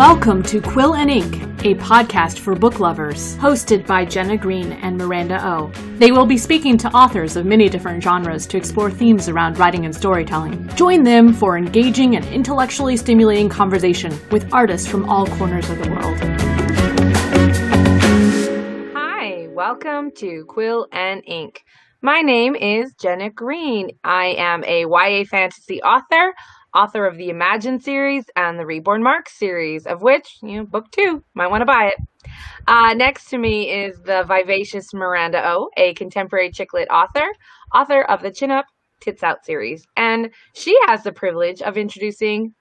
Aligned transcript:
Welcome 0.00 0.42
to 0.44 0.62
Quill 0.62 0.94
and 0.94 1.10
Ink, 1.10 1.42
a 1.62 1.74
podcast 1.74 2.38
for 2.38 2.54
book 2.54 2.80
lovers, 2.80 3.36
hosted 3.36 3.86
by 3.86 4.06
Jenna 4.06 4.38
Greene 4.38 4.72
and 4.72 4.96
Miranda 4.96 5.46
O. 5.46 5.70
They 5.98 6.10
will 6.10 6.24
be 6.24 6.38
speaking 6.38 6.78
to 6.78 6.88
authors 6.88 7.36
of 7.36 7.44
many 7.44 7.68
different 7.68 8.02
genres 8.02 8.46
to 8.46 8.56
explore 8.56 8.90
themes 8.90 9.28
around 9.28 9.58
writing 9.58 9.84
and 9.84 9.94
storytelling. 9.94 10.66
Join 10.68 11.02
them 11.02 11.34
for 11.34 11.58
engaging 11.58 12.16
and 12.16 12.24
intellectually 12.28 12.96
stimulating 12.96 13.50
conversation 13.50 14.18
with 14.30 14.50
artists 14.54 14.88
from 14.88 15.06
all 15.06 15.26
corners 15.26 15.68
of 15.68 15.84
the 15.84 15.90
world. 15.90 16.18
Hi, 18.94 19.48
welcome 19.50 20.12
to 20.12 20.46
Quill 20.46 20.88
and 20.92 21.22
Ink. 21.26 21.62
My 22.00 22.22
name 22.22 22.56
is 22.56 22.94
Jenna 22.94 23.28
Greene. 23.28 23.90
I 24.02 24.34
am 24.38 24.64
a 24.64 24.86
YA 24.86 25.24
fantasy 25.24 25.82
author 25.82 26.32
author 26.74 27.06
of 27.06 27.16
the 27.16 27.30
Imagine 27.30 27.80
series 27.80 28.24
and 28.36 28.58
the 28.58 28.66
Reborn 28.66 29.02
Mark 29.02 29.28
series, 29.28 29.86
of 29.86 30.02
which, 30.02 30.38
you 30.42 30.56
know, 30.56 30.64
book 30.64 30.90
two, 30.90 31.24
might 31.34 31.50
want 31.50 31.62
to 31.62 31.66
buy 31.66 31.86
it. 31.86 32.30
Uh, 32.66 32.94
next 32.94 33.30
to 33.30 33.38
me 33.38 33.70
is 33.70 34.00
the 34.02 34.24
vivacious 34.24 34.92
Miranda 34.92 35.46
O, 35.48 35.70
a 35.76 35.94
contemporary 35.94 36.50
chick 36.50 36.72
lit 36.72 36.88
author, 36.90 37.26
author 37.74 38.02
of 38.02 38.22
the 38.22 38.30
Chin 38.30 38.50
Up, 38.50 38.66
Tits 39.00 39.22
Out 39.22 39.44
series. 39.44 39.86
And 39.96 40.30
she 40.54 40.78
has 40.86 41.02
the 41.02 41.12
privilege 41.12 41.62
of 41.62 41.76
introducing 41.76 42.54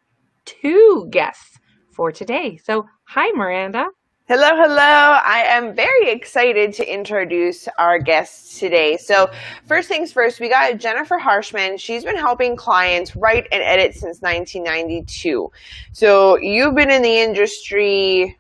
two 0.46 1.08
guests 1.12 1.58
for 1.92 2.12
today. 2.12 2.58
So, 2.64 2.86
hi, 3.04 3.30
Miranda. 3.32 3.88
Hello, 4.30 4.50
hello. 4.52 4.76
I 4.78 5.44
am 5.48 5.74
very 5.74 6.12
excited 6.12 6.72
to 6.74 6.88
introduce 6.88 7.68
our 7.80 7.98
guests 7.98 8.60
today. 8.60 8.96
So, 8.96 9.32
first 9.66 9.88
things 9.88 10.14
first, 10.14 10.40
we 10.40 10.50
got 10.50 10.78
Jennifer 10.78 11.18
Harshman. 11.18 11.80
She's 11.80 12.04
been 12.04 12.16
helping 12.16 12.56
clients 12.56 13.16
write 13.16 13.48
and 13.52 13.64
edit 13.64 13.96
since 13.96 14.22
1992. 14.22 15.52
So, 15.94 16.38
you've 16.38 16.76
been 16.76 16.92
in 16.92 17.02
the 17.02 17.18
industry 17.18 18.38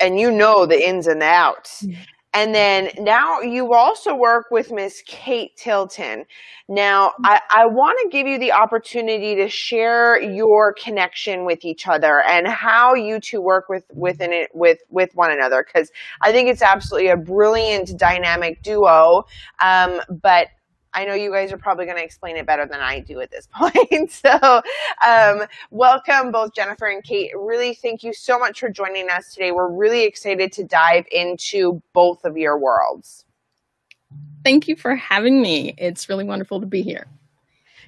and 0.00 0.18
you 0.18 0.32
know 0.32 0.66
the 0.66 0.84
ins 0.84 1.06
and 1.06 1.22
outs. 1.22 1.84
Mm-hmm. 1.84 2.02
And 2.36 2.54
then 2.54 2.90
now 2.98 3.40
you 3.40 3.72
also 3.72 4.14
work 4.14 4.46
with 4.50 4.70
Miss 4.70 5.02
Kate 5.06 5.56
Tilton. 5.56 6.24
Now. 6.68 7.14
I, 7.24 7.40
I 7.54 7.66
want 7.66 7.98
to 8.02 8.08
give 8.10 8.26
you 8.26 8.38
the 8.38 8.52
opportunity 8.52 9.34
to 9.36 9.48
share 9.48 10.20
your 10.20 10.72
connection 10.74 11.44
with 11.44 11.64
each 11.64 11.86
other 11.86 12.22
and 12.22 12.46
how 12.46 12.94
you 12.94 13.20
two 13.20 13.40
work 13.40 13.68
with 13.68 13.84
within 13.94 14.32
it 14.32 14.50
with 14.54 14.78
with 14.90 15.14
one 15.14 15.30
another 15.30 15.64
because 15.64 15.90
I 16.20 16.32
think 16.32 16.48
it's 16.48 16.62
absolutely 16.62 17.08
a 17.08 17.16
brilliant 17.16 17.96
dynamic 17.98 18.62
duo. 18.62 19.24
Um, 19.60 20.00
but 20.08 20.48
I 20.96 21.04
know 21.04 21.12
you 21.12 21.30
guys 21.30 21.52
are 21.52 21.58
probably 21.58 21.84
going 21.84 21.98
to 21.98 22.02
explain 22.02 22.38
it 22.38 22.46
better 22.46 22.64
than 22.64 22.80
I 22.80 23.00
do 23.00 23.20
at 23.20 23.30
this 23.30 23.46
point. 23.54 24.10
so, 24.10 24.62
um, 25.06 25.42
welcome 25.70 26.32
both 26.32 26.54
Jennifer 26.54 26.86
and 26.86 27.04
Kate. 27.04 27.32
Really, 27.36 27.74
thank 27.74 28.02
you 28.02 28.14
so 28.14 28.38
much 28.38 28.58
for 28.60 28.70
joining 28.70 29.10
us 29.10 29.34
today. 29.34 29.52
We're 29.52 29.68
really 29.68 30.04
excited 30.04 30.52
to 30.52 30.64
dive 30.64 31.04
into 31.12 31.82
both 31.92 32.24
of 32.24 32.38
your 32.38 32.58
worlds. 32.58 33.26
Thank 34.42 34.68
you 34.68 34.76
for 34.76 34.96
having 34.96 35.42
me. 35.42 35.74
It's 35.76 36.08
really 36.08 36.24
wonderful 36.24 36.60
to 36.60 36.66
be 36.66 36.80
here. 36.80 37.06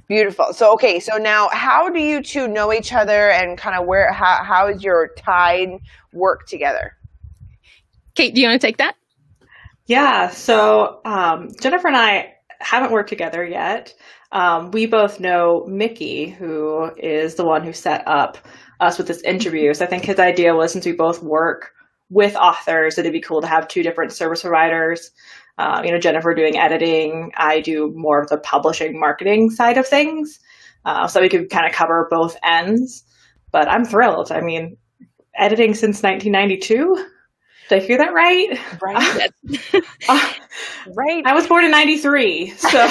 Beautiful. 0.06 0.52
So, 0.52 0.74
okay, 0.74 1.00
so 1.00 1.16
now 1.16 1.48
how 1.50 1.88
do 1.88 2.00
you 2.00 2.22
two 2.22 2.46
know 2.46 2.74
each 2.74 2.92
other 2.92 3.30
and 3.30 3.56
kind 3.56 3.74
of 3.74 3.86
where, 3.86 4.12
how, 4.12 4.44
how 4.44 4.68
is 4.68 4.82
your 4.82 5.14
tide 5.16 5.70
work 6.12 6.46
together? 6.46 6.94
Kate, 8.14 8.34
do 8.34 8.42
you 8.42 8.48
want 8.48 8.60
to 8.60 8.66
take 8.66 8.76
that? 8.78 8.96
Yeah, 9.86 10.28
so 10.28 11.00
um, 11.06 11.50
Jennifer 11.58 11.88
and 11.88 11.96
I 11.96 12.34
haven't 12.60 12.92
worked 12.92 13.08
together 13.08 13.44
yet. 13.44 13.94
Um, 14.32 14.70
we 14.70 14.86
both 14.86 15.20
know 15.20 15.64
Mickey, 15.66 16.28
who 16.28 16.90
is 16.96 17.36
the 17.36 17.44
one 17.44 17.64
who 17.64 17.72
set 17.72 18.06
up 18.06 18.38
us 18.80 18.98
with 18.98 19.06
this 19.06 19.22
interview. 19.22 19.72
So 19.74 19.84
I 19.84 19.88
think 19.88 20.04
his 20.04 20.18
idea 20.18 20.54
was 20.54 20.72
since 20.72 20.86
we 20.86 20.92
both 20.92 21.22
work 21.22 21.72
with 22.10 22.36
authors, 22.36 22.98
it'd 22.98 23.12
be 23.12 23.20
cool 23.20 23.40
to 23.40 23.46
have 23.46 23.68
two 23.68 23.82
different 23.82 24.12
service 24.12 24.42
providers. 24.42 25.10
Um, 25.58 25.84
you 25.84 25.90
know, 25.90 25.98
Jennifer 25.98 26.34
doing 26.34 26.56
editing, 26.56 27.32
I 27.36 27.60
do 27.60 27.92
more 27.96 28.20
of 28.20 28.28
the 28.28 28.38
publishing 28.38 28.98
marketing 28.98 29.50
side 29.50 29.76
of 29.76 29.86
things. 29.86 30.38
Uh, 30.84 31.08
so 31.08 31.20
we 31.20 31.28
could 31.28 31.50
kind 31.50 31.66
of 31.66 31.72
cover 31.72 32.06
both 32.10 32.36
ends. 32.44 33.04
But 33.50 33.68
I'm 33.68 33.84
thrilled. 33.84 34.30
I 34.30 34.40
mean, 34.40 34.76
editing 35.34 35.74
since 35.74 36.02
1992 36.02 37.06
did 37.68 37.82
I 37.82 37.86
hear 37.86 37.98
that 37.98 38.14
right? 38.14 38.58
Right. 38.80 39.30
uh, 40.08 40.32
right. 40.94 41.24
I 41.26 41.34
was 41.34 41.46
born 41.46 41.64
in 41.64 41.70
93. 41.70 42.50
So 42.50 42.68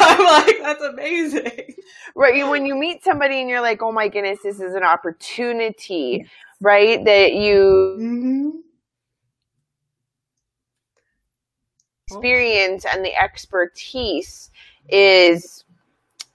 I'm 0.00 0.24
like, 0.24 0.58
that's 0.62 0.82
amazing. 0.82 1.74
Right. 2.14 2.48
When 2.48 2.66
you 2.66 2.74
meet 2.74 3.02
somebody 3.04 3.40
and 3.40 3.48
you're 3.48 3.60
like, 3.60 3.82
oh 3.82 3.92
my 3.92 4.08
goodness, 4.08 4.38
this 4.42 4.60
is 4.60 4.74
an 4.74 4.82
opportunity, 4.84 6.26
right? 6.60 7.04
That 7.04 7.34
you 7.34 7.96
mm-hmm. 8.00 8.50
experience 12.08 12.84
and 12.84 13.04
the 13.04 13.14
expertise 13.14 14.50
is 14.88 15.63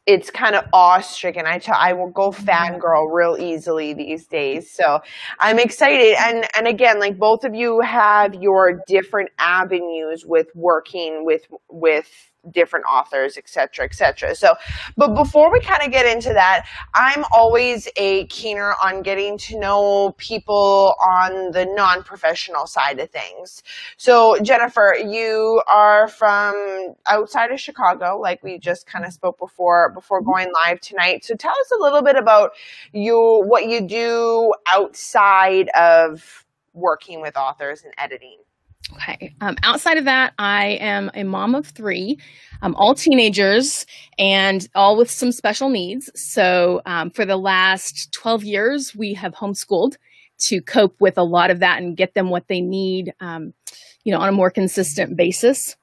it's 0.10 0.32
kind 0.32 0.56
of 0.56 0.66
awe-stricken. 0.74 1.46
I, 1.46 1.60
t- 1.60 1.72
I 1.72 1.94
will 1.94 2.10
go 2.10 2.32
mm-hmm. 2.32 2.50
fangirl 2.50 3.14
real 3.14 3.38
easily 3.40 3.94
these 3.94 4.26
days. 4.26 4.72
So 4.72 5.02
I'm 5.40 5.60
excited. 5.60 6.16
And, 6.18 6.48
and 6.58 6.68
again, 6.68 7.00
like 7.00 7.20
both 7.20 7.44
of 7.44 7.54
you 7.54 7.80
have 7.82 8.34
your 8.34 8.82
different 8.88 9.30
avenues 9.38 10.26
with 10.26 10.48
working 10.56 11.26
with, 11.26 11.44
with 11.70 12.10
different 12.52 12.86
authors, 12.86 13.38
etc., 13.38 13.70
cetera, 13.70 13.86
et 13.86 13.94
cetera. 13.94 14.36
So, 14.36 14.56
but 14.96 15.16
before 15.16 15.52
we 15.52 15.60
kind 15.60 15.84
of 15.84 15.92
get 15.92 16.06
into 16.06 16.34
that, 16.34 16.66
I'm 16.96 17.26
always 17.32 17.88
a 17.98 18.26
keener 18.28 18.74
on 18.84 19.02
getting 19.02 19.38
to 19.40 19.60
know 19.60 20.14
people 20.18 20.96
on 21.06 21.52
the 21.52 21.66
non-professional 21.66 22.68
side 22.68 23.00
of 23.00 23.10
things. 23.10 23.64
So, 23.98 24.38
Jennifer, 24.42 24.96
you 25.04 25.62
are 25.68 26.08
from 26.08 26.96
outside 27.08 27.52
of 27.52 27.60
Chicago, 27.60 28.20
like 28.20 28.44
we 28.44 28.58
just 28.58 28.88
kind 28.88 29.06
of 29.06 29.14
spoke 29.14 29.38
before, 29.40 29.92
before 29.94 30.22
mm-hmm. 30.22 30.32
going 30.32 30.52
live 30.66 30.80
tonight. 30.80 31.26
So 31.26 31.36
tell 31.36 31.52
us 31.52 31.72
a 31.72 31.82
little 31.82 32.02
bit 32.02 32.16
about 32.16 32.52
you, 32.94 33.44
what 33.46 33.68
you 33.68 33.82
do 33.82 34.54
outside 34.72 35.70
of 35.70 36.46
working 36.74 37.22
with 37.22 37.36
authors 37.36 37.84
and 37.84 37.94
editing. 37.98 38.38
Okay. 38.94 39.34
Um, 39.42 39.56
outside 39.64 39.98
of 39.98 40.06
that, 40.06 40.34
I 40.40 40.78
am 40.82 41.12
a 41.14 41.24
mom 41.24 41.54
of 41.54 41.68
three, 41.68 42.18
um, 42.62 42.76
all 42.76 42.96
teenagers, 42.96 43.86
and 44.18 44.68
all 44.74 44.98
with 44.98 45.12
some 45.12 45.32
special 45.32 45.70
needs. 45.70 46.10
So, 46.16 46.82
um, 46.86 47.12
for 47.12 47.26
the 47.26 47.38
last 47.38 48.12
12 48.14 48.44
years, 48.44 48.96
we 48.96 49.14
have 49.14 49.34
homeschooled 49.34 49.96
to 50.40 50.62
cope 50.62 51.00
with 51.00 51.18
a 51.18 51.24
lot 51.24 51.52
of 51.52 51.60
that 51.60 51.82
and 51.82 51.98
get 51.98 52.14
them 52.14 52.30
what 52.30 52.48
they 52.48 52.62
need, 52.62 53.14
um, 53.20 53.54
you 54.04 54.12
know, 54.12 54.20
on 54.20 54.30
a 54.30 54.34
more 54.34 54.50
consistent 54.50 55.16
basis. 55.16 55.76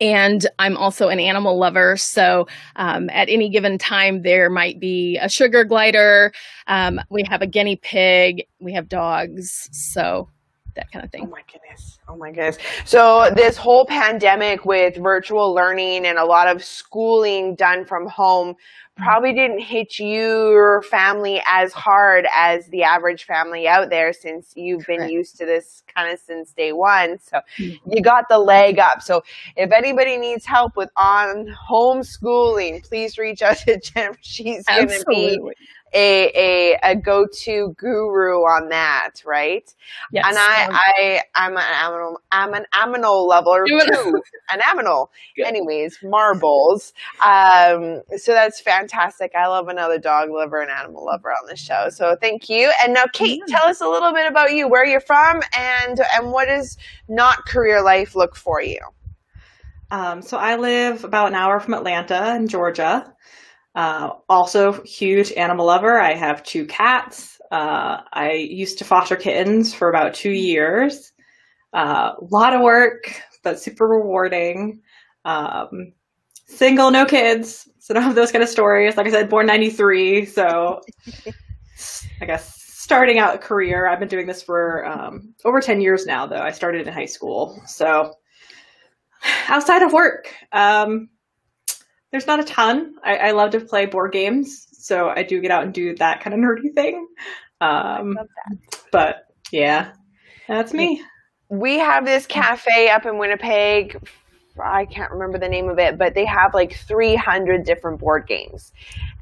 And 0.00 0.44
I'm 0.58 0.76
also 0.76 1.08
an 1.08 1.20
animal 1.20 1.56
lover. 1.56 1.96
So 1.96 2.48
um, 2.76 3.08
at 3.10 3.28
any 3.28 3.48
given 3.48 3.78
time, 3.78 4.22
there 4.22 4.50
might 4.50 4.80
be 4.80 5.18
a 5.18 5.28
sugar 5.28 5.62
glider. 5.62 6.32
Um, 6.66 7.00
we 7.10 7.22
have 7.28 7.42
a 7.42 7.46
guinea 7.46 7.76
pig. 7.76 8.44
We 8.60 8.72
have 8.72 8.88
dogs. 8.88 9.68
So 9.72 10.28
that 10.74 10.90
kind 10.92 11.04
of 11.04 11.10
thing. 11.10 11.22
Oh 11.24 11.30
my 11.30 11.42
goodness. 11.50 11.98
Oh 12.08 12.16
my 12.16 12.30
goodness. 12.30 12.58
So 12.84 13.30
this 13.34 13.56
whole 13.56 13.86
pandemic 13.86 14.64
with 14.64 14.96
virtual 14.96 15.54
learning 15.54 16.06
and 16.06 16.18
a 16.18 16.24
lot 16.24 16.48
of 16.48 16.64
schooling 16.64 17.54
done 17.54 17.84
from 17.84 18.06
home 18.06 18.56
probably 18.96 19.32
didn't 19.32 19.60
hit 19.60 19.98
your 19.98 20.82
family 20.82 21.42
as 21.48 21.72
hard 21.72 22.26
as 22.36 22.66
the 22.68 22.84
average 22.84 23.24
family 23.24 23.66
out 23.66 23.90
there 23.90 24.12
since 24.12 24.52
you've 24.54 24.86
been 24.86 25.08
used 25.08 25.36
to 25.36 25.44
this 25.44 25.82
kind 25.94 26.12
of 26.12 26.20
since 26.20 26.52
day 26.52 26.72
one. 26.72 27.18
So 27.18 27.40
mm-hmm. 27.58 27.92
you 27.92 28.02
got 28.02 28.28
the 28.28 28.38
leg 28.38 28.78
up. 28.78 29.02
So 29.02 29.22
if 29.56 29.72
anybody 29.72 30.16
needs 30.16 30.44
help 30.44 30.76
with 30.76 30.90
on 30.96 31.54
homeschooling, 31.68 32.86
please 32.88 33.18
reach 33.18 33.42
out 33.42 33.56
to 33.58 33.80
Jen. 33.84 34.16
She's 34.20 34.64
going 34.64 34.88
to 34.88 35.04
be 35.08 35.40
a 35.94 36.30
a, 36.34 36.78
a 36.82 36.96
go 36.96 37.26
to 37.26 37.74
guru 37.78 38.40
on 38.40 38.68
that, 38.70 39.22
right? 39.24 39.72
Yes. 40.12 40.24
And 40.28 40.36
I 40.38 40.68
I 40.72 41.22
I'm 41.34 41.56
an 41.56 41.62
aminal 41.62 42.16
I'm 42.32 42.54
an 42.54 42.66
aminal 42.74 43.28
lover 43.28 43.64
too. 43.66 44.20
an 44.52 44.60
aminal. 44.60 45.08
Anyways, 45.38 45.98
marbles. 46.02 46.92
Um, 47.24 48.02
so 48.16 48.32
that's 48.32 48.60
fantastic. 48.60 49.32
I 49.34 49.46
love 49.46 49.68
another 49.68 49.98
dog 49.98 50.30
lover 50.30 50.60
and 50.60 50.70
animal 50.70 51.06
lover 51.06 51.30
on 51.30 51.46
the 51.48 51.56
show. 51.56 51.88
So 51.90 52.16
thank 52.20 52.48
you. 52.48 52.72
And 52.82 52.94
now, 52.94 53.04
Kate, 53.12 53.40
yeah. 53.46 53.56
tell 53.56 53.68
us 53.68 53.80
a 53.80 53.88
little 53.88 54.12
bit 54.12 54.28
about 54.28 54.52
you, 54.52 54.68
where 54.68 54.84
you're 54.84 55.00
from, 55.00 55.40
and 55.56 56.00
and 56.16 56.32
what 56.32 56.46
does 56.46 56.76
not 57.08 57.46
career 57.46 57.82
life 57.82 58.14
look 58.16 58.36
for 58.36 58.60
you? 58.60 58.80
Um, 59.90 60.22
so 60.22 60.38
I 60.38 60.56
live 60.56 61.04
about 61.04 61.28
an 61.28 61.34
hour 61.34 61.60
from 61.60 61.74
Atlanta 61.74 62.34
in 62.34 62.48
Georgia. 62.48 63.12
Uh, 63.74 64.10
also, 64.28 64.82
huge 64.84 65.32
animal 65.32 65.66
lover. 65.66 66.00
I 66.00 66.14
have 66.14 66.44
two 66.44 66.66
cats. 66.66 67.40
Uh, 67.50 68.02
I 68.12 68.32
used 68.32 68.78
to 68.78 68.84
foster 68.84 69.16
kittens 69.16 69.74
for 69.74 69.88
about 69.88 70.14
two 70.14 70.30
years. 70.30 71.12
A 71.72 71.78
uh, 71.78 72.14
lot 72.30 72.54
of 72.54 72.62
work, 72.62 73.20
but 73.42 73.60
super 73.60 73.86
rewarding. 73.86 74.80
Um, 75.24 75.92
single, 76.46 76.90
no 76.90 77.04
kids. 77.04 77.68
So 77.80 77.94
don't 77.94 78.02
have 78.04 78.14
those 78.14 78.32
kind 78.32 78.44
of 78.44 78.48
stories. 78.48 78.96
Like 78.96 79.06
I 79.06 79.10
said, 79.10 79.28
born 79.28 79.46
93. 79.46 80.26
So 80.26 80.80
I 82.20 82.26
guess, 82.26 82.54
starting 82.62 83.18
out 83.18 83.34
a 83.34 83.38
career. 83.38 83.88
I've 83.88 83.98
been 83.98 84.08
doing 84.08 84.26
this 84.26 84.42
for 84.42 84.86
um, 84.86 85.34
over 85.44 85.60
10 85.60 85.80
years 85.80 86.06
now, 86.06 86.26
though. 86.26 86.40
I 86.40 86.52
started 86.52 86.86
in 86.86 86.92
high 86.92 87.06
school. 87.06 87.60
So 87.66 88.14
outside 89.48 89.82
of 89.82 89.92
work, 89.92 90.32
um, 90.52 91.08
there's 92.14 92.28
not 92.28 92.38
a 92.38 92.44
ton. 92.44 92.94
I, 93.02 93.16
I, 93.16 93.30
love 93.32 93.50
to 93.50 93.60
play 93.60 93.86
board 93.86 94.12
games. 94.12 94.68
So 94.70 95.08
I 95.08 95.24
do 95.24 95.40
get 95.40 95.50
out 95.50 95.64
and 95.64 95.74
do 95.74 95.96
that 95.96 96.20
kind 96.20 96.32
of 96.32 96.38
nerdy 96.44 96.72
thing. 96.72 97.08
Um, 97.60 98.16
but 98.92 99.26
yeah, 99.50 99.94
that's 100.46 100.72
me. 100.72 101.02
We 101.48 101.80
have 101.80 102.04
this 102.04 102.26
cafe 102.26 102.88
up 102.88 103.04
in 103.04 103.18
Winnipeg 103.18 103.98
I 104.62 104.84
can't 104.84 105.10
remember 105.10 105.38
the 105.38 105.48
name 105.48 105.68
of 105.68 105.80
it, 105.80 105.98
but 105.98 106.14
they 106.14 106.24
have 106.26 106.54
like 106.54 106.76
300 106.76 107.64
different 107.64 107.98
board 107.98 108.28
games. 108.28 108.72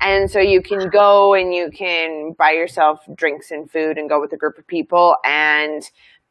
And 0.00 0.30
so 0.30 0.40
you 0.40 0.60
can 0.60 0.90
go 0.90 1.32
and 1.32 1.54
you 1.54 1.70
can 1.70 2.34
buy 2.36 2.50
yourself 2.50 3.00
drinks 3.14 3.50
and 3.50 3.70
food 3.70 3.96
and 3.96 4.10
go 4.10 4.20
with 4.20 4.34
a 4.34 4.36
group 4.36 4.58
of 4.58 4.66
people 4.66 5.14
and 5.24 5.82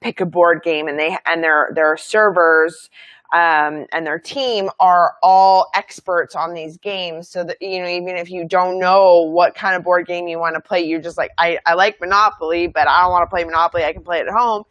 pick 0.01 0.21
a 0.21 0.25
board 0.27 0.61
game 0.63 0.87
and 0.87 0.99
they 0.99 1.17
and 1.25 1.43
their 1.43 1.69
their 1.73 1.97
servers 1.97 2.89
um, 3.33 3.85
and 3.93 4.05
their 4.05 4.19
team 4.19 4.69
are 4.79 5.13
all 5.23 5.67
experts 5.73 6.35
on 6.35 6.53
these 6.53 6.77
games. 6.77 7.29
So 7.29 7.43
that, 7.45 7.57
you 7.61 7.81
know, 7.81 7.87
even 7.87 8.17
if 8.17 8.29
you 8.29 8.45
don't 8.45 8.77
know 8.77 9.29
what 9.31 9.55
kind 9.55 9.75
of 9.75 9.83
board 9.83 10.05
game 10.05 10.27
you 10.27 10.37
want 10.37 10.55
to 10.55 10.61
play, 10.61 10.81
you're 10.81 11.01
just 11.01 11.17
like, 11.17 11.31
I, 11.37 11.57
I 11.65 11.75
like 11.75 11.99
Monopoly, 12.01 12.67
but 12.67 12.87
I 12.87 13.01
don't 13.01 13.11
want 13.11 13.23
to 13.23 13.33
play 13.33 13.43
Monopoly. 13.43 13.83
I 13.83 13.93
can 13.93 14.03
play 14.03 14.19
it 14.19 14.27
at 14.27 14.33
home. 14.33 14.63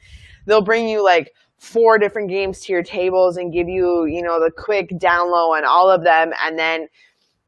They'll 0.46 0.62
bring 0.62 0.88
you 0.88 1.02
like 1.02 1.32
four 1.58 1.98
different 1.98 2.28
games 2.30 2.60
to 2.60 2.72
your 2.72 2.82
tables 2.82 3.36
and 3.36 3.52
give 3.52 3.68
you, 3.68 4.06
you 4.06 4.22
know, 4.22 4.40
the 4.40 4.50
quick 4.50 4.98
down 4.98 5.30
low 5.30 5.54
on 5.54 5.64
all 5.64 5.90
of 5.90 6.04
them. 6.04 6.32
And 6.44 6.58
then 6.58 6.86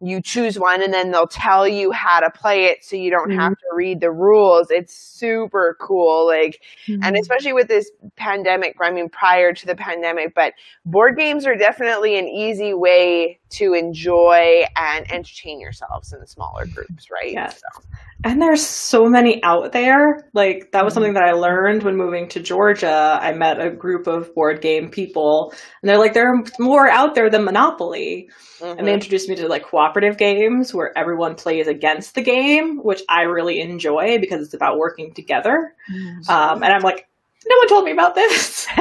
you 0.03 0.21
choose 0.21 0.59
one 0.59 0.83
and 0.83 0.93
then 0.93 1.13
they'll 1.13 1.27
tell 1.27 1.67
you 1.67 1.93
how 1.93 2.21
to 2.21 2.31
play 2.31 2.65
it 2.65 2.85
so 2.85 2.97
you 2.97 3.11
don't 3.11 3.31
mm-hmm. 3.31 3.39
have 3.39 3.53
to 3.53 3.67
read 3.75 4.01
the 4.01 4.11
rules. 4.11 4.71
It's 4.71 4.95
super 4.95 5.77
cool. 5.81 6.27
Like, 6.27 6.61
mm-hmm. 6.89 7.03
and 7.05 7.17
especially 7.17 7.53
with 7.53 7.69
this 7.69 7.91
pandemic, 8.17 8.77
I 8.81 8.91
mean, 8.91 9.09
prior 9.09 9.53
to 9.53 9.67
the 9.67 9.77
pandemic, 9.77 10.35
but 10.35 10.55
board 10.85 11.17
games 11.17 11.47
are 11.47 11.57
definitely 11.57 12.19
an 12.19 12.27
easy 12.27 12.75
way 12.75 13.39
to 13.51 13.75
enjoy 13.75 14.65
and 14.77 15.11
entertain 15.13 15.61
yourselves 15.61 16.13
in 16.13 16.27
smaller 16.27 16.67
groups, 16.67 17.09
right? 17.11 17.33
Yeah. 17.33 17.49
So. 17.51 17.83
And 18.25 18.41
there's 18.41 18.65
so 18.65 19.07
many 19.07 19.43
out 19.43 19.73
there. 19.73 20.29
Like 20.33 20.71
that 20.73 20.85
was 20.85 20.95
something 20.95 21.15
that 21.15 21.25
I 21.25 21.33
learned 21.33 21.83
when 21.83 21.97
moving 21.97 22.29
to 22.31 22.41
Georgia. 22.41 23.19
I 23.21 23.33
met 23.33 23.61
a 23.61 23.71
group 23.71 24.07
of 24.07 24.35
board 24.35 24.61
game 24.61 24.91
people 24.91 25.53
and 25.83 25.89
they're 25.89 25.99
like, 25.99 26.15
there 26.15 26.33
are 26.33 26.45
more 26.61 26.89
out 26.89 27.15
there 27.15 27.31
than 27.31 27.45
Monopoly. 27.45 28.31
Mm-hmm. 28.59 28.65
And 28.65 28.79
they 28.79 28.83
mm-hmm. 28.83 28.95
introduced 28.95 29.29
me 29.29 29.35
to 29.37 29.49
like 29.49 29.65
cooperative 29.65 30.19
games 30.19 30.73
where 30.73 30.97
everyone 30.97 31.35
plays 31.35 31.67
against 31.67 32.15
the 32.15 32.23
game, 32.23 32.79
which 32.79 33.03
I 33.09 33.23
really 33.23 33.61
enjoy 33.61 34.19
because 34.21 34.45
it's 34.45 34.55
about 34.55 34.79
working 34.79 35.13
together. 35.15 35.75
Mm-hmm. 35.93 36.31
Um, 36.31 36.63
and 36.63 36.73
I'm 36.73 36.83
like, 36.83 37.09
no 37.47 37.57
one 37.57 37.69
told 37.69 37.85
me 37.85 37.91
about 37.91 38.15
this. 38.15 38.67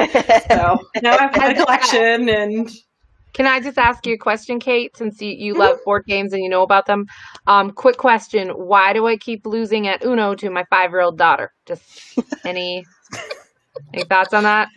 so 0.50 0.78
now 1.02 1.16
I've 1.18 1.34
had 1.34 1.56
a 1.56 1.64
collection 1.64 2.28
and 2.28 2.70
can 3.32 3.46
I 3.46 3.60
just 3.60 3.78
ask 3.78 4.06
you 4.06 4.14
a 4.14 4.18
question, 4.18 4.60
Kate, 4.60 4.96
since 4.96 5.20
you, 5.20 5.30
you 5.30 5.54
love 5.54 5.76
mm-hmm. 5.76 5.84
board 5.84 6.04
games 6.06 6.32
and 6.32 6.42
you 6.42 6.48
know 6.48 6.62
about 6.62 6.86
them? 6.86 7.06
Um, 7.46 7.70
quick 7.70 7.96
question. 7.96 8.50
Why 8.50 8.92
do 8.92 9.06
I 9.06 9.16
keep 9.16 9.46
losing 9.46 9.86
at 9.86 10.04
Uno 10.04 10.34
to 10.34 10.50
my 10.50 10.64
five 10.70 10.90
year 10.90 11.00
old 11.00 11.18
daughter? 11.18 11.52
Just 11.66 12.18
any 12.44 12.84
any 13.94 14.04
thoughts 14.04 14.34
on 14.34 14.44
that? 14.44 14.68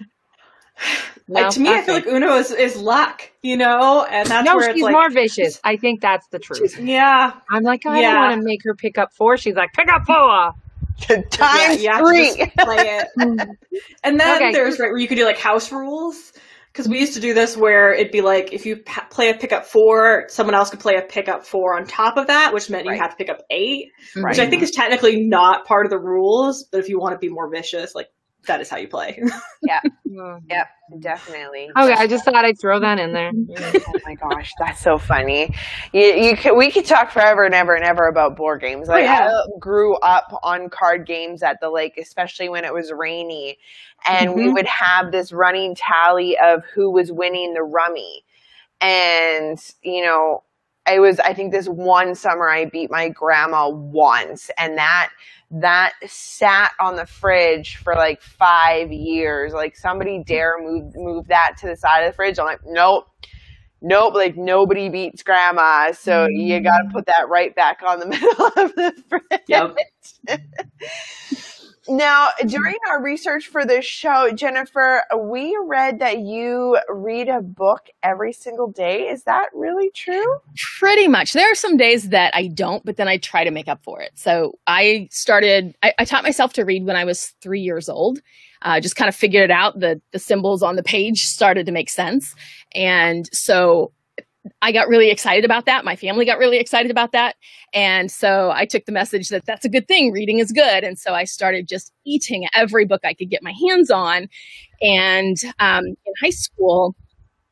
No? 1.28 1.50
to 1.50 1.60
me, 1.60 1.70
okay. 1.70 1.80
I 1.80 1.82
feel 1.84 1.96
like 1.96 2.06
Uno 2.06 2.36
is, 2.36 2.52
is 2.52 2.78
luck, 2.78 3.32
you 3.42 3.58
know, 3.58 4.06
and 4.06 4.30
that's 4.30 4.46
no, 4.46 4.56
where 4.56 4.74
she's 4.74 4.84
like, 4.84 4.92
more 4.92 5.10
vicious. 5.10 5.60
I 5.64 5.76
think 5.76 6.02
that's 6.02 6.28
the 6.28 6.38
truth. 6.38 6.78
Yeah, 6.80 7.34
I'm 7.50 7.64
like, 7.64 7.82
oh, 7.86 7.92
I 7.92 8.02
yeah. 8.02 8.14
don't 8.14 8.22
want 8.22 8.42
to 8.42 8.46
make 8.46 8.64
her 8.64 8.76
pick 8.76 8.98
up 8.98 9.12
four. 9.12 9.36
She's 9.36 9.56
like, 9.56 9.74
pick 9.74 9.92
up 9.92 10.06
four. 10.06 10.54
Times 11.32 11.82
yeah, 11.82 11.98
three. 12.00 12.52
play 12.60 13.00
it. 13.00 13.08
and 14.04 14.20
then 14.20 14.36
okay. 14.36 14.52
there's 14.52 14.80
right 14.80 14.92
where 14.92 15.00
you 15.00 15.08
could 15.08 15.18
do 15.18 15.26
like 15.26 15.38
house 15.38 15.72
rules 15.72 16.32
because 16.76 16.90
we 16.90 17.00
used 17.00 17.14
to 17.14 17.22
do 17.22 17.34
this 17.34 17.56
where 17.56 17.94
it'd 17.94 18.12
be 18.12 18.20
like 18.20 18.52
if 18.52 18.66
you 18.66 18.76
p- 18.76 19.02
play 19.10 19.30
a 19.30 19.34
pickup 19.34 19.66
four, 19.66 20.26
someone 20.28 20.56
else 20.56 20.70
could 20.70 20.82
play 20.82 20.96
a 20.96 21.02
pickup 21.02 21.46
four 21.46 21.74
on 21.74 21.86
top 21.86 22.18
of 22.18 22.28
that, 22.28 22.54
which 22.54 22.70
meant 22.70 22.86
right. 22.86 22.96
you 22.96 23.02
have 23.02 23.12
to 23.12 23.16
pick 23.16 23.30
up 23.30 23.44
eight, 23.50 23.92
right. 24.18 24.32
which 24.32 24.40
I 24.40 24.50
think 24.50 24.62
is 24.62 24.72
technically 24.72 25.26
not 25.26 25.66
part 25.66 25.86
of 25.86 25.90
the 25.90 25.98
rules. 25.98 26.68
But 26.70 26.82
if 26.82 26.90
you 26.90 27.00
want 27.00 27.14
to 27.14 27.18
be 27.18 27.30
more 27.30 27.50
vicious, 27.50 27.96
like 27.96 28.10
that 28.46 28.62
is 28.62 28.70
how 28.70 28.78
you 28.78 28.88
play. 28.88 29.22
yeah. 29.64 29.82
Yep. 30.50 30.68
Definitely. 31.00 31.72
Okay, 31.76 31.94
I 31.94 32.06
just 32.06 32.26
thought 32.26 32.46
I'd 32.46 32.60
throw 32.60 32.80
that 32.80 33.00
in 33.00 33.12
there. 33.12 33.32
oh 33.58 34.00
my 34.06 34.16
gosh, 34.16 34.52
that's 34.60 34.80
so 34.80 34.98
funny. 34.98 35.54
You, 35.94 36.02
you 36.02 36.38
could, 36.38 36.56
we 36.56 36.70
could 36.70 36.86
talk 36.86 37.12
forever 37.12 37.44
and 37.44 37.56
ever 37.56 37.74
and 37.76 37.84
ever 37.84 38.08
about 38.08 38.36
board 38.36 38.62
games. 38.62 38.88
Like 38.88 39.02
oh, 39.02 39.06
yeah. 39.06 39.28
I 39.30 39.60
grew 39.60 39.96
up 39.98 40.40
on 40.44 40.70
card 40.70 41.08
games 41.08 41.42
at 41.42 41.60
the 41.60 41.72
lake, 41.72 41.98
especially 41.98 42.50
when 42.50 42.66
it 42.66 42.74
was 42.74 42.92
rainy, 42.92 43.58
and 44.08 44.30
mm-hmm. 44.30 44.40
we 44.40 44.54
would 44.54 44.68
have 44.68 45.12
this 45.12 45.32
running 45.32 45.76
tally 45.76 46.38
of 46.38 46.64
who 46.74 46.92
was 46.92 47.12
winning 47.12 47.54
the 47.54 47.64
rummy, 47.64 48.24
and 48.80 49.60
you 49.82 50.04
know 50.04 50.44
it 50.88 51.00
was 51.00 51.20
i 51.22 51.34
think 51.34 51.52
this 51.52 51.68
one 51.68 52.16
summer 52.16 52.50
i 52.50 52.66
beat 52.66 52.92
my 52.92 53.10
grandma 53.10 53.70
once 53.70 54.50
and 54.58 54.78
that 54.78 55.10
that 55.52 55.94
sat 56.06 56.72
on 56.80 56.96
the 56.96 57.06
fridge 57.06 57.78
for 57.78 57.94
like 57.94 58.22
five 58.22 58.92
years. 58.92 59.54
Like 59.54 59.76
somebody 59.76 60.24
dare 60.24 60.56
move 60.60 60.96
move 60.96 61.28
that 61.28 61.56
to 61.60 61.68
the 61.68 61.76
side 61.76 62.02
of 62.02 62.12
the 62.12 62.16
fridge. 62.16 62.40
I'm 62.40 62.46
like, 62.46 62.62
nope. 62.66 63.08
Nope, 63.82 64.16
like 64.16 64.36
nobody 64.36 64.90
beats 64.90 65.22
grandma, 65.22 65.92
so 65.92 66.28
you 66.28 66.60
got 66.62 66.78
to 66.78 66.86
mm. 66.86 66.94
put 66.94 67.06
that 67.06 67.30
right 67.30 67.54
back 67.54 67.82
on 67.88 68.00
the 68.00 68.06
middle 68.08 68.46
of 68.48 68.74
the 68.74 69.04
fridge. 69.08 69.42
Yep. 69.48 69.76
Now, 71.88 72.30
during 72.46 72.78
our 72.90 73.02
research 73.02 73.48
for 73.48 73.66
this 73.66 73.86
show, 73.86 74.32
Jennifer, 74.32 75.04
we 75.16 75.58
read 75.66 76.00
that 76.00 76.20
you 76.20 76.80
read 76.90 77.30
a 77.30 77.42
book 77.42 77.88
every 78.02 78.34
single 78.34 78.72
day. 78.72 79.08
Is 79.08 79.24
that 79.24 79.50
really 79.54 79.92
true? 79.92 80.40
Pretty 80.80 81.08
much. 81.08 81.34
There 81.34 81.52
are 81.52 81.56
some 81.56 81.78
days 81.78 82.10
that 82.10 82.34
I 82.36 82.48
don't, 82.48 82.84
but 82.86 82.98
then 82.98 83.08
I 83.08 83.18
try 83.18 83.44
to 83.44 83.52
make 83.52 83.68
up 83.68 83.84
for 83.84 84.02
it. 84.02 84.12
So 84.16 84.58
I 84.66 85.10
started, 85.12 85.76
I, 85.84 85.94
I 86.00 86.06
taught 86.06 86.24
myself 86.24 86.54
to 86.54 86.66
read 86.66 86.86
when 86.86 86.96
I 86.96 87.06
was 87.06 87.34
three 87.42 87.62
years 87.62 87.88
old. 87.88 88.20
Uh, 88.62 88.80
just 88.80 88.96
kind 88.96 89.10
of 89.10 89.16
figured 89.16 89.44
it 89.44 89.52
out. 89.52 89.80
The, 89.80 90.02
the 90.12 90.18
symbols 90.18 90.64
on 90.64 90.76
the 90.76 90.84
page 90.84 91.26
started 91.26 91.68
to 91.68 91.72
make 91.72 91.90
sense. 91.90 92.34
And 92.74 93.30
so 93.32 93.92
I 94.62 94.72
got 94.72 94.88
really 94.88 95.10
excited 95.10 95.46
about 95.46 95.66
that. 95.66 95.86
My 95.86 95.96
family 95.96 96.26
got 96.26 96.38
really 96.38 96.58
excited 96.58 96.92
about 96.92 97.12
that. 97.14 97.36
And 97.74 98.12
so 98.12 98.52
I 98.54 98.66
took 98.66 98.86
the 98.86 98.92
message 98.92 99.30
that 99.30 99.46
that's 99.46 99.66
a 99.66 99.70
good 99.70 99.88
thing. 99.88 100.12
Reading 100.12 100.40
is 100.40 100.52
good. 100.52 100.84
And 100.84 101.00
so 101.00 101.14
I 101.14 101.24
started 101.24 101.68
just 101.68 101.92
eating 102.06 102.48
every 102.54 102.86
book 102.86 103.02
I 103.04 103.14
could 103.14 103.30
get 103.30 103.44
my 103.44 103.54
hands 103.68 103.90
on. 103.90 104.28
And 104.82 105.38
um, 105.60 105.86
in 105.86 106.14
high 106.22 106.30
school, 106.30 106.96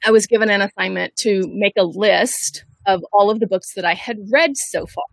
I 0.05 0.11
was 0.11 0.27
given 0.27 0.49
an 0.49 0.61
assignment 0.61 1.15
to 1.17 1.49
make 1.53 1.73
a 1.77 1.83
list 1.83 2.65
of 2.85 3.03
all 3.13 3.29
of 3.29 3.39
the 3.39 3.47
books 3.47 3.73
that 3.75 3.85
I 3.85 3.93
had 3.93 4.17
read 4.31 4.57
so 4.57 4.85
far. 4.85 5.05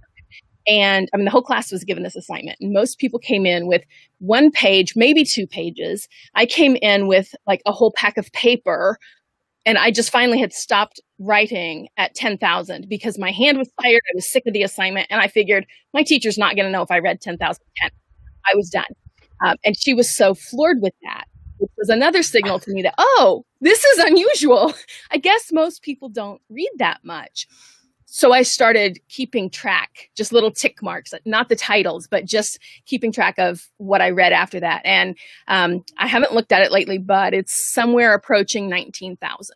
And 0.67 1.09
I 1.13 1.17
mean, 1.17 1.25
the 1.25 1.31
whole 1.31 1.43
class 1.43 1.73
was 1.73 1.85
given 1.85 2.03
this 2.03 2.17
assignment, 2.17 2.59
and 2.61 2.73
most 2.73 2.99
people 2.99 3.19
came 3.19 3.47
in 3.47 3.67
with 3.67 3.83
one 4.19 4.51
page, 4.51 4.93
maybe 4.95 5.25
two 5.25 5.47
pages. 5.47 6.07
I 6.35 6.45
came 6.45 6.77
in 6.83 7.09
with 7.09 7.35
like 7.47 7.63
a 7.67 7.73
whole 7.73 7.93
pack 7.97 8.19
of 8.19 8.31
paper 8.33 8.99
and 9.67 9.77
I 9.77 9.91
just 9.91 10.11
finally 10.11 10.39
had 10.39 10.53
stopped 10.53 11.01
writing 11.19 11.89
at 11.97 12.15
10,000 12.15 12.89
because 12.89 13.19
my 13.19 13.31
hand 13.31 13.59
was 13.59 13.71
tired. 13.81 14.01
I 14.11 14.15
was 14.15 14.31
sick 14.31 14.45
of 14.47 14.55
the 14.55 14.63
assignment. 14.63 15.07
And 15.11 15.21
I 15.21 15.29
figured 15.29 15.67
my 15.93 16.03
teacher's 16.03 16.39
not 16.39 16.57
going 16.57 16.67
to 16.67 16.73
know 16.73 16.83
if 16.83 16.91
I 16.91 16.99
read 16.99 17.21
10,000 17.21 17.63
I 17.83 18.55
was 18.55 18.71
done. 18.71 18.85
Um, 19.45 19.57
and 19.65 19.77
she 19.79 19.95
was 19.95 20.15
so 20.15 20.35
floored 20.35 20.79
with 20.81 20.95
that, 21.03 21.25
which 21.59 21.71
was 21.77 21.89
another 21.91 22.23
signal 22.23 22.59
to 22.59 22.73
me 22.73 22.83
that, 22.83 22.95
oh, 22.97 23.45
this 23.61 23.85
is 23.85 23.99
unusual. 23.99 24.73
I 25.11 25.19
guess 25.19 25.51
most 25.53 25.83
people 25.83 26.09
don't 26.09 26.41
read 26.49 26.71
that 26.79 27.01
much 27.05 27.47
so 28.13 28.33
I 28.33 28.43
started 28.43 28.99
keeping 29.09 29.49
track, 29.51 30.11
just 30.17 30.33
little 30.33 30.51
tick 30.51 30.83
marks, 30.83 31.15
not 31.25 31.49
the 31.49 31.55
titles, 31.55 32.09
but 32.09 32.25
just 32.25 32.59
keeping 32.85 33.13
track 33.13 33.39
of 33.39 33.69
what 33.77 34.01
I 34.01 34.11
read 34.11 34.33
after 34.33 34.59
that. 34.59 34.83
And 34.85 35.17
um, 35.47 35.85
I 35.97 36.09
haven't 36.09 36.33
looked 36.33 36.51
at 36.51 36.61
it 36.61 36.73
lately, 36.73 36.99
but 36.99 37.35
it's 37.35 37.73
somewhere 37.73 38.13
approaching 38.13 38.69
19,000. 38.69 39.55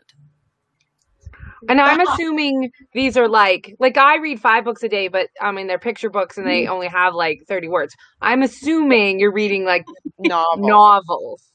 And 1.68 1.80
I'm 1.80 2.00
assuming 2.00 2.70
these 2.92 3.16
are 3.16 3.28
like, 3.28 3.74
like 3.80 3.96
I 3.96 4.18
read 4.18 4.38
five 4.38 4.64
books 4.64 4.84
a 4.84 4.88
day, 4.88 5.08
but 5.08 5.30
I 5.40 5.50
mean, 5.50 5.66
they're 5.66 5.78
picture 5.78 6.10
books 6.10 6.38
and 6.38 6.46
they 6.46 6.64
mm. 6.64 6.68
only 6.68 6.86
have 6.86 7.14
like 7.14 7.40
30 7.48 7.68
words. 7.68 7.96
I'm 8.20 8.42
assuming 8.42 9.18
you're 9.18 9.32
reading 9.32 9.64
like 9.64 9.84
novels. 10.20 10.58
novels. 10.58 11.53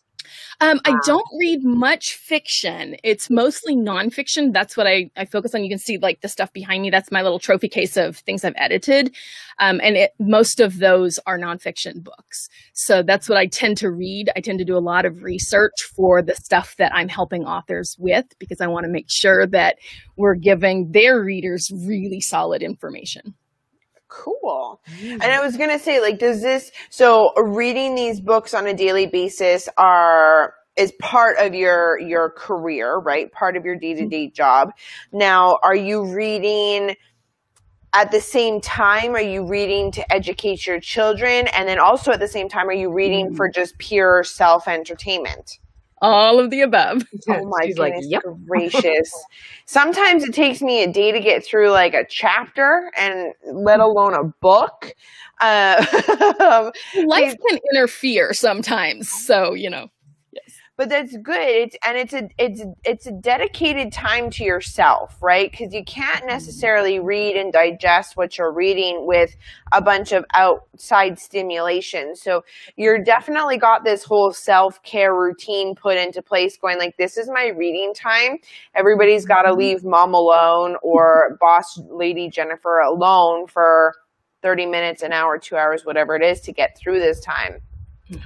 Um, 0.61 0.79
I 0.85 0.95
don't 1.05 1.27
read 1.39 1.63
much 1.63 2.13
fiction. 2.13 2.95
It's 3.03 3.29
mostly 3.29 3.75
nonfiction. 3.75 4.53
That's 4.53 4.75
what 4.75 4.87
I, 4.87 5.09
I 5.15 5.25
focus 5.25 5.55
on. 5.55 5.63
You 5.63 5.69
can 5.69 5.79
see 5.79 5.97
like 5.97 6.21
the 6.21 6.27
stuff 6.27 6.51
behind 6.53 6.81
me. 6.81 6.89
That's 6.89 7.11
my 7.11 7.21
little 7.21 7.39
trophy 7.39 7.69
case 7.69 7.97
of 7.97 8.17
things 8.17 8.43
I've 8.43 8.53
edited. 8.57 9.15
Um, 9.59 9.79
and 9.83 9.97
it, 9.97 10.13
most 10.19 10.59
of 10.59 10.79
those 10.79 11.19
are 11.25 11.37
nonfiction 11.37 12.03
books. 12.03 12.49
So 12.73 13.03
that's 13.03 13.27
what 13.27 13.37
I 13.37 13.47
tend 13.47 13.77
to 13.77 13.91
read. 13.91 14.29
I 14.35 14.41
tend 14.41 14.59
to 14.59 14.65
do 14.65 14.77
a 14.77 14.79
lot 14.79 15.05
of 15.05 15.23
research 15.23 15.83
for 15.95 16.21
the 16.21 16.35
stuff 16.35 16.75
that 16.77 16.93
I'm 16.93 17.09
helping 17.09 17.45
authors 17.45 17.95
with 17.99 18.25
because 18.39 18.61
I 18.61 18.67
want 18.67 18.85
to 18.85 18.91
make 18.91 19.09
sure 19.09 19.45
that 19.47 19.77
we're 20.15 20.35
giving 20.35 20.91
their 20.91 21.21
readers 21.21 21.71
really 21.73 22.21
solid 22.21 22.61
information. 22.61 23.35
Cool. 24.09 24.81
And 25.01 25.23
I 25.23 25.39
was 25.39 25.55
going 25.55 25.69
to 25.69 25.79
say, 25.79 26.01
like, 26.01 26.19
does 26.19 26.41
this, 26.41 26.71
so 26.89 27.31
reading 27.37 27.95
these 27.95 28.19
books 28.19 28.53
on 28.53 28.67
a 28.67 28.73
daily 28.73 29.05
basis 29.05 29.69
are, 29.77 30.55
is 30.75 30.91
part 30.99 31.37
of 31.37 31.53
your, 31.53 31.99
your 31.99 32.31
career, 32.31 32.97
right? 32.97 33.31
Part 33.31 33.55
of 33.55 33.65
your 33.65 33.75
day 33.75 33.93
to 33.93 34.07
day 34.07 34.29
job. 34.29 34.71
Now, 35.13 35.59
are 35.63 35.75
you 35.75 36.05
reading 36.13 36.95
at 37.93 38.11
the 38.11 38.21
same 38.21 38.61
time? 38.61 39.15
Are 39.15 39.21
you 39.21 39.47
reading 39.47 39.91
to 39.93 40.13
educate 40.13 40.65
your 40.65 40.79
children? 40.79 41.47
And 41.47 41.67
then 41.67 41.79
also 41.79 42.11
at 42.11 42.19
the 42.19 42.27
same 42.27 42.49
time, 42.49 42.67
are 42.67 42.73
you 42.73 42.91
reading 42.91 43.27
Mm-hmm. 43.27 43.35
for 43.35 43.49
just 43.49 43.77
pure 43.77 44.23
self 44.23 44.67
entertainment? 44.67 45.59
All 46.01 46.39
of 46.39 46.49
the 46.49 46.61
above. 46.61 47.03
Oh 47.29 47.45
my 47.47 47.65
She's 47.65 47.77
like, 47.77 47.93
goodness 47.93 48.07
yep. 48.09 48.23
gracious. 48.47 49.11
Sometimes 49.65 50.23
it 50.23 50.33
takes 50.33 50.61
me 50.61 50.83
a 50.83 50.87
day 50.91 51.11
to 51.11 51.19
get 51.19 51.45
through 51.45 51.69
like 51.71 51.93
a 51.93 52.05
chapter 52.07 52.91
and 52.97 53.33
let 53.53 53.79
alone 53.79 54.13
a 54.13 54.23
book. 54.41 54.93
Uh, 55.41 55.83
Life 56.95 57.35
can 57.47 57.59
interfere 57.73 58.33
sometimes. 58.33 59.09
So, 59.09 59.53
you 59.53 59.69
know. 59.69 59.89
But 60.79 60.87
that's 60.87 61.17
good. 61.17 61.35
It's 61.41 61.75
and 61.85 61.97
it's 61.97 62.13
a 62.13 62.29
it's 62.37 62.63
it's 62.85 63.05
a 63.05 63.11
dedicated 63.11 63.91
time 63.91 64.29
to 64.29 64.45
yourself, 64.45 65.17
right? 65.21 65.51
Because 65.51 65.73
you 65.73 65.83
can't 65.83 66.19
mm-hmm. 66.19 66.27
necessarily 66.27 67.01
read 67.01 67.35
and 67.35 67.51
digest 67.51 68.15
what 68.15 68.37
you're 68.37 68.53
reading 68.53 69.05
with 69.05 69.35
a 69.73 69.81
bunch 69.81 70.13
of 70.13 70.23
outside 70.33 71.19
stimulation. 71.19 72.15
So 72.15 72.45
you're 72.77 73.03
definitely 73.03 73.57
got 73.57 73.83
this 73.83 74.05
whole 74.05 74.31
self 74.31 74.81
care 74.83 75.13
routine 75.13 75.75
put 75.75 75.97
into 75.97 76.21
place, 76.21 76.57
going 76.57 76.79
like, 76.79 76.95
this 76.95 77.17
is 77.17 77.29
my 77.29 77.47
reading 77.47 77.93
time. 77.93 78.37
Everybody's 78.73 79.25
got 79.25 79.41
to 79.41 79.49
mm-hmm. 79.49 79.59
leave 79.59 79.83
mom 79.83 80.13
alone 80.13 80.77
or 80.81 81.37
boss 81.41 81.77
lady 81.89 82.29
Jennifer 82.29 82.79
alone 82.79 83.47
for 83.47 83.95
30 84.43 84.67
minutes, 84.67 85.03
an 85.03 85.11
hour, 85.11 85.37
two 85.37 85.57
hours, 85.57 85.85
whatever 85.85 86.15
it 86.15 86.23
is 86.23 86.39
to 86.39 86.53
get 86.53 86.77
through 86.77 87.01
this 87.01 87.19
time. 87.19 87.59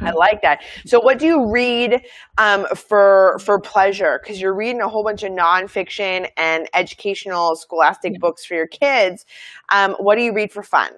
I 0.02 0.12
like 0.12 0.42
that. 0.42 0.62
So, 0.86 1.00
what 1.00 1.20
do 1.20 1.26
you 1.26 1.52
read 1.52 2.02
um, 2.38 2.66
for 2.76 3.38
for 3.40 3.60
pleasure? 3.60 4.20
Because 4.22 4.40
you're 4.40 4.54
reading 4.54 4.82
a 4.82 4.88
whole 4.88 5.04
bunch 5.04 5.24
of 5.24 5.32
nonfiction 5.32 6.30
and 6.38 6.68
educational, 6.74 7.56
scholastic 7.56 8.20
books 8.20 8.46
for 8.46 8.56
your 8.56 8.68
kids. 8.68 9.26
Um, 9.72 9.96
what 10.00 10.16
do 10.16 10.24
you 10.24 10.34
read 10.34 10.52
for 10.52 10.64
fun? 10.64 10.92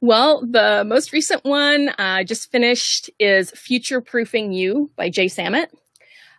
Well, 0.00 0.44
the 0.46 0.84
most 0.86 1.12
recent 1.12 1.44
one 1.44 1.90
I 1.98 2.24
just 2.24 2.50
finished 2.50 3.08
is 3.18 3.50
Future 3.52 4.00
Proofing 4.00 4.52
You 4.52 4.90
by 4.96 5.08
Jay 5.08 5.28
Samit. 5.28 5.70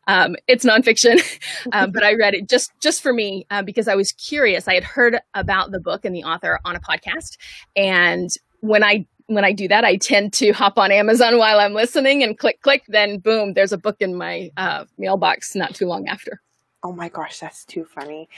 Um, 0.08 0.36
it's 0.48 0.64
nonfiction, 0.64 1.20
um, 1.72 1.92
but 1.92 2.04
I 2.04 2.14
read 2.14 2.36
it 2.36 2.48
just 2.48 2.72
just 2.80 3.02
for 3.02 3.12
me 3.12 3.48
uh, 3.50 3.64
because 3.64 3.88
I 3.88 3.96
was 3.96 4.12
curious. 4.12 4.68
I 4.68 4.76
had 4.76 4.84
heard 4.84 5.18
about 5.34 5.72
the 5.72 5.80
book 5.80 6.06
and 6.06 6.16
the 6.16 6.24
author 6.24 6.60
on 6.64 6.76
a 6.76 6.80
podcast, 6.80 7.38
and 7.76 8.30
when 8.60 8.84
I 8.84 9.08
when 9.27 9.44
I 9.44 9.51
do 9.51 9.67
that, 9.67 9.84
I 9.84 9.98
tend 9.98 10.34
to 10.34 10.51
hop 10.51 10.77
on 10.77 10.91
Amazon 10.91 11.38
while 11.38 11.60
I'm 11.60 11.74
listening 11.74 12.24
and 12.24 12.38
click 12.38 12.62
click. 12.62 12.84
Then 12.88 13.20
boom, 13.20 13.53
there's 13.53 13.74
a 13.74 13.77
book 13.77 13.98
in 14.00 14.15
my 14.15 14.51
uh, 14.58 14.86
mailbox 14.98 15.55
not 15.55 15.74
too 15.75 15.88
long 15.88 16.08
after. 16.08 16.41
Oh 16.84 16.91
my 16.91 17.10
gosh, 17.10 17.39
that's 17.39 17.65
too 17.65 17.84
funny. 17.84 18.29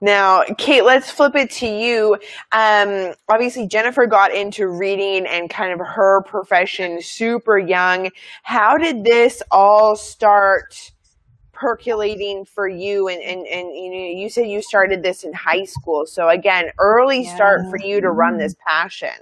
Now, 0.00 0.44
Kate, 0.58 0.84
let's 0.84 1.10
flip 1.10 1.34
it 1.34 1.50
to 1.52 1.66
you. 1.66 2.16
Um, 2.52 3.14
obviously, 3.28 3.66
Jennifer 3.66 4.06
got 4.06 4.32
into 4.32 4.68
reading 4.68 5.26
and 5.26 5.50
kind 5.50 5.72
of 5.72 5.84
her 5.84 6.22
profession 6.22 7.02
super 7.02 7.58
young. 7.58 8.10
How 8.44 8.78
did 8.78 9.02
this 9.02 9.42
all 9.50 9.96
start 9.96 10.92
percolating 11.52 12.44
for 12.44 12.68
you? 12.68 13.08
And, 13.08 13.20
and, 13.20 13.44
and 13.44 13.74
you 13.74 13.90
know, 13.90 14.20
you 14.20 14.28
said 14.28 14.46
you 14.46 14.62
started 14.62 15.02
this 15.02 15.24
in 15.24 15.32
high 15.32 15.64
school. 15.64 16.06
So 16.06 16.28
again, 16.28 16.66
early 16.78 17.24
start 17.24 17.62
for 17.70 17.78
you 17.78 18.00
to 18.00 18.10
run 18.12 18.38
this 18.38 18.54
passion. 18.68 19.18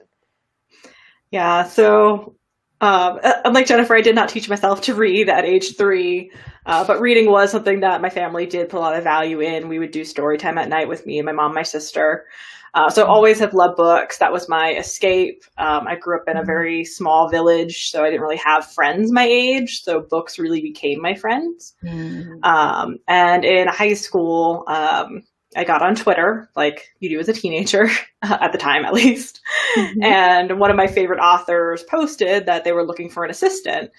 Yeah, 1.34 1.64
so 1.64 2.36
um, 2.80 3.18
uh, 3.24 3.32
unlike 3.44 3.66
Jennifer, 3.66 3.96
I 3.96 4.02
did 4.02 4.14
not 4.14 4.28
teach 4.28 4.48
myself 4.48 4.82
to 4.82 4.94
read 4.94 5.28
at 5.28 5.44
age 5.44 5.76
three, 5.76 6.30
uh, 6.64 6.84
but 6.86 7.00
reading 7.00 7.28
was 7.28 7.50
something 7.50 7.80
that 7.80 8.00
my 8.00 8.08
family 8.08 8.46
did 8.46 8.68
put 8.68 8.76
a 8.76 8.78
lot 8.78 8.94
of 8.94 9.02
value 9.02 9.40
in. 9.40 9.68
We 9.68 9.80
would 9.80 9.90
do 9.90 10.04
story 10.04 10.38
time 10.38 10.58
at 10.58 10.68
night 10.68 10.88
with 10.88 11.06
me 11.06 11.18
and 11.18 11.26
my 11.26 11.32
mom, 11.32 11.52
my 11.52 11.64
sister. 11.64 12.26
Uh, 12.74 12.88
so 12.88 13.04
always 13.06 13.40
have 13.40 13.52
loved 13.52 13.76
books. 13.76 14.18
That 14.18 14.32
was 14.32 14.48
my 14.48 14.74
escape. 14.74 15.42
Um, 15.58 15.88
I 15.88 15.96
grew 15.96 16.18
up 16.18 16.28
in 16.28 16.36
a 16.36 16.44
very 16.44 16.84
small 16.84 17.28
village, 17.28 17.90
so 17.90 18.04
I 18.04 18.10
didn't 18.10 18.22
really 18.22 18.36
have 18.36 18.70
friends 18.72 19.10
my 19.10 19.26
age. 19.26 19.82
So 19.82 20.02
books 20.08 20.38
really 20.38 20.60
became 20.60 21.02
my 21.02 21.16
friends. 21.16 21.74
Um, 22.44 22.98
and 23.08 23.44
in 23.44 23.66
high 23.66 23.94
school, 23.94 24.62
um, 24.68 25.24
I 25.56 25.64
got 25.64 25.82
on 25.82 25.94
Twitter, 25.94 26.48
like 26.56 26.88
you 27.00 27.08
do 27.08 27.18
as 27.18 27.28
a 27.28 27.32
teenager, 27.32 27.88
at 28.22 28.52
the 28.52 28.58
time 28.58 28.84
at 28.84 28.92
least. 28.92 29.40
And 30.02 30.58
one 30.58 30.70
of 30.70 30.76
my 30.76 30.86
favorite 30.86 31.20
authors 31.20 31.82
posted 31.82 32.46
that 32.46 32.64
they 32.64 32.72
were 32.72 32.86
looking 32.86 33.10
for 33.10 33.24
an 33.24 33.30
assistant. 33.30 33.90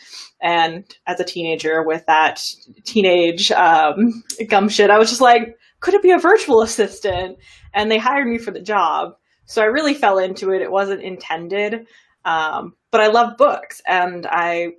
And 0.42 0.86
as 1.08 1.20
a 1.20 1.26
teenager 1.26 1.84
with 1.84 2.06
that 2.08 2.44
teenage 2.84 3.52
um, 3.52 4.24
gumption, 4.48 4.92
I 4.92 4.98
was 4.98 5.10
just 5.10 5.22
like, 5.22 5.58
could 5.80 5.94
it 5.94 6.04
be 6.04 6.12
a 6.12 6.18
virtual 6.18 6.62
assistant? 6.62 7.38
And 7.74 7.92
they 7.92 7.98
hired 7.98 8.28
me 8.28 8.38
for 8.38 8.52
the 8.52 8.62
job. 8.62 9.14
So 9.46 9.62
I 9.62 9.66
really 9.66 9.94
fell 9.94 10.18
into 10.18 10.52
it. 10.52 10.62
It 10.62 10.72
wasn't 10.72 11.04
intended. 11.04 11.88
Um, 12.26 12.74
but 12.92 13.02
I 13.02 13.08
love 13.08 13.38
books 13.38 13.82
and 13.88 14.26
I 14.26 14.70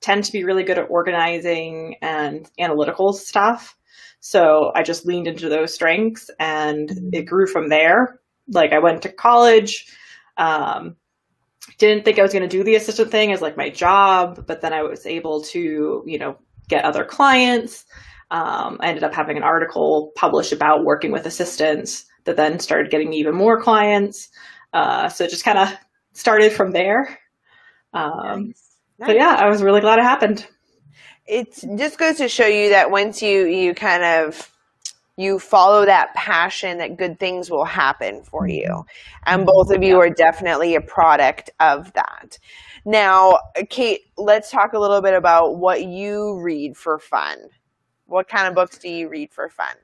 tend 0.00 0.24
to 0.24 0.32
be 0.32 0.44
really 0.44 0.62
good 0.62 0.78
at 0.78 0.90
organizing 0.90 1.96
and 2.00 2.48
analytical 2.58 3.12
stuff. 3.12 3.76
So 4.20 4.72
I 4.74 4.82
just 4.82 5.06
leaned 5.06 5.26
into 5.26 5.48
those 5.48 5.74
strengths 5.74 6.30
and 6.40 7.14
it 7.14 7.22
grew 7.22 7.46
from 7.46 7.68
there. 7.68 8.20
Like 8.48 8.72
I 8.72 8.78
went 8.78 9.02
to 9.02 9.12
college, 9.12 9.86
um, 10.36 10.96
didn't 11.78 12.04
think 12.04 12.18
I 12.18 12.22
was 12.22 12.32
going 12.32 12.48
to 12.48 12.48
do 12.48 12.64
the 12.64 12.76
assistant 12.76 13.10
thing 13.10 13.32
as 13.32 13.42
like 13.42 13.56
my 13.56 13.70
job, 13.70 14.44
but 14.46 14.60
then 14.60 14.72
I 14.72 14.82
was 14.82 15.06
able 15.06 15.42
to, 15.42 16.02
you 16.06 16.18
know, 16.18 16.36
get 16.68 16.84
other 16.84 17.04
clients. 17.04 17.84
Um, 18.30 18.78
I 18.80 18.88
ended 18.88 19.04
up 19.04 19.14
having 19.14 19.36
an 19.36 19.42
article 19.42 20.12
published 20.16 20.52
about 20.52 20.84
working 20.84 21.12
with 21.12 21.26
assistants 21.26 22.06
that 22.24 22.36
then 22.36 22.58
started 22.58 22.90
getting 22.90 23.10
me 23.10 23.18
even 23.18 23.34
more 23.34 23.60
clients. 23.60 24.28
Uh, 24.72 25.08
so 25.08 25.24
it 25.24 25.30
just 25.30 25.44
kind 25.44 25.58
of 25.58 25.68
started 26.12 26.52
from 26.52 26.72
there. 26.72 27.18
Um, 27.92 28.54
But 28.98 29.16
yeah, 29.16 29.36
I 29.38 29.48
was 29.48 29.62
really 29.62 29.80
glad 29.80 29.98
it 29.98 30.04
happened. 30.04 30.46
It 31.26 31.54
just 31.76 31.98
goes 31.98 32.16
to 32.16 32.28
show 32.28 32.46
you 32.46 32.70
that 32.70 32.90
once 32.90 33.22
you 33.22 33.46
you 33.46 33.74
kind 33.74 34.04
of 34.04 34.52
you 35.16 35.38
follow 35.38 35.86
that 35.86 36.12
passion 36.14 36.78
that 36.78 36.96
good 36.96 37.18
things 37.18 37.50
will 37.50 37.64
happen 37.64 38.22
for 38.22 38.42
mm-hmm. 38.42 38.70
you. 38.70 38.86
And 39.24 39.46
both 39.46 39.70
of 39.70 39.82
you 39.82 39.98
are 39.98 40.10
definitely 40.10 40.74
a 40.74 40.80
product 40.80 41.50
of 41.58 41.92
that. 41.94 42.38
Now 42.84 43.38
kate 43.70 44.02
let's 44.16 44.50
talk 44.50 44.72
a 44.72 44.78
little 44.78 45.00
bit 45.00 45.14
about 45.14 45.56
what 45.56 45.84
you 45.84 46.38
read 46.40 46.76
for 46.76 46.98
fun. 46.98 47.38
What 48.06 48.28
kind 48.28 48.46
of 48.46 48.54
books 48.54 48.78
do 48.78 48.88
you 48.88 49.08
read 49.08 49.32
for 49.32 49.48
fun 49.48 49.74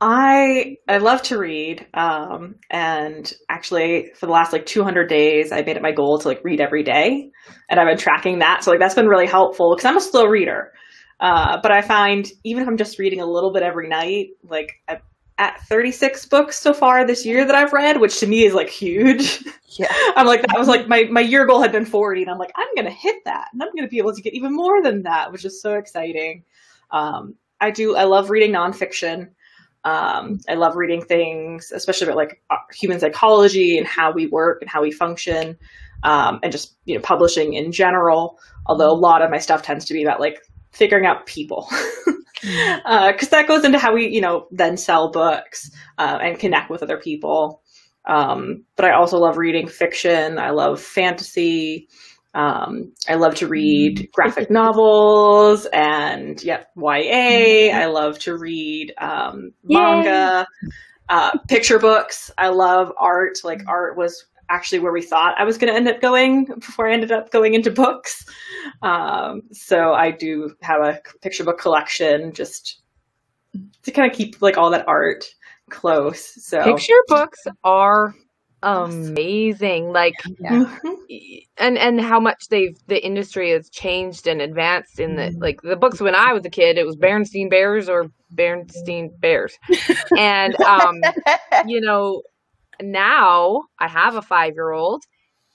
I 0.00 0.76
I 0.88 0.96
love 0.96 1.20
to 1.24 1.38
read, 1.38 1.86
um, 1.92 2.54
and 2.70 3.30
actually 3.50 4.12
for 4.14 4.26
the 4.26 4.32
last 4.32 4.52
like 4.52 4.64
200 4.64 5.08
days, 5.08 5.52
I 5.52 5.60
made 5.62 5.76
it 5.76 5.82
my 5.82 5.92
goal 5.92 6.18
to 6.18 6.28
like 6.28 6.40
read 6.42 6.60
every 6.60 6.82
day, 6.82 7.30
and 7.68 7.78
I've 7.78 7.86
been 7.86 7.98
tracking 7.98 8.38
that. 8.38 8.64
So 8.64 8.70
like 8.70 8.80
that's 8.80 8.94
been 8.94 9.08
really 9.08 9.26
helpful 9.26 9.74
because 9.74 9.84
I'm 9.84 9.98
a 9.98 10.00
slow 10.00 10.24
reader. 10.24 10.72
Uh, 11.20 11.58
but 11.62 11.70
I 11.70 11.82
find 11.82 12.26
even 12.44 12.62
if 12.62 12.68
I'm 12.68 12.78
just 12.78 12.98
reading 12.98 13.20
a 13.20 13.26
little 13.26 13.52
bit 13.52 13.62
every 13.62 13.88
night, 13.88 14.28
like 14.42 14.72
I'm 14.88 14.98
at 15.36 15.60
36 15.68 16.24
books 16.26 16.58
so 16.58 16.72
far 16.72 17.06
this 17.06 17.26
year 17.26 17.44
that 17.44 17.54
I've 17.54 17.72
read, 17.74 18.00
which 18.00 18.20
to 18.20 18.26
me 18.26 18.44
is 18.44 18.54
like 18.54 18.70
huge. 18.70 19.44
yeah 19.78 19.88
I'm 20.16 20.26
like 20.26 20.40
that 20.40 20.58
was 20.58 20.68
like 20.68 20.88
my 20.88 21.04
my 21.10 21.20
year 21.20 21.46
goal 21.46 21.60
had 21.60 21.72
been 21.72 21.84
40, 21.84 22.22
and 22.22 22.30
I'm 22.30 22.38
like 22.38 22.52
I'm 22.56 22.68
gonna 22.74 22.88
hit 22.90 23.16
that, 23.26 23.48
and 23.52 23.62
I'm 23.62 23.68
gonna 23.76 23.88
be 23.88 23.98
able 23.98 24.14
to 24.14 24.22
get 24.22 24.32
even 24.32 24.54
more 24.56 24.82
than 24.82 25.02
that, 25.02 25.30
which 25.30 25.44
is 25.44 25.60
so 25.60 25.74
exciting. 25.74 26.44
Um, 26.90 27.34
I 27.60 27.70
do 27.70 27.96
I 27.96 28.04
love 28.04 28.30
reading 28.30 28.52
nonfiction. 28.52 29.28
Um, 29.84 30.40
I 30.48 30.54
love 30.54 30.76
reading 30.76 31.02
things, 31.02 31.72
especially 31.72 32.06
about 32.06 32.16
like 32.16 32.42
uh, 32.50 32.56
human 32.72 33.00
psychology 33.00 33.78
and 33.78 33.86
how 33.86 34.12
we 34.12 34.26
work 34.26 34.58
and 34.60 34.70
how 34.70 34.82
we 34.82 34.90
function, 34.90 35.56
um, 36.02 36.40
and 36.42 36.52
just 36.52 36.76
you 36.84 36.94
know 36.94 37.00
publishing 37.00 37.54
in 37.54 37.72
general. 37.72 38.38
Although 38.66 38.90
a 38.90 38.98
lot 38.98 39.22
of 39.22 39.30
my 39.30 39.38
stuff 39.38 39.62
tends 39.62 39.86
to 39.86 39.94
be 39.94 40.02
about 40.02 40.20
like 40.20 40.40
figuring 40.72 41.06
out 41.06 41.26
people, 41.26 41.68
because 42.42 43.28
that 43.30 43.48
goes 43.48 43.64
into 43.64 43.78
how 43.78 43.94
we 43.94 44.08
you 44.08 44.20
know 44.20 44.46
then 44.50 44.76
sell 44.76 45.10
books 45.10 45.70
uh, 45.98 46.18
and 46.20 46.38
connect 46.38 46.70
with 46.70 46.82
other 46.82 46.98
people. 46.98 47.62
Um, 48.06 48.64
but 48.76 48.86
I 48.86 48.92
also 48.92 49.18
love 49.18 49.36
reading 49.36 49.68
fiction. 49.68 50.38
I 50.38 50.50
love 50.50 50.80
fantasy. 50.80 51.88
Um, 52.34 52.92
I 53.08 53.14
love 53.16 53.34
to 53.36 53.48
read 53.48 54.08
graphic 54.12 54.50
novels 54.50 55.66
and 55.72 56.42
yeah, 56.42 56.64
YA. 56.76 57.76
I 57.76 57.86
love 57.86 58.18
to 58.20 58.36
read 58.36 58.94
um, 58.98 59.52
manga, 59.64 60.46
uh, 61.08 61.38
picture 61.48 61.78
books. 61.78 62.30
I 62.38 62.48
love 62.48 62.92
art. 62.98 63.38
Like 63.42 63.62
art 63.66 63.96
was 63.96 64.26
actually 64.48 64.80
where 64.80 64.92
we 64.92 65.02
thought 65.02 65.34
I 65.38 65.44
was 65.44 65.58
going 65.58 65.72
to 65.72 65.76
end 65.76 65.88
up 65.88 66.00
going 66.00 66.46
before 66.58 66.88
I 66.88 66.92
ended 66.92 67.12
up 67.12 67.30
going 67.30 67.54
into 67.54 67.70
books. 67.70 68.24
Um, 68.82 69.42
so 69.52 69.92
I 69.92 70.10
do 70.10 70.54
have 70.62 70.82
a 70.82 71.00
picture 71.22 71.44
book 71.44 71.58
collection 71.58 72.32
just 72.32 72.80
to 73.82 73.90
kind 73.90 74.10
of 74.10 74.16
keep 74.16 74.40
like 74.42 74.56
all 74.56 74.70
that 74.70 74.86
art 74.86 75.24
close. 75.70 76.34
So 76.44 76.62
Picture 76.62 77.02
books 77.08 77.40
are 77.64 78.14
amazing. 78.62 79.92
Like 79.92 80.22
Yeah. 80.38 80.50
Mhm. 80.50 81.42
and 81.58 81.78
and 81.78 82.00
how 82.00 82.20
much 82.20 82.48
they've 82.50 82.76
the 82.86 83.04
industry 83.04 83.50
has 83.50 83.68
changed 83.70 84.26
and 84.26 84.40
advanced 84.42 85.00
in 85.00 85.16
the 85.16 85.32
like 85.40 85.60
the 85.62 85.76
books 85.76 86.00
when 86.00 86.14
I 86.14 86.32
was 86.32 86.44
a 86.46 86.50
kid, 86.50 86.78
it 86.78 86.86
was 86.86 86.96
Berenstein 86.96 87.50
Bears 87.50 87.88
or 87.88 88.06
Berenstein 88.34 89.10
Bears. 89.20 89.54
And 90.16 90.56
um 90.64 91.14
you 91.62 91.80
know, 91.82 92.22
now 92.82 93.64
I 93.78 93.88
have 93.88 94.16
a 94.16 94.22
five 94.22 94.54
year 94.54 94.70
old 94.72 95.02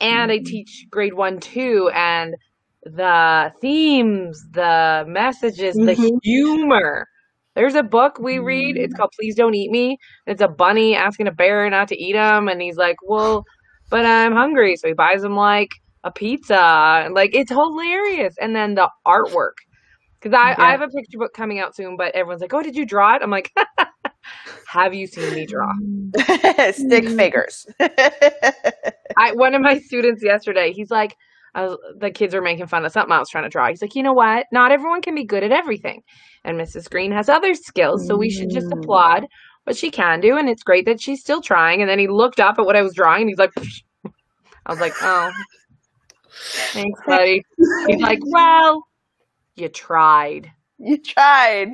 and 0.02 0.32
I 0.32 0.40
teach 0.40 0.86
grade 0.92 1.14
one, 1.14 1.40
two, 1.40 1.90
and 1.96 2.36
the 2.84 3.54
themes, 3.62 4.44
the 4.52 5.06
messages, 5.08 5.80
the 5.80 5.94
Mhm. 5.94 6.20
humor. 6.22 7.08
There's 7.56 7.76
a 7.76 7.84
book 7.84 8.20
we 8.20 8.40
read. 8.40 8.78
It's 8.78 8.94
mm. 8.94 8.98
called 8.98 9.12
Please 9.18 9.36
Don't 9.36 9.56
Eat 9.56 9.72
Me. 9.72 9.98
It's 10.28 10.42
a 10.42 10.48
bunny 10.48 10.96
asking 10.96 11.28
a 11.28 11.32
bear 11.32 11.70
not 11.70 11.88
to 11.88 11.98
eat 11.98 12.16
him. 12.16 12.48
And 12.48 12.62
he's 12.62 12.78
like, 12.78 12.98
Well, 13.04 13.46
but 13.90 14.06
I'm 14.06 14.34
hungry. 14.34 14.76
So 14.76 14.88
he 14.88 14.94
buys 14.94 15.24
him 15.24 15.36
like 15.36 15.70
a 16.04 16.12
pizza. 16.12 17.02
And 17.06 17.14
like, 17.14 17.34
it's 17.34 17.52
hilarious. 17.52 18.36
And 18.40 18.56
then 18.56 18.76
the 18.76 18.90
artwork. 19.08 19.54
Because 20.20 20.36
I, 20.38 20.56
I 20.58 20.72
have 20.72 20.82
a 20.82 20.88
picture 20.88 21.18
book 21.18 21.34
coming 21.34 21.60
out 21.60 21.76
soon, 21.76 21.98
but 21.98 22.14
everyone's 22.16 22.42
like, 22.42 22.54
Oh, 22.54 22.62
did 22.62 22.76
you 22.76 22.86
draw 22.86 23.16
it? 23.16 23.22
I'm 23.22 23.32
like, 23.32 23.54
Have 24.68 24.94
you 24.94 25.08
seen 25.08 25.34
me 25.34 25.46
draw? 25.46 25.72
Mm. 25.82 26.74
Stick 26.74 27.06
mm. 27.06 27.16
figures. 27.16 27.66
I 29.18 29.32
one 29.34 29.56
of 29.56 29.62
my 29.62 29.80
students 29.80 30.24
yesterday, 30.24 30.74
he's 30.74 30.92
like, 30.92 31.12
I 31.12 31.16
was, 31.64 31.78
the 31.98 32.12
kids 32.12 32.34
were 32.34 32.42
making 32.42 32.68
fun 32.68 32.86
of 32.86 32.92
something 32.92 33.12
I 33.12 33.20
was 33.20 33.30
trying 33.30 33.44
to 33.46 33.50
draw. 33.50 33.70
He's 33.70 33.82
like, 33.82 33.96
you 33.96 34.04
know 34.04 34.14
what? 34.14 34.46
Not 34.52 34.72
everyone 34.72 35.02
can 35.02 35.16
be 35.16 35.24
good 35.24 35.44
at 35.44 35.52
everything, 35.52 36.02
and 36.44 36.60
Mrs. 36.60 36.90
Greene 36.90 37.12
has 37.12 37.30
other 37.30 37.54
skills, 37.54 38.06
so 38.08 38.18
we 38.18 38.30
should 38.30 38.50
just 38.50 38.68
Mm. 38.68 38.80
applaud 38.80 39.26
what 39.64 39.76
she 39.78 39.90
can 39.90 40.20
do, 40.22 40.38
and 40.38 40.50
it's 40.50 40.64
great 40.64 40.86
that 40.86 41.02
she's 41.02 41.22
still 41.22 41.42
trying. 41.42 41.82
And 41.82 41.90
then 41.90 42.00
he 42.00 42.08
looked 42.08 42.40
up 42.40 42.60
at 42.60 42.66
what 42.66 42.76
I 42.76 42.82
was 42.82 42.94
drawing, 42.94 43.22
and 43.22 43.30
he's 43.30 43.40
like, 43.40 43.52
I 44.66 44.72
was 44.72 44.80
like, 44.80 44.94
oh, 45.02 45.32
thanks, 46.74 47.00
buddy. 47.08 47.42
He's 47.88 48.02
like, 48.02 48.20
well, 48.26 48.84
you 49.56 49.70
tried. 49.70 50.52
you 50.78 50.98
tried. 50.98 51.70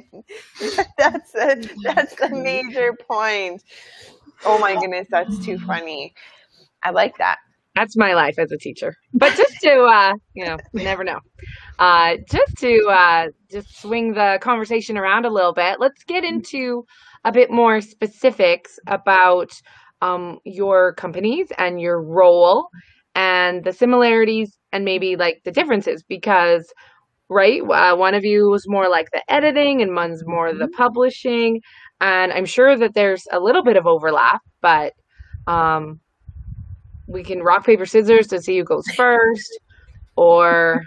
that's 0.98 1.34
a, 1.36 1.56
that's 1.84 2.16
the 2.16 2.30
major 2.30 2.94
point. 3.08 3.64
Oh 4.46 4.58
my 4.60 4.76
goodness, 4.76 5.08
that's 5.10 5.44
too 5.44 5.58
funny. 5.60 6.14
I 6.84 6.92
like 6.92 7.18
that. 7.18 7.38
That's 7.76 7.96
my 7.96 8.14
life 8.14 8.38
as 8.38 8.52
a 8.52 8.58
teacher. 8.58 8.96
But 9.14 9.36
just 9.36 9.60
to 9.62 9.84
uh, 9.84 10.14
you 10.34 10.46
know, 10.46 10.58
you 10.74 10.84
never 10.84 11.04
know. 11.04 11.20
Uh, 11.80 12.18
just 12.30 12.58
to 12.58 12.88
uh, 12.90 13.28
just 13.50 13.82
swing 13.82 14.14
the 14.14 14.40
conversation 14.42 14.98
around 14.98 15.26
a 15.26 15.30
little 15.30 15.54
bit, 15.54 15.80
let's 15.80 16.04
get 16.04 16.24
into 16.24 16.84
a 17.24 17.32
bit 17.32 17.50
more 17.50 17.82
specifics 17.82 18.78
about 18.88 19.52
um, 20.02 20.40
your 20.44 20.94
companies 20.96 21.48
and 21.58 21.80
your 21.80 22.02
role 22.02 22.68
and 23.16 23.64
the 23.64 23.74
similarities 23.74 24.58
and 24.72 24.86
maybe 24.86 25.16
like 25.16 25.42
the 25.44 25.52
differences 25.52 26.04
because 26.08 26.72
right 27.30 27.62
uh, 27.62 27.96
one 27.96 28.14
of 28.14 28.24
you 28.24 28.50
was 28.50 28.68
more 28.68 28.90
like 28.90 29.08
the 29.12 29.22
editing 29.32 29.82
and 29.82 29.96
one's 29.96 30.24
more 30.26 30.54
the 30.54 30.68
publishing 30.70 31.60
and 32.00 32.32
i'm 32.32 32.46
sure 32.46 32.78
that 32.78 32.94
there's 32.94 33.24
a 33.32 33.40
little 33.40 33.64
bit 33.64 33.76
of 33.78 33.86
overlap 33.86 34.42
but 34.62 34.94
um, 35.48 36.00
we 37.12 37.24
can 37.24 37.42
rock 37.42 37.66
paper 37.66 37.86
scissors 37.86 38.28
to 38.28 38.42
see 38.42 38.58
who 38.58 38.64
goes 38.64 38.86
first 38.96 39.60
or 40.16 40.84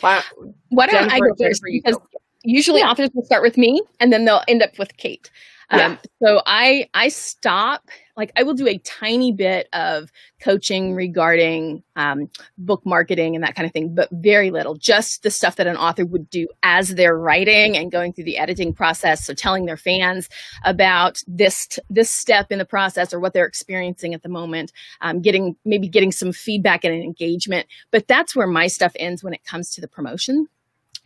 why, 0.00 0.22
Why 0.70 0.86
don't 0.86 1.12
I 1.12 1.18
go 1.18 1.34
first? 1.38 1.62
Because 1.64 1.96
go. 1.96 2.06
usually 2.42 2.80
Yeah. 2.80 2.90
authors 2.90 3.10
will 3.14 3.24
start 3.24 3.42
with 3.42 3.58
me 3.58 3.82
and 4.00 4.12
then 4.12 4.24
they'll 4.24 4.42
end 4.48 4.62
up 4.62 4.78
with 4.78 4.96
Kate. 4.96 5.30
Yeah. 5.72 5.86
Um, 5.86 5.98
so 6.22 6.42
I 6.46 6.88
I 6.94 7.08
stop 7.08 7.88
like 8.20 8.32
I 8.36 8.42
will 8.42 8.54
do 8.54 8.68
a 8.68 8.76
tiny 8.78 9.32
bit 9.32 9.66
of 9.72 10.12
coaching 10.40 10.94
regarding 10.94 11.82
um, 11.96 12.30
book 12.58 12.84
marketing 12.84 13.34
and 13.34 13.42
that 13.42 13.54
kind 13.54 13.64
of 13.64 13.72
thing, 13.72 13.94
but 13.94 14.10
very 14.12 14.50
little. 14.50 14.74
Just 14.74 15.22
the 15.22 15.30
stuff 15.30 15.56
that 15.56 15.66
an 15.66 15.78
author 15.78 16.04
would 16.04 16.28
do 16.28 16.46
as 16.62 16.90
they're 16.90 17.16
writing 17.16 17.78
and 17.78 17.90
going 17.90 18.12
through 18.12 18.24
the 18.24 18.36
editing 18.36 18.74
process. 18.74 19.24
So 19.24 19.32
telling 19.32 19.64
their 19.64 19.78
fans 19.78 20.28
about 20.64 21.22
this 21.26 21.66
t- 21.66 21.82
this 21.88 22.10
step 22.10 22.52
in 22.52 22.58
the 22.58 22.66
process 22.66 23.14
or 23.14 23.20
what 23.20 23.32
they're 23.32 23.46
experiencing 23.46 24.12
at 24.12 24.22
the 24.22 24.28
moment, 24.28 24.70
um, 25.00 25.22
getting 25.22 25.56
maybe 25.64 25.88
getting 25.88 26.12
some 26.12 26.32
feedback 26.32 26.84
and 26.84 26.94
engagement. 26.94 27.66
But 27.90 28.06
that's 28.06 28.36
where 28.36 28.46
my 28.46 28.66
stuff 28.66 28.92
ends 28.96 29.24
when 29.24 29.32
it 29.32 29.44
comes 29.44 29.70
to 29.70 29.80
the 29.80 29.88
promotion 29.88 30.46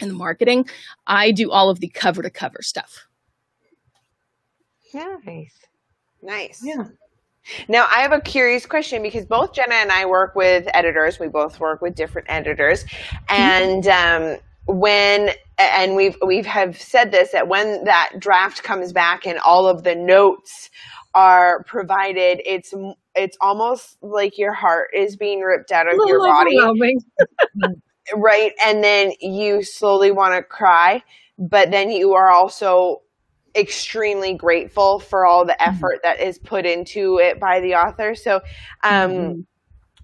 and 0.00 0.10
the 0.10 0.14
marketing. 0.14 0.68
I 1.06 1.30
do 1.30 1.52
all 1.52 1.70
of 1.70 1.78
the 1.78 1.88
cover 1.88 2.22
to 2.22 2.30
cover 2.30 2.60
stuff. 2.60 3.06
nice 5.24 5.64
Nice. 6.24 6.62
Yeah. 6.64 6.84
Now, 7.68 7.86
I 7.94 8.00
have 8.00 8.12
a 8.12 8.20
curious 8.20 8.66
question 8.66 9.02
because 9.02 9.24
both 9.26 9.52
Jenna 9.52 9.74
and 9.74 9.92
I 9.92 10.06
work 10.06 10.34
with 10.34 10.66
editors. 10.72 11.18
We 11.18 11.28
both 11.28 11.60
work 11.60 11.82
with 11.82 11.94
different 11.94 12.28
editors, 12.30 12.84
and 13.28 13.86
um, 13.86 14.36
when 14.66 15.30
and 15.58 15.94
we've 15.94 16.16
we've 16.24 16.46
have 16.46 16.80
said 16.80 17.12
this 17.12 17.32
that 17.32 17.48
when 17.48 17.84
that 17.84 18.12
draft 18.18 18.62
comes 18.62 18.92
back 18.92 19.26
and 19.26 19.38
all 19.40 19.66
of 19.66 19.84
the 19.84 19.94
notes 19.94 20.70
are 21.14 21.62
provided, 21.64 22.40
it's 22.46 22.74
it's 23.14 23.36
almost 23.40 23.98
like 24.02 24.38
your 24.38 24.52
heart 24.52 24.88
is 24.96 25.16
being 25.16 25.40
ripped 25.40 25.70
out 25.70 25.86
of 25.86 25.94
your 26.06 26.18
body, 26.26 26.56
right? 28.16 28.52
And 28.64 28.82
then 28.82 29.12
you 29.20 29.62
slowly 29.62 30.10
want 30.10 30.34
to 30.34 30.42
cry, 30.42 31.02
but 31.38 31.70
then 31.70 31.90
you 31.90 32.14
are 32.14 32.30
also 32.30 33.02
extremely 33.56 34.34
grateful 34.34 34.98
for 34.98 35.26
all 35.26 35.44
the 35.44 35.60
effort 35.62 36.00
that 36.02 36.20
is 36.20 36.38
put 36.38 36.66
into 36.66 37.18
it 37.18 37.38
by 37.38 37.60
the 37.60 37.74
author. 37.74 38.14
So, 38.14 38.40
um, 38.82 39.46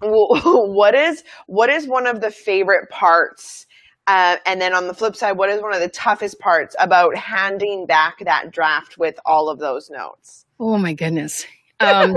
w- 0.00 0.28
what 0.74 0.94
is 0.94 1.24
what 1.46 1.70
is 1.70 1.86
one 1.86 2.06
of 2.06 2.20
the 2.20 2.30
favorite 2.30 2.90
parts? 2.90 3.66
Uh, 4.06 4.36
and 4.46 4.60
then 4.60 4.74
on 4.74 4.88
the 4.88 4.94
flip 4.94 5.14
side, 5.14 5.36
what 5.36 5.50
is 5.50 5.62
one 5.62 5.74
of 5.74 5.80
the 5.80 5.88
toughest 5.88 6.38
parts 6.40 6.74
about 6.80 7.16
handing 7.16 7.86
back 7.86 8.18
that 8.24 8.50
draft 8.50 8.98
with 8.98 9.18
all 9.24 9.48
of 9.48 9.58
those 9.58 9.88
notes? 9.90 10.46
Oh 10.58 10.78
my 10.78 10.94
goodness. 10.94 11.46
Um, 11.78 12.16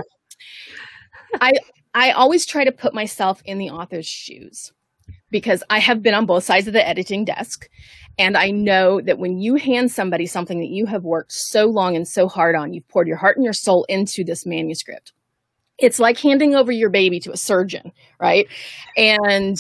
I 1.40 1.54
I 1.94 2.12
always 2.12 2.46
try 2.46 2.64
to 2.66 2.72
put 2.72 2.94
myself 2.94 3.42
in 3.46 3.58
the 3.58 3.70
author's 3.70 4.08
shoes 4.08 4.72
because 5.30 5.64
I 5.70 5.80
have 5.80 6.02
been 6.02 6.14
on 6.14 6.26
both 6.26 6.44
sides 6.44 6.68
of 6.68 6.74
the 6.74 6.88
editing 6.88 7.26
desk. 7.26 7.70
And 8.18 8.38
I 8.38 8.50
know 8.52 9.02
that 9.02 9.18
when 9.18 9.40
you 9.40 9.56
hand 9.56 9.92
somebody 9.92 10.26
something 10.26 10.60
that 10.60 10.70
you 10.70 10.86
have 10.86 11.04
worked 11.04 11.32
so 11.32 11.66
long 11.66 11.96
and 11.96 12.08
so 12.08 12.28
hard 12.28 12.56
on, 12.56 12.74
you've 12.74 12.88
poured 12.88 13.08
your 13.08 13.18
heart 13.18 13.38
and 13.38 13.44
your 13.44 13.54
soul 13.54 13.86
into 13.90 14.24
this 14.24 14.46
manuscript. 14.46 15.14
It's 15.80 16.00
like 16.00 16.20
handing 16.20 16.54
over 16.54 16.72
your 16.72 16.92
baby 16.92 17.20
to 17.22 17.32
a 17.32 17.38
surgeon, 17.38 17.92
right? 18.20 18.48
And 18.96 19.58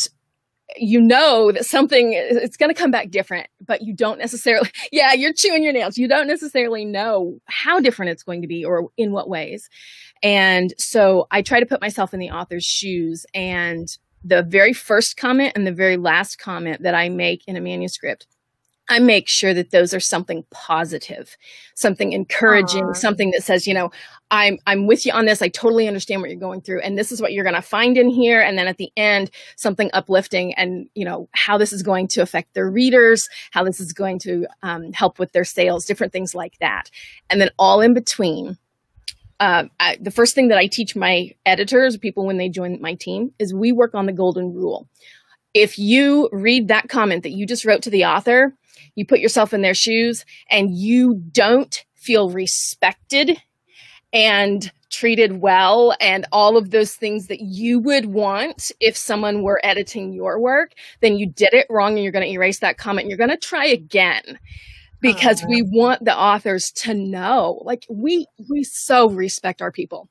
you 0.78 1.02
know 1.02 1.52
that 1.52 1.66
something 1.66 2.13
it's 2.13 2.58
going 2.58 2.74
to 2.74 2.80
come 2.80 2.92
back 2.92 3.10
different 3.10 3.48
but 3.66 3.82
you 3.82 3.94
don't 3.94 4.18
necessarily 4.18 4.70
yeah 4.92 5.13
you're 5.13 5.34
chewing 5.34 5.63
your 5.63 5.74
nails 5.74 5.98
you 5.98 6.08
don't 6.08 6.28
necessarily 6.28 6.86
know 6.86 7.38
how 7.46 7.80
different 7.80 8.12
it's 8.12 8.24
going 8.24 8.42
to 8.42 8.48
be 8.48 8.63
or 8.63 8.89
in 8.98 9.12
what 9.12 9.30
ways 9.30 9.70
and 10.24 10.74
so 10.78 11.28
i 11.32 11.42
try 11.42 11.60
to 11.60 11.66
put 11.66 11.82
myself 11.82 12.13
in 12.13 12.20
the 12.20 12.30
author's 12.30 12.63
shoes 12.63 13.26
and 13.34 13.98
the 14.24 14.42
very 14.42 14.74
first 14.74 15.18
comment 15.18 15.52
and 15.56 15.68
the 15.68 15.74
very 15.74 15.98
last 15.98 16.39
comment 16.39 16.82
that 16.82 16.96
i 16.96 17.10
make 17.10 17.44
in 17.46 17.56
a 17.56 17.62
manuscript 17.62 18.26
I 18.89 19.00
make 19.00 19.30
sure 19.30 19.54
that 19.54 19.72
those 19.72 19.93
are 19.93 20.00
something 20.00 20.43
positive, 20.52 21.38
something 21.74 22.12
encouraging, 22.12 22.86
Aw. 22.86 22.93
something 22.93 23.32
that 23.32 23.43
says, 23.43 23.65
you 23.65 23.74
know, 23.74 23.91
I'm 24.30 24.58
I'm 24.67 24.88
with 24.88 25.06
you 25.06 25.13
on 25.13 25.26
this. 25.26 25.41
I 25.41 25.48
totally 25.48 25.88
understand 25.88 26.22
what 26.22 26.30
you're 26.30 26.39
going 26.39 26.62
through 26.62 26.82
and 26.82 26.98
this 26.98 27.12
is 27.12 27.22
what 27.22 27.34
you're 27.34 27.46
going 27.46 27.56
to 27.56 27.62
find 27.62 27.98
in 27.98 28.10
here 28.10 28.41
and 28.41 28.58
then 28.58 28.67
at 28.67 28.78
the 28.78 28.91
end 28.98 29.32
something 29.56 29.89
uplifting 29.93 30.54
and, 30.56 30.89
you 30.96 31.06
know, 31.06 31.30
how 31.34 31.58
this 31.58 31.72
is 31.72 31.82
going 31.82 32.08
to 32.10 32.22
affect 32.22 32.54
their 32.54 32.69
readers, 32.69 33.30
how 33.52 33.63
this 33.63 33.80
is 33.80 33.93
going 33.93 34.19
to 34.19 34.48
um, 34.63 34.91
help 34.91 35.17
with 35.17 35.32
their 35.32 35.46
sales, 35.46 35.86
different 35.86 36.12
things 36.12 36.36
like 36.36 36.58
that. 36.60 36.89
And 37.30 37.39
then 37.39 37.52
all 37.58 37.80
in 37.80 37.93
between 37.93 38.58
uh, 39.39 39.65
I, 39.80 39.98
the 40.00 40.12
first 40.12 40.36
thing 40.36 40.48
that 40.50 40.58
I 40.58 40.67
teach 40.67 40.96
my 40.96 41.32
editors, 41.46 41.98
people 41.98 42.26
when 42.26 42.38
they 42.38 42.50
join 42.50 42.80
my 42.82 42.93
team, 42.93 43.34
is 43.39 43.54
we 43.54 43.72
work 43.72 43.93
on 43.93 44.06
the 44.06 44.13
golden 44.13 44.54
rule. 44.54 44.88
If 45.54 45.78
you 45.78 46.30
read 46.32 46.68
that 46.68 46.89
comment 46.89 47.24
that 47.24 47.32
you 47.32 47.46
just 47.46 47.66
wrote 47.66 47.84
to 47.84 47.89
the 47.89 48.06
author, 48.06 48.56
you 48.96 49.06
put 49.06 49.20
yourself 49.20 49.54
in 49.54 49.62
their 49.62 49.74
shoes 49.74 50.26
and 50.50 50.76
you 50.76 51.16
don't 51.32 51.86
feel 51.96 52.30
respected 52.30 53.42
and 54.12 54.72
treated 54.92 55.42
well 55.42 55.96
and 56.00 56.26
all 56.32 56.56
of 56.56 56.70
those 56.70 56.94
things 56.94 57.28
that 57.28 57.39
you 57.42 57.80
would 57.80 58.06
want 58.06 58.72
if 58.80 58.96
someone 58.96 59.42
were 59.42 59.60
editing 59.63 60.13
your 60.13 60.39
work, 60.39 60.74
then 61.02 61.18
you 61.18 61.28
did 61.28 61.54
it 61.54 61.66
wrong 61.70 61.94
and 61.94 62.04
you're 62.04 62.12
going 62.12 62.26
to 62.26 62.32
erase 62.32 62.60
that 62.60 62.78
comment. 62.78 63.06
And 63.06 63.10
you're 63.10 63.18
going 63.18 63.30
to 63.32 63.38
try 63.38 63.66
again 63.66 64.39
because 65.02 65.44
we 65.50 65.63
want 65.63 66.06
the 66.06 66.16
authors 66.16 66.72
to 66.72 66.94
know. 66.94 67.62
Like 67.66 67.86
we 67.89 68.28
we 68.50 68.63
so 68.63 69.10
respect 69.10 69.62
our 69.62 69.72
people 69.72 70.10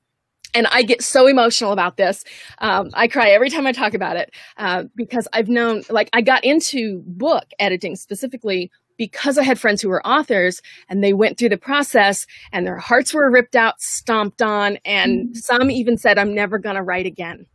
and 0.54 0.66
i 0.68 0.82
get 0.82 1.02
so 1.02 1.26
emotional 1.26 1.72
about 1.72 1.96
this 1.96 2.24
um, 2.58 2.90
i 2.94 3.06
cry 3.08 3.28
every 3.28 3.50
time 3.50 3.66
i 3.66 3.72
talk 3.72 3.94
about 3.94 4.16
it 4.16 4.34
uh, 4.56 4.84
because 4.94 5.28
i've 5.32 5.48
known 5.48 5.82
like 5.90 6.08
i 6.12 6.20
got 6.20 6.44
into 6.44 7.02
book 7.06 7.44
editing 7.58 7.96
specifically 7.96 8.70
because 8.98 9.38
I 9.38 9.42
had 9.42 9.58
friends 9.58 9.82
who 9.82 9.88
were 9.88 10.06
authors 10.06 10.62
and 10.88 11.02
they 11.02 11.12
went 11.12 11.38
through 11.38 11.48
the 11.48 11.56
process 11.56 12.26
and 12.52 12.64
their 12.66 12.78
hearts 12.78 13.12
were 13.12 13.30
ripped 13.30 13.56
out, 13.56 13.80
stomped 13.80 14.42
on, 14.42 14.78
and 14.84 15.28
mm-hmm. 15.28 15.34
some 15.34 15.70
even 15.70 15.96
said, 15.96 16.18
I'm 16.18 16.34
never 16.34 16.58
going 16.58 16.76
to 16.76 16.82
write 16.82 17.06
again. 17.06 17.46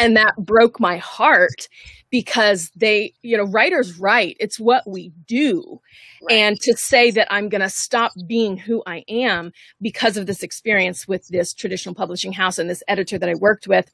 And 0.00 0.16
that 0.16 0.34
broke 0.38 0.80
my 0.80 0.96
heart 0.98 1.68
because 2.10 2.70
they, 2.76 3.12
you 3.22 3.36
know, 3.36 3.44
writers 3.44 3.98
write. 3.98 4.36
It's 4.40 4.60
what 4.60 4.88
we 4.88 5.12
do. 5.26 5.80
Right. 6.22 6.36
And 6.36 6.60
to 6.60 6.76
say 6.76 7.10
that 7.10 7.32
I'm 7.32 7.48
going 7.48 7.60
to 7.60 7.68
stop 7.68 8.12
being 8.26 8.56
who 8.56 8.82
I 8.86 9.04
am 9.08 9.52
because 9.80 10.16
of 10.16 10.26
this 10.26 10.42
experience 10.42 11.06
with 11.08 11.28
this 11.28 11.52
traditional 11.52 11.94
publishing 11.94 12.32
house 12.32 12.58
and 12.58 12.70
this 12.70 12.82
editor 12.88 13.18
that 13.18 13.28
I 13.28 13.34
worked 13.34 13.66
with, 13.66 13.90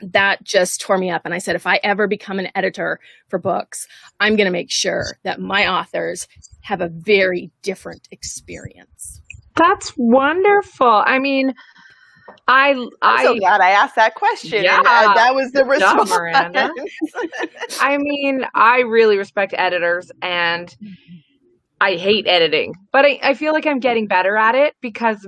that 0.00 0.42
just 0.42 0.80
tore 0.80 0.98
me 0.98 1.10
up. 1.10 1.22
And 1.24 1.34
I 1.34 1.38
said, 1.38 1.54
if 1.54 1.66
I 1.66 1.78
ever 1.84 2.08
become 2.08 2.38
an 2.38 2.48
editor 2.54 2.98
for 3.28 3.38
books, 3.38 3.86
I'm 4.18 4.36
going 4.36 4.46
to 4.46 4.52
make 4.52 4.70
sure 4.70 5.18
that 5.22 5.40
my 5.40 5.68
authors 5.68 6.26
have 6.62 6.80
a 6.80 6.88
very 6.88 7.50
different 7.62 8.08
experience. 8.10 9.20
That's 9.54 9.92
wonderful. 9.96 11.02
I 11.04 11.18
mean, 11.18 11.54
I 12.48 12.88
I'm 13.02 13.26
so 13.26 13.38
glad 13.38 13.60
I 13.60 13.70
asked 13.70 13.96
that 13.96 14.14
question. 14.14 14.64
Yeah, 14.64 14.80
uh, 14.80 15.14
that 15.14 15.34
was 15.34 15.52
the 15.52 15.64
response. 15.64 16.10
I 17.80 17.98
mean, 17.98 18.44
I 18.54 18.80
really 18.80 19.18
respect 19.18 19.54
editors, 19.56 20.10
and 20.20 20.74
I 21.80 21.96
hate 21.96 22.26
editing, 22.26 22.74
but 22.92 23.04
I, 23.04 23.18
I 23.22 23.34
feel 23.34 23.52
like 23.52 23.66
I'm 23.66 23.80
getting 23.80 24.06
better 24.06 24.36
at 24.36 24.54
it 24.54 24.74
because 24.80 25.26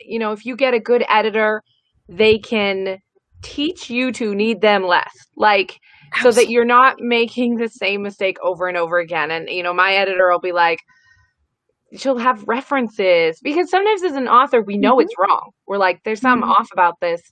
you 0.00 0.18
know 0.18 0.32
if 0.32 0.44
you 0.44 0.56
get 0.56 0.74
a 0.74 0.80
good 0.80 1.04
editor, 1.08 1.62
they 2.08 2.38
can 2.38 2.98
teach 3.42 3.90
you 3.90 4.12
to 4.12 4.34
need 4.34 4.60
them 4.60 4.84
less. 4.84 5.12
Like 5.36 5.78
Absolutely. 6.14 6.32
so 6.32 6.40
that 6.40 6.50
you're 6.50 6.64
not 6.64 6.96
making 7.00 7.56
the 7.56 7.68
same 7.68 8.02
mistake 8.02 8.38
over 8.42 8.66
and 8.66 8.76
over 8.76 8.98
again. 8.98 9.30
And 9.30 9.48
you 9.48 9.62
know, 9.62 9.74
my 9.74 9.94
editor 9.94 10.30
will 10.30 10.40
be 10.40 10.52
like, 10.52 10.80
she'll 11.96 12.18
have 12.18 12.44
references 12.46 13.40
because 13.42 13.70
sometimes 13.70 14.02
as 14.02 14.14
an 14.14 14.28
author 14.28 14.62
we 14.62 14.76
know 14.76 14.96
mm-hmm. 14.96 15.02
it's 15.02 15.14
wrong. 15.18 15.50
We're 15.66 15.78
like, 15.78 16.02
there's 16.04 16.20
something 16.20 16.42
mm-hmm. 16.42 16.52
off 16.52 16.68
about 16.72 17.00
this, 17.00 17.22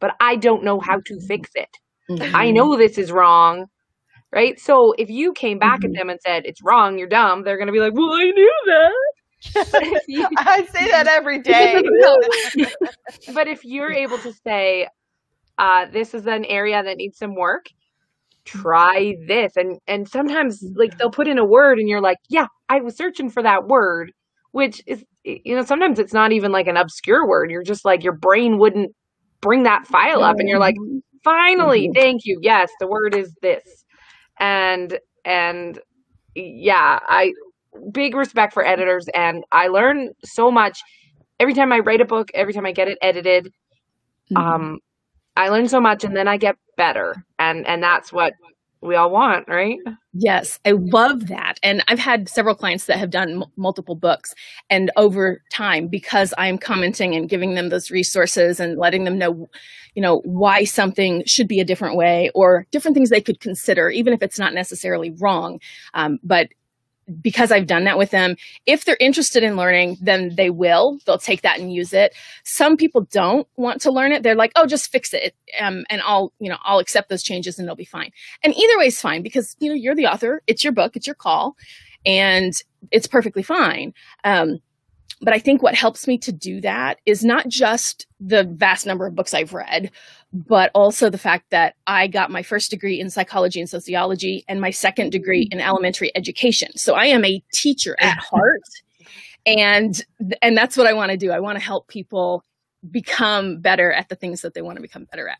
but 0.00 0.12
I 0.20 0.36
don't 0.36 0.64
know 0.64 0.80
how 0.80 1.00
to 1.04 1.20
fix 1.26 1.50
it. 1.54 1.68
Mm-hmm. 2.10 2.34
I 2.34 2.50
know 2.50 2.76
this 2.76 2.98
is 2.98 3.12
wrong. 3.12 3.66
Right. 4.30 4.60
So 4.60 4.92
if 4.98 5.08
you 5.08 5.32
came 5.32 5.58
back 5.58 5.84
at 5.84 5.90
mm-hmm. 5.90 5.98
them 5.98 6.10
and 6.10 6.20
said, 6.20 6.42
it's 6.44 6.62
wrong, 6.62 6.98
you're 6.98 7.08
dumb, 7.08 7.44
they're 7.44 7.56
going 7.56 7.68
to 7.68 7.72
be 7.72 7.80
like, 7.80 7.94
well, 7.94 8.12
I 8.12 8.24
knew 8.24 8.54
that. 8.66 10.02
you, 10.06 10.26
I 10.36 10.66
say 10.66 10.90
that 10.90 11.06
every 11.06 11.38
day. 11.42 11.82
but 13.32 13.48
if 13.48 13.64
you're 13.64 13.92
able 13.92 14.18
to 14.18 14.32
say, 14.44 14.88
uh, 15.56 15.86
this 15.92 16.12
is 16.14 16.26
an 16.26 16.44
area 16.44 16.82
that 16.82 16.98
needs 16.98 17.18
some 17.18 17.34
work, 17.34 17.66
try 18.48 19.14
this 19.26 19.56
and 19.56 19.78
and 19.86 20.08
sometimes 20.08 20.64
like 20.74 20.96
they'll 20.96 21.10
put 21.10 21.28
in 21.28 21.38
a 21.38 21.44
word 21.44 21.78
and 21.78 21.88
you're 21.88 22.00
like 22.00 22.16
yeah 22.30 22.46
i 22.70 22.80
was 22.80 22.96
searching 22.96 23.28
for 23.28 23.42
that 23.42 23.66
word 23.66 24.10
which 24.52 24.82
is 24.86 25.04
you 25.24 25.54
know 25.54 25.62
sometimes 25.62 25.98
it's 25.98 26.14
not 26.14 26.32
even 26.32 26.50
like 26.50 26.66
an 26.66 26.76
obscure 26.76 27.28
word 27.28 27.50
you're 27.50 27.62
just 27.62 27.84
like 27.84 28.02
your 28.02 28.14
brain 28.14 28.58
wouldn't 28.58 28.90
bring 29.42 29.64
that 29.64 29.86
file 29.86 30.22
up 30.22 30.36
and 30.38 30.48
you're 30.48 30.58
like 30.58 30.76
mm-hmm. 30.76 30.98
finally 31.22 31.88
mm-hmm. 31.88 32.00
thank 32.00 32.22
you 32.24 32.38
yes 32.40 32.70
the 32.80 32.88
word 32.88 33.14
is 33.14 33.34
this 33.42 33.84
and 34.40 34.98
and 35.26 35.78
yeah 36.34 36.98
i 37.06 37.32
big 37.92 38.14
respect 38.14 38.54
for 38.54 38.64
editors 38.64 39.06
and 39.14 39.44
i 39.52 39.68
learn 39.68 40.08
so 40.24 40.50
much 40.50 40.80
every 41.38 41.52
time 41.52 41.70
i 41.70 41.78
write 41.80 42.00
a 42.00 42.06
book 42.06 42.30
every 42.32 42.54
time 42.54 42.64
i 42.64 42.72
get 42.72 42.88
it 42.88 42.98
edited 43.02 43.52
mm-hmm. 44.32 44.36
um 44.38 44.78
I 45.38 45.50
learn 45.50 45.68
so 45.68 45.80
much 45.80 46.02
and 46.02 46.16
then 46.16 46.26
I 46.26 46.36
get 46.36 46.56
better. 46.76 47.24
And 47.50 47.66
and 47.66 47.82
that's 47.82 48.12
what 48.12 48.34
we 48.80 48.94
all 48.94 49.10
want, 49.10 49.48
right? 49.48 49.78
Yes, 50.12 50.60
I 50.64 50.70
love 50.72 51.26
that. 51.28 51.54
And 51.62 51.82
I've 51.88 51.98
had 51.98 52.28
several 52.28 52.54
clients 52.54 52.86
that 52.86 52.98
have 52.98 53.10
done 53.10 53.42
m- 53.42 53.44
multiple 53.56 53.96
books. 53.96 54.34
And 54.70 54.90
over 54.96 55.42
time, 55.50 55.88
because 55.88 56.32
I'm 56.38 56.58
commenting 56.58 57.14
and 57.14 57.28
giving 57.28 57.54
them 57.54 57.70
those 57.70 57.90
resources 57.90 58.60
and 58.60 58.78
letting 58.78 59.04
them 59.04 59.18
know, 59.18 59.48
you 59.94 60.02
know, 60.02 60.20
why 60.24 60.64
something 60.64 61.24
should 61.26 61.48
be 61.48 61.60
a 61.60 61.64
different 61.64 61.96
way 61.96 62.30
or 62.34 62.66
different 62.70 62.94
things 62.94 63.10
they 63.10 63.20
could 63.20 63.40
consider, 63.40 63.90
even 63.90 64.12
if 64.12 64.22
it's 64.22 64.38
not 64.38 64.54
necessarily 64.54 65.10
wrong. 65.10 65.60
Um, 65.94 66.18
but 66.22 66.48
because 67.20 67.50
I've 67.50 67.66
done 67.66 67.84
that 67.84 67.98
with 67.98 68.10
them, 68.10 68.36
if 68.66 68.84
they're 68.84 68.96
interested 69.00 69.42
in 69.42 69.56
learning, 69.56 69.96
then 70.00 70.34
they 70.36 70.50
will. 70.50 70.98
They'll 71.06 71.18
take 71.18 71.42
that 71.42 71.58
and 71.58 71.72
use 71.72 71.92
it. 71.92 72.14
Some 72.44 72.76
people 72.76 73.02
don't 73.10 73.46
want 73.56 73.80
to 73.82 73.90
learn 73.90 74.12
it. 74.12 74.22
They're 74.22 74.34
like, 74.34 74.52
"Oh, 74.56 74.66
just 74.66 74.90
fix 74.90 75.14
it," 75.14 75.34
um, 75.60 75.84
and 75.90 76.02
I'll, 76.02 76.32
you 76.38 76.48
know, 76.48 76.58
I'll 76.62 76.78
accept 76.78 77.08
those 77.08 77.22
changes 77.22 77.58
and 77.58 77.66
they'll 77.66 77.74
be 77.74 77.84
fine. 77.84 78.10
And 78.42 78.54
either 78.54 78.78
way 78.78 78.86
is 78.86 79.00
fine 79.00 79.22
because 79.22 79.56
you 79.58 79.68
know 79.68 79.74
you're 79.74 79.94
the 79.94 80.06
author. 80.06 80.42
It's 80.46 80.64
your 80.64 80.72
book. 80.72 80.96
It's 80.96 81.06
your 81.06 81.14
call, 81.14 81.56
and 82.04 82.52
it's 82.90 83.06
perfectly 83.06 83.42
fine. 83.42 83.94
Um, 84.24 84.60
but 85.20 85.34
I 85.34 85.38
think 85.38 85.62
what 85.62 85.74
helps 85.74 86.06
me 86.06 86.16
to 86.18 86.32
do 86.32 86.60
that 86.60 87.00
is 87.04 87.24
not 87.24 87.48
just 87.48 88.06
the 88.20 88.44
vast 88.44 88.86
number 88.86 89.06
of 89.06 89.14
books 89.14 89.34
I've 89.34 89.52
read, 89.52 89.90
but 90.32 90.70
also 90.74 91.10
the 91.10 91.18
fact 91.18 91.50
that 91.50 91.74
I 91.86 92.06
got 92.06 92.30
my 92.30 92.42
first 92.42 92.70
degree 92.70 93.00
in 93.00 93.10
psychology 93.10 93.60
and 93.60 93.68
sociology 93.68 94.44
and 94.48 94.60
my 94.60 94.70
second 94.70 95.10
degree 95.10 95.48
in 95.50 95.60
elementary 95.60 96.14
education. 96.14 96.70
So 96.76 96.94
I 96.94 97.06
am 97.06 97.24
a 97.24 97.42
teacher 97.52 97.96
at 98.00 98.18
heart. 98.30 98.62
And 99.46 100.00
and 100.42 100.56
that's 100.56 100.76
what 100.76 100.86
I 100.86 100.92
want 100.92 101.10
to 101.10 101.16
do. 101.16 101.30
I 101.30 101.40
want 101.40 101.58
to 101.58 101.64
help 101.64 101.88
people 101.88 102.44
become 102.90 103.60
better 103.60 103.92
at 103.92 104.08
the 104.08 104.14
things 104.14 104.42
that 104.42 104.54
they 104.54 104.62
want 104.62 104.76
to 104.76 104.82
become 104.82 105.04
better 105.04 105.28
at. 105.28 105.38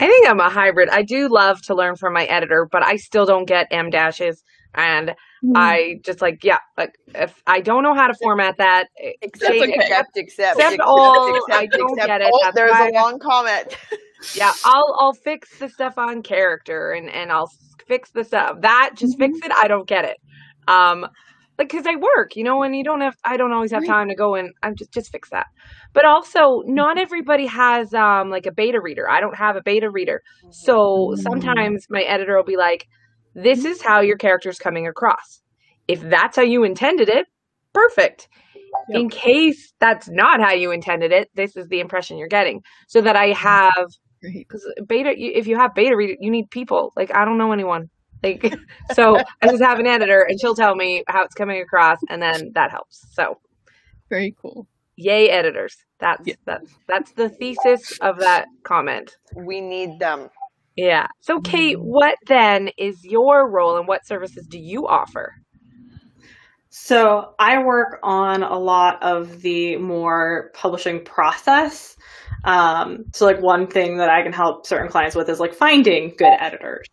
I 0.00 0.06
think 0.06 0.28
I'm 0.28 0.40
a 0.40 0.48
hybrid. 0.48 0.88
I 0.88 1.02
do 1.02 1.28
love 1.28 1.60
to 1.62 1.74
learn 1.74 1.96
from 1.96 2.12
my 2.12 2.24
editor, 2.24 2.66
but 2.70 2.84
I 2.84 2.96
still 2.96 3.26
don't 3.26 3.44
get 3.44 3.66
em 3.70 3.90
dashes 3.90 4.42
and 4.74 5.14
Mm-hmm. 5.44 5.56
I 5.56 5.94
just 6.04 6.22
like 6.22 6.44
yeah, 6.44 6.58
like 6.78 6.96
if 7.16 7.42
I 7.48 7.60
don't 7.60 7.82
know 7.82 7.94
how 7.94 8.06
to 8.06 8.14
format 8.22 8.58
that, 8.58 8.86
except 8.96 9.50
okay. 9.50 9.72
except 9.74 10.16
except 10.16 10.60
except 10.60 10.80
all 10.80 11.34
except, 11.34 11.52
I 11.52 11.66
don't 11.66 11.98
except, 11.98 12.06
get 12.06 12.20
it. 12.20 12.30
Oh, 12.32 12.52
there's 12.54 12.70
a 12.70 12.92
long 12.92 13.18
comment. 13.18 13.76
yeah, 14.36 14.52
I'll 14.64 14.96
I'll 15.00 15.14
fix 15.14 15.58
the 15.58 15.68
stuff 15.68 15.98
on 15.98 16.22
character 16.22 16.92
and 16.92 17.10
and 17.10 17.32
I'll 17.32 17.50
fix 17.88 18.12
the 18.12 18.22
stuff 18.22 18.58
that 18.60 18.92
just 18.94 19.18
mm-hmm. 19.18 19.32
fix 19.32 19.46
it. 19.46 19.52
I 19.60 19.66
don't 19.66 19.88
get 19.88 20.04
it. 20.04 20.18
Um, 20.68 21.08
like 21.58 21.70
because 21.70 21.88
I 21.88 21.96
work, 21.96 22.36
you 22.36 22.44
know, 22.44 22.62
and 22.62 22.76
you 22.76 22.84
don't 22.84 23.00
have 23.00 23.16
I 23.24 23.36
don't 23.36 23.52
always 23.52 23.72
have 23.72 23.84
time 23.84 24.08
to 24.10 24.14
go 24.14 24.36
and 24.36 24.52
I'm 24.62 24.76
just 24.76 24.92
just 24.92 25.10
fix 25.10 25.28
that. 25.30 25.46
But 25.92 26.04
also, 26.04 26.62
not 26.66 26.98
everybody 26.98 27.46
has 27.46 27.92
um 27.94 28.30
like 28.30 28.46
a 28.46 28.52
beta 28.52 28.80
reader. 28.80 29.10
I 29.10 29.18
don't 29.18 29.36
have 29.36 29.56
a 29.56 29.62
beta 29.64 29.90
reader, 29.90 30.22
so 30.50 30.76
mm-hmm. 30.76 31.20
sometimes 31.20 31.86
my 31.90 32.02
editor 32.02 32.36
will 32.36 32.44
be 32.44 32.56
like 32.56 32.86
this 33.34 33.64
is 33.64 33.82
how 33.82 34.00
your 34.00 34.16
character 34.16 34.48
is 34.48 34.58
coming 34.58 34.86
across. 34.86 35.40
If 35.88 36.00
that's 36.00 36.36
how 36.36 36.42
you 36.42 36.64
intended 36.64 37.08
it, 37.08 37.26
perfect. 37.72 38.28
Yep. 38.88 39.00
In 39.00 39.08
case 39.10 39.72
that's 39.80 40.08
not 40.08 40.40
how 40.40 40.52
you 40.52 40.70
intended 40.70 41.12
it, 41.12 41.30
this 41.34 41.56
is 41.56 41.68
the 41.68 41.80
impression 41.80 42.16
you're 42.16 42.28
getting. 42.28 42.62
So 42.88 43.00
that 43.02 43.16
I 43.16 43.28
have 43.28 43.88
because 44.22 44.66
beta, 44.86 45.14
if 45.16 45.46
you 45.46 45.56
have 45.56 45.74
beta 45.74 45.96
reader, 45.96 46.16
you 46.20 46.30
need 46.30 46.50
people. 46.50 46.92
Like 46.96 47.14
I 47.14 47.24
don't 47.24 47.38
know 47.38 47.52
anyone. 47.52 47.90
Like 48.22 48.54
so, 48.94 49.18
I 49.42 49.48
just 49.48 49.62
have 49.62 49.78
an 49.78 49.86
editor, 49.86 50.22
and 50.22 50.40
she'll 50.40 50.54
tell 50.54 50.74
me 50.74 51.02
how 51.08 51.24
it's 51.24 51.34
coming 51.34 51.60
across, 51.60 51.98
and 52.08 52.22
then 52.22 52.52
that 52.54 52.70
helps. 52.70 53.04
So 53.12 53.38
very 54.08 54.34
cool. 54.40 54.68
Yay, 54.96 55.28
editors! 55.28 55.76
That's 55.98 56.26
yeah. 56.26 56.34
that's 56.44 56.70
that's 56.86 57.12
the 57.12 57.28
thesis 57.28 57.98
of 58.00 58.18
that 58.18 58.46
comment. 58.62 59.16
We 59.34 59.60
need 59.60 59.98
them. 59.98 60.28
Yeah. 60.76 61.08
So, 61.20 61.40
Kate, 61.40 61.76
mm. 61.76 61.82
what 61.82 62.16
then 62.26 62.70
is 62.78 63.04
your 63.04 63.48
role 63.50 63.76
and 63.76 63.86
what 63.86 64.06
services 64.06 64.46
do 64.46 64.58
you 64.58 64.86
offer? 64.86 65.34
So, 66.70 67.34
I 67.38 67.62
work 67.62 67.98
on 68.02 68.42
a 68.42 68.58
lot 68.58 69.02
of 69.02 69.42
the 69.42 69.76
more 69.76 70.50
publishing 70.54 71.04
process. 71.04 71.96
Um, 72.44 73.04
so, 73.12 73.26
like, 73.26 73.40
one 73.42 73.66
thing 73.66 73.98
that 73.98 74.08
I 74.08 74.22
can 74.22 74.32
help 74.32 74.66
certain 74.66 74.88
clients 74.88 75.14
with 75.14 75.28
is 75.28 75.40
like 75.40 75.54
finding 75.54 76.14
good 76.16 76.34
editors. 76.40 76.86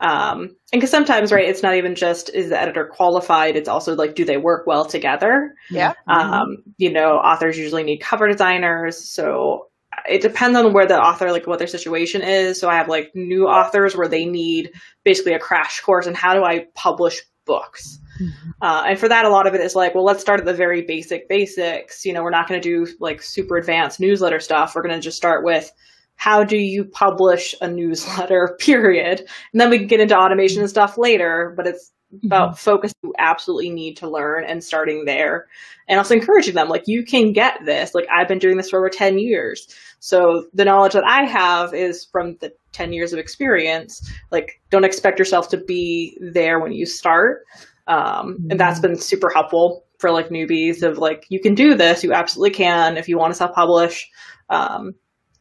Um, 0.00 0.56
and 0.72 0.80
because 0.80 0.90
sometimes, 0.90 1.32
right, 1.32 1.48
it's 1.48 1.62
not 1.62 1.74
even 1.74 1.94
just 1.94 2.30
is 2.32 2.50
the 2.50 2.60
editor 2.60 2.86
qualified, 2.86 3.56
it's 3.56 3.68
also 3.68 3.94
like, 3.94 4.14
do 4.14 4.24
they 4.24 4.36
work 4.36 4.66
well 4.66 4.84
together? 4.84 5.54
Yeah. 5.70 5.94
Um, 6.06 6.58
you 6.76 6.92
know, 6.92 7.16
authors 7.16 7.58
usually 7.58 7.82
need 7.82 7.98
cover 7.98 8.28
designers. 8.28 9.10
So 9.10 9.66
it 10.08 10.22
depends 10.22 10.56
on 10.56 10.72
where 10.72 10.86
the 10.86 11.00
author 11.00 11.30
like 11.32 11.46
what 11.46 11.58
their 11.58 11.68
situation 11.68 12.22
is. 12.22 12.60
So 12.60 12.68
i 12.68 12.74
have 12.74 12.88
like 12.88 13.10
new 13.14 13.46
authors 13.46 13.96
where 13.96 14.08
they 14.08 14.24
need 14.24 14.72
basically 15.04 15.34
a 15.34 15.38
crash 15.38 15.80
course 15.80 16.06
on 16.06 16.14
how 16.14 16.34
do 16.34 16.44
i 16.44 16.66
publish 16.74 17.20
books. 17.44 17.98
Mm-hmm. 18.20 18.50
uh, 18.62 18.82
and 18.88 18.98
for 18.98 19.08
that 19.08 19.24
a 19.24 19.28
lot 19.28 19.46
of 19.46 19.54
it 19.54 19.60
is 19.60 19.76
like 19.76 19.94
well 19.94 20.04
let's 20.04 20.20
start 20.20 20.40
at 20.40 20.46
the 20.46 20.54
very 20.54 20.82
basic 20.82 21.28
basics. 21.28 22.04
You 22.04 22.12
know 22.12 22.22
we're 22.22 22.30
not 22.30 22.48
going 22.48 22.60
to 22.60 22.68
do 22.68 22.92
like 23.00 23.22
super 23.22 23.56
advanced 23.56 24.00
newsletter 24.00 24.40
stuff. 24.40 24.74
We're 24.74 24.82
going 24.82 24.94
to 24.94 25.00
just 25.00 25.16
start 25.16 25.44
with 25.44 25.70
how 26.16 26.42
do 26.42 26.56
you 26.56 26.84
publish 26.84 27.54
a 27.60 27.68
newsletter 27.68 28.56
period? 28.60 29.20
And 29.52 29.60
then 29.60 29.70
we 29.70 29.78
can 29.78 29.86
get 29.86 30.00
into 30.00 30.18
automation 30.18 30.60
and 30.60 30.70
stuff 30.70 30.98
later 30.98 31.54
but 31.56 31.66
it's 31.66 31.92
about 32.24 32.50
mm-hmm. 32.50 32.56
focus 32.56 32.92
you 33.02 33.12
absolutely 33.18 33.70
need 33.70 33.96
to 33.96 34.08
learn 34.08 34.44
and 34.44 34.64
starting 34.64 35.04
there 35.04 35.46
and 35.88 35.98
also 35.98 36.14
encouraging 36.14 36.54
them 36.54 36.68
like 36.68 36.84
you 36.86 37.04
can 37.04 37.32
get 37.32 37.58
this 37.64 37.94
like 37.94 38.06
i've 38.10 38.28
been 38.28 38.38
doing 38.38 38.56
this 38.56 38.70
for 38.70 38.78
over 38.78 38.88
10 38.88 39.18
years 39.18 39.68
so 39.98 40.46
the 40.54 40.64
knowledge 40.64 40.94
that 40.94 41.04
i 41.04 41.24
have 41.24 41.74
is 41.74 42.06
from 42.06 42.36
the 42.40 42.52
10 42.72 42.92
years 42.92 43.12
of 43.12 43.18
experience 43.18 44.10
like 44.30 44.60
don't 44.70 44.84
expect 44.84 45.18
yourself 45.18 45.48
to 45.48 45.58
be 45.58 46.16
there 46.20 46.58
when 46.60 46.72
you 46.72 46.86
start 46.86 47.44
Um, 47.88 48.46
and 48.50 48.60
that's 48.60 48.80
been 48.80 48.96
super 48.96 49.30
helpful 49.30 49.84
for 49.98 50.10
like 50.10 50.28
newbies 50.28 50.82
of 50.82 50.98
like, 50.98 51.26
you 51.28 51.40
can 51.40 51.54
do 51.54 51.74
this. 51.74 52.04
You 52.04 52.12
absolutely 52.12 52.54
can 52.54 52.96
if 52.96 53.08
you 53.08 53.18
want 53.18 53.32
to 53.32 53.36
self 53.36 53.54
publish. 53.54 54.08
Um, 54.50 54.94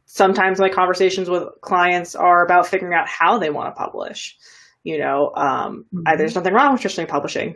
sometimes 0.06 0.60
my 0.60 0.70
conversations 0.70 1.30
with 1.30 1.44
clients 1.62 2.16
are 2.16 2.44
about 2.44 2.68
figuring 2.68 2.94
out 2.94 3.08
how 3.08 3.38
they 3.38 3.50
want 3.50 3.74
to 3.74 3.78
publish. 3.78 4.36
You 4.88 5.00
know, 5.00 5.34
um, 5.36 5.84
mm-hmm. 5.94 6.18
there's 6.18 6.36
nothing 6.36 6.54
wrong 6.54 6.72
with 6.72 6.80
traditionally 6.80 7.10
publishing. 7.10 7.56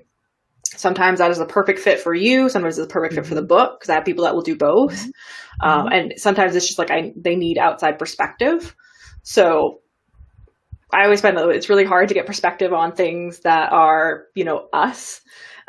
Sometimes 0.66 1.20
that 1.20 1.32
is 1.32 1.40
a 1.40 1.46
perfect 1.46 1.80
fit 1.80 2.02
for 2.02 2.14
you. 2.14 2.50
Sometimes 2.50 2.78
it's 2.78 2.88
a 2.88 2.90
perfect 2.90 3.14
mm-hmm. 3.14 3.24
fit 3.24 3.30
for 3.30 3.36
the 3.36 3.40
mm-hmm. 3.40 3.48
book 3.48 3.80
because 3.80 3.90
I 3.90 3.94
have 3.94 4.04
people 4.04 4.26
that 4.26 4.36
will 4.36 4.42
do 4.42 4.58
both. 4.58 5.00
Mm-hmm. 5.00 5.66
Um, 5.66 5.88
and 5.88 6.14
sometimes 6.18 6.58
it's 6.58 6.68
just 6.68 6.78
like 6.78 6.92
I 6.92 7.14
they 7.16 7.38
need 7.38 7.58
outside 7.58 8.00
perspective. 8.00 8.76
So 9.24 9.80
I 10.92 11.06
always 11.06 11.22
find 11.22 11.38
that 11.38 11.48
it's 11.48 11.70
really 11.70 11.86
hard 11.86 12.10
to 12.10 12.14
get 12.14 12.26
perspective 12.26 12.74
on 12.74 12.92
things 12.92 13.40
that 13.46 13.72
are, 13.72 14.26
you 14.36 14.44
know, 14.44 14.68
us. 14.74 15.22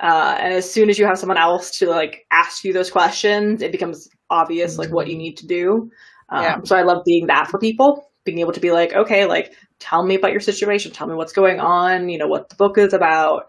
Uh, 0.02 0.36
and 0.40 0.54
as 0.54 0.68
soon 0.68 0.90
as 0.90 0.98
you 0.98 1.06
have 1.06 1.16
someone 1.16 1.38
else 1.38 1.78
to 1.78 1.88
like 1.88 2.26
ask 2.32 2.64
you 2.64 2.72
those 2.72 2.90
questions, 2.90 3.62
it 3.62 3.70
becomes 3.70 4.08
obvious 4.30 4.78
like 4.78 4.90
what 4.90 5.06
you 5.06 5.16
need 5.16 5.36
to 5.36 5.46
do. 5.46 5.90
Um, 6.28 6.42
yeah. 6.42 6.56
So 6.64 6.74
I 6.74 6.82
love 6.82 7.04
being 7.06 7.28
that 7.28 7.46
for 7.46 7.60
people, 7.60 8.10
being 8.24 8.38
able 8.38 8.52
to 8.52 8.60
be 8.60 8.72
like, 8.72 8.92
okay, 8.92 9.26
like 9.26 9.54
tell 9.78 10.04
me 10.04 10.14
about 10.14 10.32
your 10.32 10.40
situation, 10.40 10.92
tell 10.92 11.06
me 11.06 11.14
what's 11.14 11.32
going 11.32 11.60
on, 11.60 12.08
you 12.08 12.18
know, 12.18 12.28
what 12.28 12.48
the 12.48 12.56
book 12.56 12.78
is 12.78 12.92
about, 12.92 13.48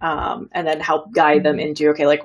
um, 0.00 0.48
and 0.52 0.66
then 0.66 0.80
help 0.80 1.12
guide 1.12 1.42
them 1.42 1.58
into 1.58 1.88
okay, 1.90 2.06
like 2.06 2.22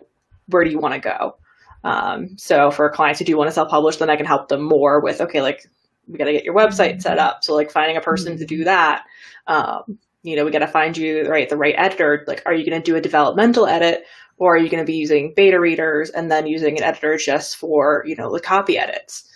where 0.48 0.64
do 0.64 0.72
you 0.72 0.80
want 0.80 0.94
to 0.96 1.00
go? 1.00 1.38
Um, 1.84 2.38
so 2.38 2.72
for 2.72 2.90
clients 2.90 3.20
who 3.20 3.26
do 3.26 3.38
want 3.38 3.48
to 3.50 3.54
self-publish, 3.54 3.98
then 3.98 4.10
I 4.10 4.16
can 4.16 4.26
help 4.26 4.50
them 4.50 4.62
more 4.62 5.00
with 5.00 5.22
okay, 5.22 5.42
like 5.42 5.66
we 6.08 6.18
got 6.18 6.26
to 6.26 6.34
get 6.34 6.44
your 6.44 6.56
website 6.56 7.02
set 7.02 7.20
up. 7.20 7.44
So 7.44 7.54
like 7.54 7.72
finding 7.72 7.98
a 7.98 8.02
person 8.02 8.38
to 8.38 8.46
do 8.46 8.64
that. 8.64 9.04
Um, 9.48 10.00
you 10.24 10.36
know, 10.36 10.44
we 10.44 10.52
got 10.52 10.60
to 10.60 10.68
find 10.68 10.98
you 10.98 11.30
right 11.30 11.48
the 11.48 11.58
right 11.58 11.76
editor. 11.78 12.26
Like, 12.28 12.44
are 12.46 12.54
you 12.54 12.70
going 12.70 12.82
to 12.82 12.92
do 12.92 12.98
a 12.98 13.02
developmental 13.02 13.68
edit, 13.68 14.04
or 14.38 14.56
are 14.56 14.58
you 14.58 14.70
going 14.70 14.84
to 14.84 14.92
be 14.92 14.98
using 14.98 15.34
beta 15.36 15.60
readers 15.60 16.10
and 16.10 16.30
then 16.30 16.46
using 16.48 16.78
an 16.78 16.84
editor 16.84 17.16
just 17.18 17.56
for 17.58 18.04
you 18.06 18.16
know 18.16 18.34
the 18.34 18.42
copy 18.42 18.78
edits? 18.78 19.30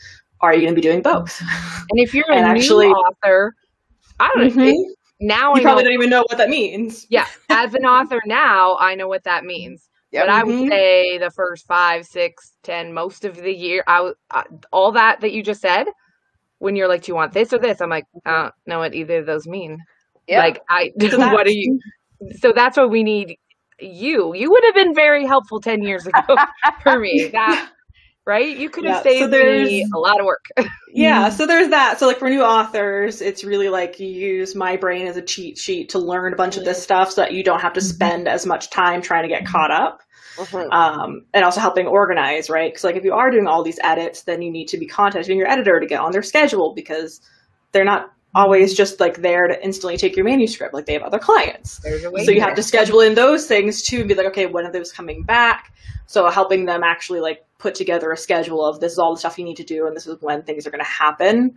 Are 0.43 0.53
you 0.53 0.61
going 0.61 0.75
to 0.75 0.81
be 0.81 0.81
doing 0.81 1.01
both? 1.01 1.41
And 1.89 1.99
if 1.99 2.13
you're 2.13 2.31
a 2.31 2.53
new 2.53 2.91
author, 2.91 3.53
I 4.19 4.31
don't 4.33 4.49
mm-hmm. 4.49 4.59
know. 4.59 4.95
Now 5.19 5.53
you 5.53 5.59
I 5.59 5.63
probably 5.63 5.83
know, 5.83 5.89
don't 5.89 5.99
even 5.99 6.09
know 6.09 6.23
what 6.29 6.37
that 6.37 6.49
means. 6.49 7.05
Yeah, 7.09 7.27
as 7.49 7.73
an 7.73 7.85
author 7.85 8.21
now, 8.25 8.77
I 8.79 8.95
know 8.95 9.07
what 9.07 9.23
that 9.25 9.43
means. 9.43 9.89
But 10.11 10.29
I 10.29 10.43
would 10.43 10.55
mm-hmm. 10.55 10.69
say 10.69 11.17
the 11.17 11.31
first 11.31 11.65
five, 11.67 12.05
six, 12.05 12.53
ten, 12.63 12.93
most 12.93 13.25
of 13.25 13.35
the 13.35 13.51
year, 13.53 13.83
I, 13.87 14.11
I 14.31 14.43
all 14.71 14.91
that 14.93 15.21
that 15.21 15.33
you 15.33 15.43
just 15.43 15.61
said, 15.61 15.87
when 16.63 16.77
you're 16.77 16.87
like, 16.87 17.03
do 17.03 17.11
you 17.11 17.15
want 17.15 17.33
this 17.33 17.51
or 17.51 17.59
this? 17.59 17.81
I'm 17.81 17.89
like, 17.89 18.05
I 18.25 18.43
don't 18.43 18.53
know 18.65 18.79
what 18.79 18.95
either 18.95 19.19
of 19.19 19.25
those 19.25 19.45
mean. 19.45 19.79
Yeah. 20.27 20.39
Like, 20.39 20.61
I, 20.69 20.91
so 21.09 21.17
what 21.17 21.45
are 21.45 21.51
you? 21.51 21.77
So 22.39 22.53
that's 22.53 22.77
what 22.77 22.89
we 22.89 23.03
need 23.03 23.37
you. 23.79 24.33
You 24.33 24.49
would 24.49 24.63
have 24.63 24.75
been 24.75 24.95
very 24.95 25.25
helpful 25.25 25.59
10 25.59 25.83
years 25.83 26.07
ago 26.07 26.37
for 26.81 26.99
me. 26.99 27.29
That, 27.33 27.69
right? 28.25 28.57
You 28.57 28.69
could 28.69 28.85
have 28.85 28.97
yeah, 28.97 29.11
saved 29.11 29.33
so 29.33 29.39
me 29.39 29.85
a 29.93 29.97
lot 29.97 30.19
of 30.19 30.25
work. 30.25 30.45
yeah. 30.93 31.29
So 31.29 31.45
there's 31.45 31.69
that. 31.69 31.99
So 31.99 32.07
like 32.07 32.19
for 32.19 32.29
new 32.29 32.41
authors, 32.41 33.21
it's 33.21 33.43
really 33.43 33.69
like 33.69 33.99
you 33.99 34.07
use 34.07 34.55
my 34.55 34.77
brain 34.77 35.07
as 35.07 35.17
a 35.17 35.21
cheat 35.21 35.57
sheet 35.57 35.89
to 35.89 35.99
learn 35.99 36.33
a 36.33 36.35
bunch 36.35 36.57
of 36.57 36.65
this 36.65 36.81
stuff 36.81 37.11
so 37.11 37.21
that 37.21 37.33
you 37.33 37.43
don't 37.43 37.61
have 37.61 37.73
to 37.73 37.79
mm-hmm. 37.79 37.95
spend 37.95 38.27
as 38.27 38.45
much 38.45 38.69
time 38.69 39.01
trying 39.01 39.23
to 39.23 39.29
get 39.29 39.45
caught 39.45 39.71
up. 39.71 40.01
Mm-hmm. 40.35 40.71
Um, 40.71 41.25
and 41.33 41.45
also 41.45 41.59
helping 41.59 41.85
organize, 41.85 42.49
right? 42.49 42.71
Because 42.71 42.83
like 42.83 42.95
if 42.95 43.03
you 43.03 43.13
are 43.13 43.29
doing 43.29 43.45
all 43.45 43.63
these 43.63 43.79
edits, 43.83 44.23
then 44.23 44.41
you 44.41 44.51
need 44.51 44.67
to 44.69 44.77
be 44.77 44.87
contacting 44.87 45.37
your 45.37 45.47
editor 45.47 45.79
to 45.79 45.85
get 45.85 45.99
on 45.99 46.11
their 46.11 46.23
schedule 46.23 46.73
because 46.73 47.21
they're 47.71 47.85
not 47.85 48.11
always 48.35 48.73
just 48.73 48.99
like 48.99 49.21
there 49.21 49.47
to 49.47 49.63
instantly 49.63 49.97
take 49.97 50.15
your 50.15 50.25
manuscript. 50.25 50.73
Like 50.73 50.85
they 50.85 50.93
have 50.93 51.03
other 51.03 51.19
clients, 51.19 51.81
so 51.81 52.31
you 52.31 52.41
have 52.41 52.55
to 52.55 52.63
schedule 52.63 53.01
in 53.01 53.15
those 53.15 53.47
things 53.47 53.81
too, 53.81 53.99
and 53.99 54.07
be 54.07 54.15
like, 54.15 54.27
okay, 54.27 54.45
when 54.45 54.65
are 54.65 54.71
those 54.71 54.91
coming 54.91 55.23
back? 55.23 55.73
So 56.05 56.29
helping 56.29 56.65
them 56.65 56.81
actually 56.83 57.21
like 57.21 57.45
put 57.57 57.75
together 57.75 58.11
a 58.11 58.17
schedule 58.17 58.65
of 58.65 58.81
this 58.81 58.91
is 58.91 58.99
all 58.99 59.13
the 59.13 59.19
stuff 59.19 59.39
you 59.39 59.45
need 59.45 59.57
to 59.57 59.63
do, 59.63 59.87
and 59.87 59.95
this 59.95 60.05
is 60.05 60.17
when 60.21 60.43
things 60.43 60.67
are 60.67 60.71
going 60.71 60.83
to 60.83 60.89
happen. 60.89 61.55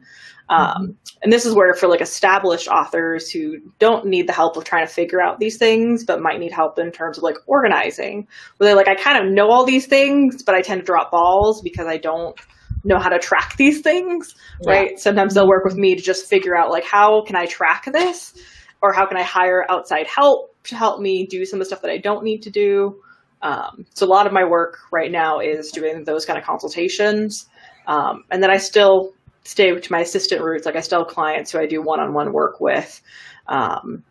Um, 0.48 0.58
mm-hmm. 0.58 0.92
and 1.22 1.32
this 1.32 1.44
is 1.44 1.54
where 1.54 1.74
for 1.74 1.88
like 1.88 2.00
established 2.00 2.68
authors 2.68 3.28
who 3.30 3.56
don't 3.80 4.06
need 4.06 4.28
the 4.28 4.32
help 4.32 4.56
of 4.56 4.62
trying 4.62 4.86
to 4.86 4.92
figure 4.92 5.20
out 5.20 5.40
these 5.40 5.56
things, 5.56 6.04
but 6.04 6.20
might 6.20 6.38
need 6.38 6.52
help 6.52 6.78
in 6.78 6.92
terms 6.92 7.18
of 7.18 7.24
like 7.24 7.36
organizing, 7.46 8.28
where 8.56 8.68
they're 8.68 8.76
like, 8.76 8.86
I 8.86 8.94
kind 8.94 9.18
of 9.18 9.32
know 9.32 9.50
all 9.50 9.64
these 9.66 9.86
things, 9.86 10.44
but 10.44 10.54
I 10.54 10.62
tend 10.62 10.82
to 10.82 10.86
drop 10.86 11.10
balls 11.10 11.60
because 11.62 11.88
I 11.88 11.96
don't 11.96 12.38
know 12.87 12.99
how 12.99 13.11
to 13.11 13.18
track 13.18 13.57
these 13.57 13.81
things, 13.81 14.35
yeah. 14.62 14.70
right? 14.70 14.99
Sometimes 14.99 15.35
they'll 15.35 15.49
work 15.49 15.64
with 15.64 15.77
me 15.77 15.94
to 15.94 16.03
just 16.03 16.27
figure 16.27 16.57
out 16.57 16.70
like 16.70 16.85
how 16.85 17.22
can 17.27 17.37
I 17.37 17.46
track 17.46 17.87
this, 17.92 18.35
or 18.83 18.92
how 18.92 19.07
can 19.07 19.16
I 19.16 19.22
hire 19.22 19.66
outside 19.68 20.07
help 20.07 20.55
to 20.64 20.77
help 20.77 21.01
me 21.01 21.27
do 21.27 21.44
some 21.44 21.59
of 21.59 21.61
the 21.61 21.66
stuff 21.66 21.83
that 21.83 21.90
I 21.90 21.99
don't 21.99 22.25
need 22.25 22.42
to 22.42 22.51
do. 22.51 23.01
Um, 23.42 23.85
so 23.94 24.07
a 24.07 24.09
lot 24.09 24.27
of 24.27 24.33
my 24.33 24.44
work 24.44 24.79
right 24.92 25.12
now 25.12 25.40
is 25.40 25.70
doing 25.70 26.05
those 26.05 26.25
kind 26.25 26.38
of 26.38 26.44
consultations, 26.44 27.46
um, 27.87 28.25
and 28.31 28.42
then 28.42 28.51
I 28.51 28.57
still 28.57 29.12
stay 29.44 29.70
to 29.70 29.92
my 29.92 30.01
assistant 30.01 30.42
roots. 30.42 30.66
Like 30.66 30.77
I 30.77 30.81
still 30.81 31.05
have 31.05 31.09
clients 31.09 31.53
who 31.53 31.59
I 31.59 31.66
do 31.66 31.81
one-on-one 31.81 32.33
work 32.33 32.61
with. 32.61 33.01
Um, 33.46 34.03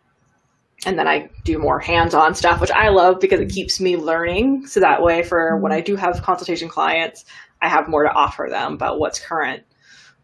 and 0.86 1.00
then 1.00 1.08
I 1.08 1.30
do 1.44 1.58
more 1.58 1.80
hands-on 1.80 2.36
stuff, 2.36 2.62
which 2.62 2.72
I 2.72 2.90
love 2.90 3.20
because 3.20 3.40
it 3.40 3.50
keeps 3.50 3.82
me 3.82 3.98
learning. 3.98 4.68
So 4.68 4.80
that 4.80 5.02
way, 5.02 5.24
for 5.24 5.60
when 5.60 5.72
I 5.72 5.82
do 5.82 5.96
have 5.96 6.22
consultation 6.22 6.70
clients, 6.70 7.26
I 7.62 7.70
have 7.70 7.88
more 7.88 8.04
to 8.04 8.12
offer 8.12 8.48
them 8.50 8.74
about 8.74 9.00
what's 9.00 9.20
current. 9.20 9.63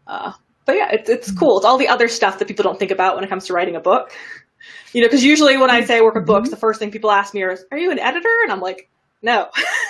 Uh, 0.06 0.32
but 0.64 0.76
yeah, 0.76 0.90
it's 0.92 1.08
it's 1.08 1.30
cool. 1.32 1.56
It's 1.56 1.66
all 1.66 1.78
the 1.78 1.88
other 1.88 2.08
stuff 2.08 2.38
that 2.38 2.48
people 2.48 2.62
don't 2.62 2.78
think 2.78 2.90
about 2.90 3.14
when 3.14 3.24
it 3.24 3.28
comes 3.28 3.46
to 3.46 3.52
writing 3.52 3.76
a 3.76 3.80
book. 3.80 4.12
You 4.92 5.00
know, 5.00 5.08
because 5.08 5.24
usually 5.24 5.56
when 5.56 5.70
I 5.70 5.82
say 5.82 5.98
I 5.98 6.02
work 6.02 6.14
with 6.14 6.26
books, 6.26 6.50
the 6.50 6.56
first 6.56 6.78
thing 6.78 6.92
people 6.92 7.10
ask 7.10 7.34
me 7.34 7.42
is, 7.42 7.64
"Are 7.72 7.78
you 7.78 7.90
an 7.90 7.98
editor?" 7.98 8.28
And 8.44 8.52
I'm 8.52 8.60
like, 8.60 8.88
"No." 9.20 9.48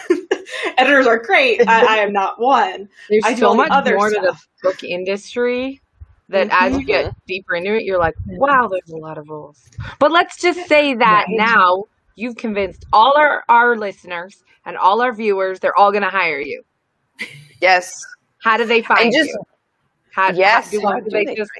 Editors 0.79 1.07
are 1.07 1.19
great. 1.19 1.61
I, 1.69 1.97
I, 1.97 1.99
am 1.99 2.13
not 2.13 2.41
one. 2.41 2.89
There's 3.11 3.25
I 3.25 3.35
so 3.35 3.55
much 3.55 3.71
other 3.71 3.97
more 3.97 4.11
stuff. 4.11 4.23
to 4.23 4.31
the 4.63 4.69
book 4.69 4.85
industry 4.85 5.83
that 6.29 6.49
mm-hmm. 6.49 6.65
as 6.65 6.79
you 6.79 6.85
get 6.85 7.07
mm-hmm. 7.07 7.19
deeper 7.27 7.55
into 7.55 7.75
it, 7.75 7.85
you're 7.85 7.99
like, 7.99 8.15
wow, 8.27 8.69
there's 8.69 8.91
a 8.91 8.97
lot 8.97 9.19
of 9.19 9.29
rules. 9.29 9.69
But 9.99 10.11
let's 10.11 10.41
just 10.41 10.67
say 10.69 10.95
that 10.95 11.27
right. 11.29 11.37
now 11.37 11.85
you've 12.15 12.37
convinced 12.37 12.85
all 12.93 13.15
our, 13.17 13.45
our 13.49 13.77
listeners 13.77 14.43
and 14.65 14.77
all 14.77 15.03
our 15.03 15.13
viewers, 15.13 15.61
they're 15.61 15.79
all 15.79 15.91
going 15.91 16.03
to 16.03 16.11
hire 16.11 16.41
you. 16.41 16.63
Yes. 17.61 18.05
How 18.43 18.57
do 18.57 18.65
they 18.65 18.83
find 18.83 19.13
just, 19.13 19.29
you? 19.29 19.39
How, 20.11 20.31
yes. 20.31 20.67
How, 20.67 20.71
do, 20.71 20.87
how 20.87 21.01
do 21.01 21.11
they, 21.11 21.25
they 21.25 21.35
just 21.35 21.51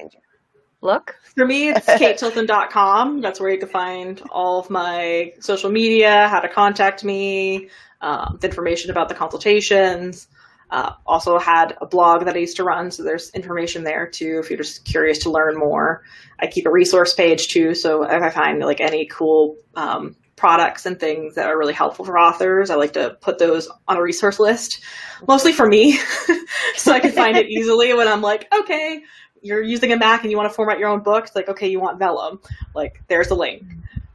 look? 0.81 1.15
For 1.35 1.45
me, 1.45 1.69
it's 1.69 1.85
katetilton.com. 1.87 3.21
That's 3.21 3.39
where 3.39 3.49
you 3.49 3.57
can 3.57 3.69
find 3.69 4.21
all 4.31 4.59
of 4.59 4.69
my 4.69 5.33
social 5.39 5.71
media, 5.71 6.27
how 6.27 6.39
to 6.39 6.49
contact 6.49 7.03
me, 7.03 7.69
um, 8.01 8.37
the 8.41 8.47
information 8.47 8.91
about 8.91 9.09
the 9.09 9.15
consultations. 9.15 10.27
Uh, 10.69 10.93
also 11.05 11.37
had 11.37 11.77
a 11.81 11.85
blog 11.85 12.25
that 12.25 12.35
I 12.35 12.39
used 12.39 12.57
to 12.57 12.63
run, 12.63 12.89
so 12.89 13.03
there's 13.03 13.29
information 13.31 13.83
there 13.83 14.07
too 14.07 14.39
if 14.43 14.49
you're 14.49 14.57
just 14.57 14.85
curious 14.85 15.19
to 15.19 15.29
learn 15.29 15.55
more. 15.55 16.01
I 16.39 16.47
keep 16.47 16.65
a 16.65 16.71
resource 16.71 17.13
page 17.13 17.49
too, 17.49 17.75
so 17.75 18.03
if 18.03 18.23
I 18.23 18.29
find 18.31 18.59
like 18.59 18.81
any 18.81 19.05
cool 19.05 19.55
um, 19.75 20.15
products 20.35 20.85
and 20.85 20.99
things 20.99 21.35
that 21.35 21.47
are 21.47 21.57
really 21.57 21.73
helpful 21.73 22.05
for 22.05 22.17
authors, 22.17 22.69
I 22.69 22.75
like 22.75 22.93
to 22.93 23.17
put 23.21 23.39
those 23.39 23.69
on 23.87 23.97
a 23.97 24.01
resource 24.01 24.39
list, 24.39 24.81
mostly 25.27 25.53
for 25.53 25.67
me, 25.67 25.99
so 26.75 26.91
I 26.91 26.99
can 26.99 27.11
find 27.11 27.37
it 27.37 27.47
easily 27.49 27.93
when 27.93 28.07
I'm 28.07 28.21
like, 28.21 28.51
okay, 28.53 29.03
you're 29.41 29.61
using 29.61 29.91
a 29.91 29.97
Mac 29.97 30.23
and 30.23 30.31
you 30.31 30.37
want 30.37 30.49
to 30.49 30.55
format 30.55 30.79
your 30.79 30.89
own 30.89 31.01
book. 31.01 31.25
It's 31.25 31.35
like, 31.35 31.49
okay, 31.49 31.67
you 31.67 31.79
want 31.79 31.99
Vellum, 31.99 32.39
like 32.73 33.01
there's 33.07 33.29
a 33.29 33.35
link. 33.35 33.63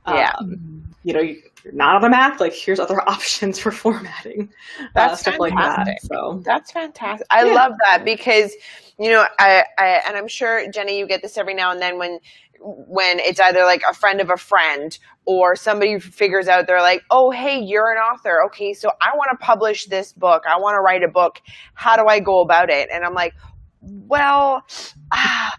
Yeah. 0.07 0.33
Um, 0.39 0.85
you 1.05 1.13
know, 1.13 1.21
you, 1.21 1.43
are 1.67 1.73
not 1.73 1.97
on 1.97 2.05
a 2.05 2.11
Mac, 2.11 2.41
like 2.41 2.53
here's 2.53 2.81
other 2.81 3.01
options 3.09 3.59
for 3.59 3.71
formatting. 3.71 4.51
Uh, 4.81 4.85
That's 4.95 5.13
uh, 5.13 5.17
stuff 5.17 5.35
fantastic. 5.37 5.87
like 5.87 5.87
that. 5.87 6.03
So 6.03 6.43
that's 6.45 6.73
fantastic. 6.73 7.27
I 7.31 7.45
yeah. 7.45 7.55
love 7.55 7.73
that 7.91 8.05
because 8.05 8.55
you 8.99 9.11
know, 9.11 9.25
I, 9.39 9.65
I 9.79 10.03
and 10.07 10.17
I'm 10.17 10.29
sure 10.29 10.69
Jenny, 10.71 10.99
you 10.99 11.07
get 11.07 11.23
this 11.23 11.39
every 11.39 11.55
now 11.55 11.71
and 11.71 11.81
then 11.81 11.99
when 11.99 12.19
when 12.61 13.19
it's 13.21 13.41
either 13.41 13.63
like 13.63 13.83
a 13.89 13.95
friend 13.95 14.21
of 14.21 14.31
a 14.31 14.37
friend 14.37 14.99
or 15.25 15.57
somebody 15.57 15.99
figures 15.99 16.49
out 16.49 16.67
they're 16.67 16.81
like, 16.81 17.03
oh, 17.11 17.31
hey, 17.31 17.61
you're 17.61 17.93
an 17.93 17.99
author. 17.99 18.45
Okay, 18.47 18.73
so 18.73 18.91
I 19.01 19.17
want 19.17 19.31
to 19.33 19.45
publish 19.45 19.87
this 19.87 20.13
book. 20.13 20.45
I 20.49 20.59
want 20.59 20.75
to 20.75 20.81
write 20.81 21.03
a 21.03 21.09
book. 21.09 21.41
How 21.75 21.97
do 21.97 22.07
I 22.07 22.21
go 22.21 22.41
about 22.41 22.71
it? 22.71 22.89
And 22.93 23.05
I'm 23.05 23.15
like, 23.15 23.35
well, 23.81 24.65
ah, 25.13 25.57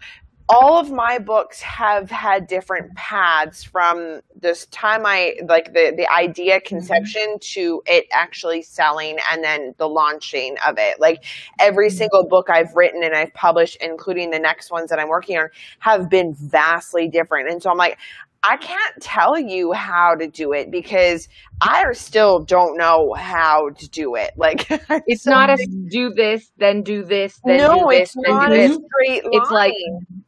all 0.52 0.80
of 0.80 0.90
my 0.90 1.16
books 1.16 1.60
have 1.60 2.10
had 2.10 2.48
different 2.48 2.92
paths 2.96 3.62
from 3.62 4.20
this 4.34 4.66
time 4.66 5.06
I 5.06 5.36
like 5.46 5.72
the 5.72 5.94
the 5.96 6.10
idea 6.12 6.56
mm-hmm. 6.56 6.66
conception 6.66 7.38
to 7.40 7.82
it 7.86 8.06
actually 8.12 8.62
selling 8.62 9.18
and 9.30 9.44
then 9.44 9.74
the 9.78 9.88
launching 9.88 10.56
of 10.66 10.74
it. 10.76 10.98
Like 10.98 11.24
every 11.60 11.88
mm-hmm. 11.88 11.98
single 11.98 12.26
book 12.26 12.50
I've 12.50 12.74
written 12.74 13.04
and 13.04 13.14
I've 13.14 13.32
published, 13.32 13.76
including 13.80 14.30
the 14.30 14.40
next 14.40 14.72
ones 14.72 14.90
that 14.90 14.98
I'm 14.98 15.08
working 15.08 15.38
on, 15.38 15.48
have 15.78 16.10
been 16.10 16.34
vastly 16.34 17.06
different. 17.06 17.48
And 17.48 17.62
so 17.62 17.70
I'm 17.70 17.78
like, 17.78 17.96
I 18.42 18.56
can't 18.56 18.94
tell 19.00 19.38
you 19.38 19.72
how 19.72 20.14
to 20.14 20.26
do 20.26 20.52
it 20.52 20.70
because 20.70 21.28
I 21.60 21.84
still 21.92 22.40
don't 22.40 22.78
know 22.78 23.12
how 23.12 23.70
to 23.70 23.88
do 23.90 24.14
it. 24.14 24.30
Like 24.36 24.66
it's 25.06 25.24
so 25.24 25.30
not 25.30 25.50
a 25.50 25.56
do 25.90 26.12
this, 26.14 26.50
then 26.56 26.82
do 26.82 27.04
this, 27.04 27.38
then 27.44 27.58
no, 27.58 27.80
do 27.90 27.98
this, 27.98 28.14
then 28.24 28.38
do 28.38 28.54
this. 28.54 28.78
Straight 28.94 29.24
line. 29.24 29.32
It's 29.34 29.50
like 29.50 29.74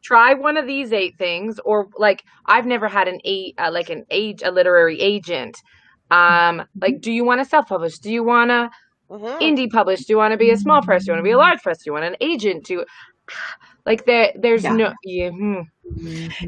try 0.03 0.33
one 0.35 0.57
of 0.57 0.67
these 0.67 0.93
eight 0.93 1.17
things, 1.17 1.59
or 1.65 1.87
like 1.97 2.23
I've 2.45 2.67
never 2.67 2.87
had 2.87 3.07
an 3.07 3.19
eight 3.25 3.55
uh, 3.57 3.71
like 3.71 3.89
an 3.89 4.05
age 4.11 4.41
a 4.43 4.51
literary 4.51 4.99
agent. 5.01 5.57
Um, 6.11 6.63
like, 6.79 7.01
do 7.01 7.11
you 7.11 7.25
want 7.25 7.41
to 7.41 7.45
self 7.45 7.67
publish? 7.67 7.97
Do 7.97 8.11
you 8.11 8.23
want 8.23 8.49
to 8.51 8.69
Mhm. 9.11 9.39
indie 9.41 9.69
publish? 9.69 10.05
Do 10.05 10.13
you 10.13 10.17
want 10.17 10.31
to 10.31 10.37
be 10.37 10.49
a 10.51 10.57
small 10.57 10.81
press? 10.81 11.03
Do 11.05 11.11
you 11.11 11.13
want 11.13 11.19
to 11.23 11.27
be 11.27 11.31
a 11.33 11.37
large 11.37 11.61
press? 11.61 11.77
Do 11.79 11.89
you 11.89 11.93
want 11.93 12.05
an 12.05 12.15
agent? 12.21 12.65
Do 12.65 12.73
you, 12.73 12.85
like 13.85 14.05
there? 14.05 14.31
There's 14.35 14.63
Yeah. 14.63 14.73
no. 14.75 14.93
Yeah, 15.03 15.29
hmm. 15.29 15.61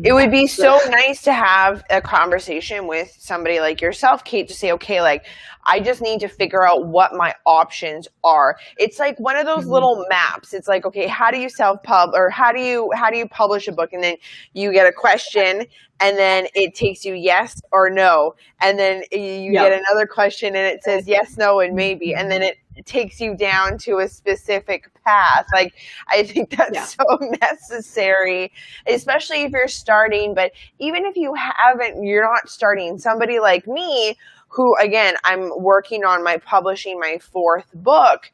It 0.03 0.13
would 0.13 0.31
be 0.31 0.47
so 0.47 0.79
nice 0.89 1.21
to 1.23 1.33
have 1.33 1.83
a 1.89 2.01
conversation 2.01 2.87
with 2.87 3.13
somebody 3.19 3.59
like 3.59 3.81
yourself, 3.81 4.23
Kate, 4.23 4.47
to 4.47 4.53
say, 4.53 4.71
okay, 4.71 5.01
like, 5.01 5.25
I 5.65 5.79
just 5.81 6.01
need 6.01 6.19
to 6.21 6.27
figure 6.27 6.65
out 6.65 6.87
what 6.87 7.13
my 7.13 7.33
options 7.45 8.07
are. 8.23 8.55
It's 8.77 8.97
like 8.97 9.19
one 9.19 9.35
of 9.35 9.45
those 9.45 9.65
Mhm. 9.65 9.71
little 9.71 10.05
maps. 10.09 10.53
It's 10.53 10.67
like, 10.67 10.85
okay, 10.85 11.07
how 11.07 11.31
do 11.31 11.37
you 11.37 11.49
self 11.49 11.83
pub 11.83 12.11
or 12.13 12.29
how 12.29 12.51
do 12.51 12.59
you 12.61 12.89
how 12.95 13.09
do 13.11 13.17
you 13.17 13.27
publish 13.27 13.67
a 13.67 13.71
book? 13.71 13.91
And 13.93 14.03
then 14.03 14.15
you 14.53 14.71
get 14.71 14.87
a 14.87 14.91
question 14.91 15.65
and 15.99 16.17
then 16.17 16.47
it 16.55 16.73
takes 16.75 17.03
you 17.05 17.13
yes 17.13 17.61
or 17.71 17.89
no. 17.89 18.35
And 18.61 18.79
then 18.79 19.03
you 19.11 19.51
Yep. 19.53 19.69
get 19.69 19.83
another 19.89 20.05
question 20.07 20.55
and 20.55 20.65
it 20.65 20.83
says 20.83 21.07
yes, 21.07 21.35
no, 21.37 21.59
and 21.59 21.75
maybe. 21.75 22.13
And 22.15 22.31
then 22.31 22.41
it 22.41 22.57
takes 22.85 23.19
you 23.21 23.35
down 23.35 23.77
to 23.79 23.99
a 23.99 24.07
specific 24.07 24.91
path. 25.05 25.45
Like 25.53 25.73
I 26.07 26.23
think 26.23 26.49
that's 26.51 26.73
Yeah. 26.73 26.83
so 26.85 27.17
necessary, 27.41 28.51
especially 28.87 29.43
if 29.43 29.51
you're 29.51 29.67
starting. 29.67 30.33
But 30.33 30.51
even 30.79 31.05
if 31.05 31.15
you 31.15 31.33
haven't, 31.35 32.03
you're 32.03 32.23
not 32.23 32.49
starting. 32.49 32.97
Somebody 32.97 33.39
like 33.39 33.67
me, 33.67 34.17
who 34.49 34.75
again, 34.77 35.15
I'm 35.23 35.51
working 35.59 36.03
on 36.05 36.23
my 36.23 36.37
publishing 36.37 36.99
my 36.99 37.19
fourth 37.19 37.67
book. 37.73 38.31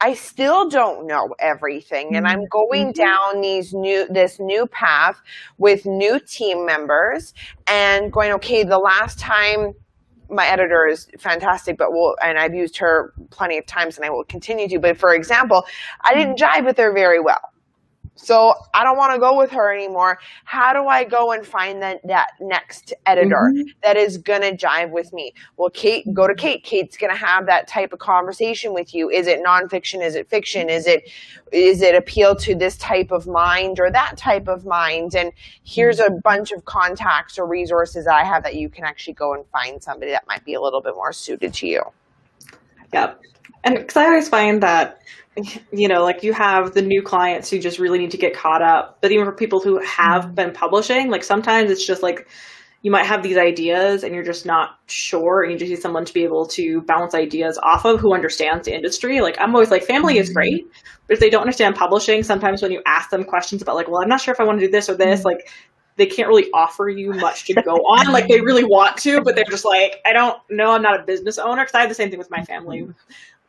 I 0.00 0.12
still 0.14 0.68
don't 0.68 1.06
know 1.06 1.34
everything 1.38 2.16
and 2.16 2.26
I'm 2.26 2.46
going 2.46 2.92
Mhm. 2.92 2.94
down 2.94 3.40
these 3.40 3.72
new 3.72 4.06
this 4.08 4.38
new 4.38 4.66
path 4.66 5.20
with 5.56 5.86
new 5.86 6.20
team 6.20 6.66
members 6.66 7.32
and 7.66 8.12
going 8.12 8.32
okay 8.34 8.62
the 8.62 8.78
last 8.78 9.18
time 9.18 9.72
my 10.30 10.46
editor 10.46 10.86
is 10.86 11.08
fantastic 11.18 11.78
but 11.78 11.92
will 11.92 12.16
and 12.22 12.38
I've 12.38 12.54
used 12.54 12.78
her 12.78 13.12
plenty 13.30 13.58
of 13.58 13.66
times 13.66 13.96
and 13.96 14.04
I 14.04 14.10
will 14.10 14.24
continue 14.24 14.68
to 14.68 14.78
but 14.78 14.98
for 14.98 15.14
example 15.14 15.66
I 16.04 16.14
didn't 16.14 16.38
jive 16.38 16.64
with 16.64 16.78
her 16.78 16.92
very 16.92 17.20
well 17.20 17.40
so 18.16 18.54
I 18.74 18.82
don't 18.82 18.96
want 18.96 19.12
to 19.12 19.20
go 19.20 19.36
with 19.36 19.50
her 19.50 19.72
anymore. 19.72 20.18
How 20.44 20.72
do 20.72 20.88
I 20.88 21.04
go 21.04 21.32
and 21.32 21.46
find 21.46 21.82
that, 21.82 22.00
that 22.06 22.30
next 22.40 22.94
editor 23.04 23.52
mm-hmm. 23.52 23.68
that 23.82 23.96
is 23.96 24.18
going 24.18 24.40
to 24.40 24.56
jive 24.56 24.90
with 24.90 25.12
me? 25.12 25.34
Well, 25.56 25.70
Kate, 25.70 26.12
go 26.12 26.26
to 26.26 26.34
Kate. 26.34 26.64
Kate's 26.64 26.96
going 26.96 27.12
to 27.12 27.18
have 27.18 27.46
that 27.46 27.68
type 27.68 27.92
of 27.92 27.98
conversation 27.98 28.72
with 28.72 28.94
you. 28.94 29.10
Is 29.10 29.26
it 29.26 29.44
nonfiction? 29.44 30.02
Is 30.02 30.14
it 30.14 30.28
fiction? 30.28 30.70
Is 30.70 30.86
it, 30.86 31.10
is 31.52 31.82
it 31.82 31.94
appeal 31.94 32.34
to 32.36 32.54
this 32.54 32.76
type 32.78 33.10
of 33.10 33.26
mind 33.26 33.78
or 33.78 33.90
that 33.90 34.16
type 34.16 34.48
of 34.48 34.64
mind? 34.64 35.14
And 35.14 35.30
here's 35.64 36.00
a 36.00 36.10
bunch 36.10 36.52
of 36.52 36.64
contacts 36.64 37.38
or 37.38 37.46
resources 37.46 38.06
that 38.06 38.14
I 38.14 38.24
have 38.24 38.42
that 38.44 38.56
you 38.56 38.70
can 38.70 38.84
actually 38.84 39.14
go 39.14 39.34
and 39.34 39.44
find 39.52 39.82
somebody 39.82 40.10
that 40.12 40.26
might 40.26 40.44
be 40.44 40.54
a 40.54 40.60
little 40.60 40.80
bit 40.80 40.94
more 40.94 41.12
suited 41.12 41.52
to 41.54 41.66
you. 41.66 41.82
Yep. 42.92 43.20
And 43.66 43.76
because 43.76 43.96
I 43.96 44.04
always 44.04 44.28
find 44.28 44.62
that, 44.62 45.02
you 45.72 45.88
know, 45.88 46.04
like 46.04 46.22
you 46.22 46.32
have 46.32 46.72
the 46.72 46.82
new 46.82 47.02
clients 47.02 47.50
who 47.50 47.58
just 47.58 47.80
really 47.80 47.98
need 47.98 48.12
to 48.12 48.16
get 48.16 48.32
caught 48.32 48.62
up. 48.62 48.98
But 49.02 49.10
even 49.10 49.26
for 49.26 49.32
people 49.32 49.60
who 49.60 49.78
have 49.80 50.24
mm-hmm. 50.26 50.34
been 50.34 50.52
publishing, 50.52 51.10
like 51.10 51.24
sometimes 51.24 51.70
it's 51.70 51.84
just 51.84 52.02
like 52.02 52.28
you 52.82 52.92
might 52.92 53.04
have 53.04 53.24
these 53.24 53.36
ideas 53.36 54.04
and 54.04 54.14
you're 54.14 54.22
just 54.22 54.46
not 54.46 54.78
sure 54.86 55.42
and 55.42 55.52
you 55.52 55.58
just 55.58 55.70
need 55.70 55.80
someone 55.80 56.04
to 56.04 56.14
be 56.14 56.22
able 56.22 56.46
to 56.46 56.80
bounce 56.82 57.12
ideas 57.14 57.58
off 57.64 57.84
of 57.84 57.98
who 57.98 58.14
understands 58.14 58.66
the 58.66 58.74
industry. 58.74 59.20
Like 59.20 59.36
I'm 59.40 59.52
always 59.52 59.72
like, 59.72 59.82
family 59.82 60.18
is 60.18 60.28
mm-hmm. 60.28 60.34
great. 60.34 60.66
But 61.08 61.14
if 61.14 61.20
they 61.20 61.28
don't 61.28 61.42
understand 61.42 61.74
publishing, 61.74 62.22
sometimes 62.22 62.62
when 62.62 62.70
you 62.70 62.82
ask 62.86 63.10
them 63.10 63.24
questions 63.24 63.62
about 63.62 63.74
like, 63.74 63.88
well, 63.88 64.00
I'm 64.00 64.08
not 64.08 64.20
sure 64.20 64.32
if 64.32 64.38
I 64.38 64.44
want 64.44 64.60
to 64.60 64.66
do 64.66 64.70
this 64.70 64.88
or 64.88 64.94
this, 64.94 65.20
mm-hmm. 65.20 65.26
like 65.26 65.50
they 65.96 66.06
can't 66.06 66.28
really 66.28 66.48
offer 66.52 66.88
you 66.88 67.12
much 67.14 67.44
to 67.46 67.54
go 67.54 67.72
on. 67.72 68.12
Like 68.12 68.28
they 68.28 68.40
really 68.40 68.64
want 68.64 68.96
to, 68.98 69.20
but 69.22 69.34
they're 69.34 69.44
just 69.44 69.64
like, 69.64 70.00
I 70.06 70.12
don't 70.12 70.38
know. 70.50 70.72
I'm 70.72 70.82
not 70.82 71.00
a 71.00 71.04
business 71.04 71.38
owner 71.38 71.64
because 71.64 71.74
I 71.74 71.80
have 71.80 71.88
the 71.88 71.94
same 71.94 72.10
thing 72.10 72.18
with 72.18 72.30
my 72.30 72.42
family. 72.44 72.88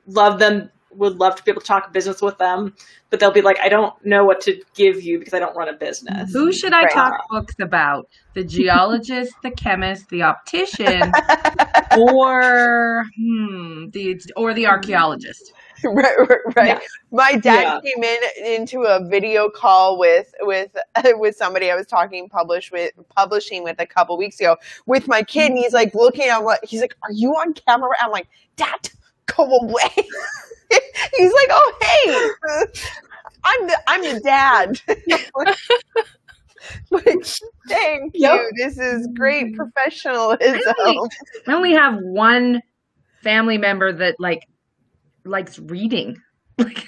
Love 0.08 0.40
them, 0.40 0.70
would 0.92 1.18
love 1.18 1.36
to 1.36 1.44
be 1.44 1.52
able 1.52 1.62
to 1.62 1.68
talk 1.68 1.94
business 1.94 2.22
with 2.22 2.38
them, 2.38 2.74
but 3.10 3.20
they'll 3.20 3.32
be 3.32 3.42
like, 3.42 3.60
I 3.60 3.70
don't 3.70 3.94
know 4.06 4.26
what 4.26 4.42
to 4.42 4.62
give 4.74 5.02
you 5.04 5.20
because 5.20 5.34
I 5.34 5.40
don't 5.40 5.56
run 5.56 5.70
a 5.70 5.74
business. 5.74 6.32
Who 6.34 6.52
should 6.52 6.74
I 6.74 6.84
Right. 6.84 6.92
talk 6.94 7.28
books 7.30 7.56
about? 7.60 8.08
The 8.34 8.44
geologist, 8.56 9.36
the 9.44 9.52
chemist, 9.52 10.10
the 10.10 10.24
optician, 10.24 11.12
or 11.98 13.06
hmm, 13.18 13.90
the 13.92 14.20
or 14.36 14.54
the 14.54 14.66
archaeologist. 14.68 15.52
right, 15.84 16.18
right, 16.18 16.40
right. 16.56 16.68
Yeah. 16.68 16.80
My 17.12 17.34
dad 17.36 17.64
Yeah. 17.64 17.80
came 17.84 18.04
in 18.04 18.20
into 18.46 18.84
a 18.84 19.06
video 19.08 19.50
call 19.50 19.98
with 20.00 20.34
with 20.42 20.76
with 21.06 21.36
somebody 21.36 21.70
I 21.72 21.76
was 21.76 21.86
talking 21.88 22.30
publish 22.30 22.72
with 22.72 22.92
publishing 23.16 23.64
with 23.64 23.80
a 23.80 23.86
couple 23.86 24.18
weeks 24.18 24.40
ago 24.40 24.58
with 24.86 25.08
my 25.08 25.22
kid, 25.24 25.52
and 25.52 25.58
he's 25.58 25.74
like 25.74 25.94
looking 25.94 26.28
at 26.28 26.44
what 26.44 26.64
he's 26.66 26.82
like, 26.82 26.96
"Are 27.04 27.12
you 27.12 27.32
on 27.34 27.54
camera?" 27.54 27.90
I'm 28.00 28.12
like, 28.12 28.28
"Dad, 28.56 28.90
go 29.36 29.44
away." 29.46 29.90
he's 31.16 31.34
like, 31.34 31.48
"Oh, 31.50 31.74
hey, 31.82 32.28
I'm 33.44 33.68
the 33.68 33.78
I'm 33.88 34.04
the 34.04 34.20
dad." 34.22 34.80
like, 36.92 37.26
thank 37.70 38.12
Yep. 38.16 38.40
you. 38.40 38.52
This 38.58 38.78
is 38.78 39.08
great 39.16 39.56
professionalism. 39.56 40.40
Really? 40.78 41.00
I 41.48 41.54
only 41.54 41.74
have 41.74 41.96
one 42.02 42.62
family 43.24 43.58
member 43.58 43.92
that 43.94 44.16
like 44.20 44.42
likes 45.26 45.60
reading. 45.60 46.18
Like, 46.60 46.84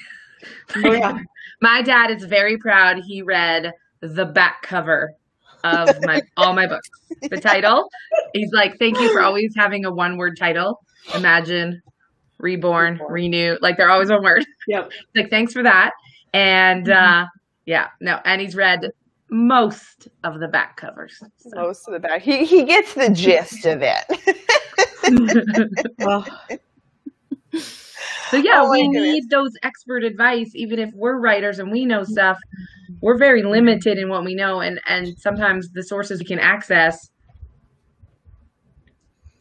Oh, 0.84 0.93
yeah. 0.93 1.19
my 1.62 1.84
dad 1.84 2.10
is 2.10 2.23
very 2.23 2.58
proud. 2.58 2.97
He 3.06 3.21
read 3.21 3.71
the 4.02 4.25
back 4.25 4.63
cover 4.63 5.12
of 5.63 6.02
my 6.02 6.23
all 6.38 6.54
my 6.54 6.65
books. 6.65 6.89
The 7.30 7.38
title. 7.38 7.88
He's 8.34 8.49
like, 8.52 8.80
"Thank 8.80 8.99
you 8.99 9.10
for 9.10 9.21
always 9.21 9.54
having 9.56 9.86
a 9.86 9.91
one 9.91 10.17
word 10.17 10.38
title. 10.39 10.80
Imagine, 11.13 11.84
reborn, 12.39 12.93
Reborn. 12.93 13.13
renew. 13.13 13.58
Like 13.62 13.78
they're 13.78 13.89
always 13.91 14.10
one 14.10 14.23
word. 14.23 14.45
Yep. 14.67 14.91
like 15.15 15.30
thanks 15.30 15.54
for 15.54 15.63
that." 15.63 15.91
And 16.34 16.89
uh 16.89 17.25
yeah, 17.65 17.88
no, 18.02 18.19
and 18.25 18.41
he's 18.41 18.56
read 18.56 18.91
most 19.30 20.08
of 20.23 20.39
the 20.39 20.47
back 20.47 20.75
covers. 20.78 21.21
So. 21.38 21.49
Most 21.56 21.88
of 21.88 21.93
the 21.93 21.99
back. 21.99 22.21
He 22.21 22.45
he 22.45 22.63
gets 22.65 22.93
the 22.95 23.10
gist 23.10 23.65
of 23.65 23.82
it. 23.84 24.06
Oh, 26.02 26.25
So 28.30 28.38
yeah, 28.38 28.62
Oh 28.63 28.69
we 28.69 28.88
need 28.88 29.30
those 29.30 29.52
expert 29.63 30.04
advice, 30.04 30.52
even 30.54 30.78
if 30.80 30.91
we're 30.93 31.17
writers 31.17 31.60
and 31.60 31.71
we 31.71 31.86
know 31.86 32.04
stuff. 32.04 32.38
We're 33.02 33.17
very 33.17 33.43
limited 33.43 33.97
in 33.97 34.10
what 34.10 34.23
we 34.23 34.36
know, 34.36 34.62
and 34.62 34.80
and 34.88 35.17
sometimes 35.17 35.71
the 35.71 35.84
sources 35.84 36.19
we 36.19 36.25
can 36.25 36.39
access. 36.39 37.10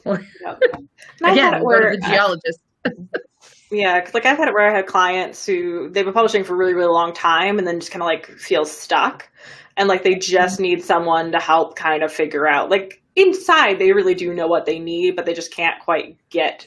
Yep. 0.05 0.63
And 0.73 0.89
I've 1.23 1.37
had 1.37 1.55
again, 1.55 1.63
go 1.65 1.81
to 1.81 1.97
the 1.97 2.07
geologist. 2.09 2.61
Yeah, 3.71 4.01
'cause, 4.01 4.15
like 4.15 4.25
I've 4.25 4.39
had 4.39 4.49
it 4.49 4.55
where 4.55 4.69
I 4.69 4.75
had 4.75 4.87
clients 4.87 5.45
who 5.45 5.91
they've 5.91 6.05
been 6.05 6.15
publishing 6.15 6.43
for 6.43 6.55
a 6.55 6.57
really, 6.57 6.73
really 6.75 6.91
long 6.93 7.13
time 7.13 7.59
and 7.59 7.67
then 7.69 7.79
just 7.81 7.93
kind 7.93 8.03
of 8.03 8.07
like 8.07 8.27
feel 8.27 8.65
stuck. 8.65 9.29
And 9.77 9.89
like 9.89 10.03
they 10.03 10.15
just 10.15 10.59
need 10.59 10.83
someone 10.83 11.31
to 11.33 11.39
help 11.39 11.77
kind 11.77 12.03
of 12.03 12.11
figure 12.13 12.49
out. 12.49 12.71
Like 12.71 13.03
inside, 13.15 13.79
they 13.79 13.93
really 13.93 14.15
do 14.15 14.33
know 14.33 14.47
what 14.47 14.65
they 14.65 14.79
need, 14.79 15.17
but 15.17 15.27
they 15.27 15.35
just 15.35 15.53
can't 15.53 15.79
quite 15.83 16.17
get 16.31 16.67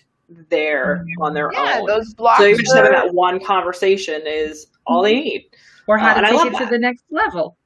there 0.50 1.06
on 1.20 1.34
their 1.34 1.52
Yeah, 1.54 1.80
own. 1.80 1.88
those 1.88 2.14
blocks. 2.14 2.38
so 2.40 2.46
even 2.46 2.64
just 2.64 2.76
having 2.76 2.92
that 2.92 3.14
one 3.14 3.44
conversation 3.44 4.22
is 4.26 4.68
all 4.86 5.02
they 5.02 5.16
need. 5.20 5.50
or 5.88 5.98
how 5.98 6.12
Uh, 6.12 6.22
to 6.22 6.28
take 6.28 6.40
it 6.46 6.50
to 6.54 6.60
that. 6.60 6.70
the 6.70 6.78
next 6.80 7.04
level. 7.10 7.58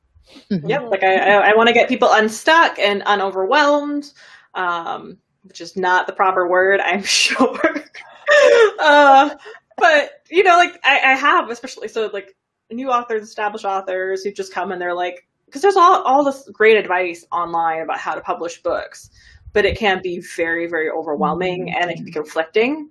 Yep. 0.49 0.91
Like 0.91 1.03
I, 1.03 1.15
I, 1.17 1.51
I 1.51 1.55
want 1.55 1.67
to 1.67 1.73
get 1.73 1.89
people 1.89 2.09
unstuck 2.11 2.79
and 2.79 3.03
unoverwhelmed, 3.03 4.11
um, 4.55 5.17
which 5.43 5.59
is 5.61 5.75
not 5.75 6.07
the 6.07 6.13
proper 6.13 6.47
word, 6.47 6.79
I'm 6.79 7.03
sure. 7.03 7.59
uh, 8.79 9.35
but 9.77 10.09
you 10.29 10.43
know, 10.43 10.55
like 10.55 10.79
I, 10.83 10.99
I 11.11 11.13
have, 11.15 11.49
especially 11.49 11.87
so 11.87 12.09
like 12.13 12.35
new 12.71 12.89
authors, 12.89 13.23
established 13.23 13.65
authors 13.65 14.23
who 14.23 14.31
just 14.31 14.53
come 14.53 14.71
and 14.71 14.81
they're 14.81 14.95
like, 14.95 15.27
because 15.45 15.61
there's 15.61 15.75
all 15.75 16.01
all 16.03 16.23
this 16.23 16.49
great 16.51 16.77
advice 16.77 17.25
online 17.31 17.81
about 17.81 17.99
how 17.99 18.15
to 18.15 18.21
publish 18.21 18.61
books, 18.61 19.09
but 19.53 19.65
it 19.65 19.77
can 19.77 20.01
be 20.01 20.21
very, 20.35 20.67
very 20.67 20.89
overwhelming 20.89 21.73
and 21.73 21.91
it 21.91 21.95
can 21.95 22.05
be 22.05 22.11
conflicting. 22.11 22.89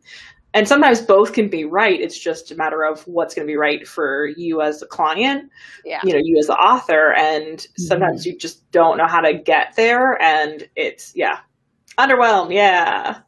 And 0.52 0.68
sometimes 0.68 1.00
both 1.00 1.32
can 1.32 1.48
be 1.48 1.64
right. 1.64 2.00
It's 2.00 2.16
just 2.16 2.52
a 2.52 2.54
matter 2.54 2.84
of 2.84 3.02
what's 3.08 3.34
going 3.34 3.44
to 3.44 3.50
be 3.50 3.56
right 3.56 3.86
for 3.88 4.28
you 4.36 4.62
as 4.62 4.82
a 4.82 4.86
client 4.86 5.50
yeah. 5.84 6.00
you 6.04 6.12
know 6.12 6.20
you 6.22 6.38
as 6.38 6.46
the 6.46 6.54
author 6.54 7.12
and 7.12 7.66
sometimes 7.76 8.26
you 8.26 8.36
just 8.36 8.70
don't 8.70 8.96
know 8.96 9.06
how 9.06 9.20
to 9.20 9.34
get 9.34 9.74
there 9.76 10.20
and 10.20 10.68
it's 10.76 11.12
yeah 11.14 11.40
underwhelmed 11.98 12.52
yeah 12.52 13.18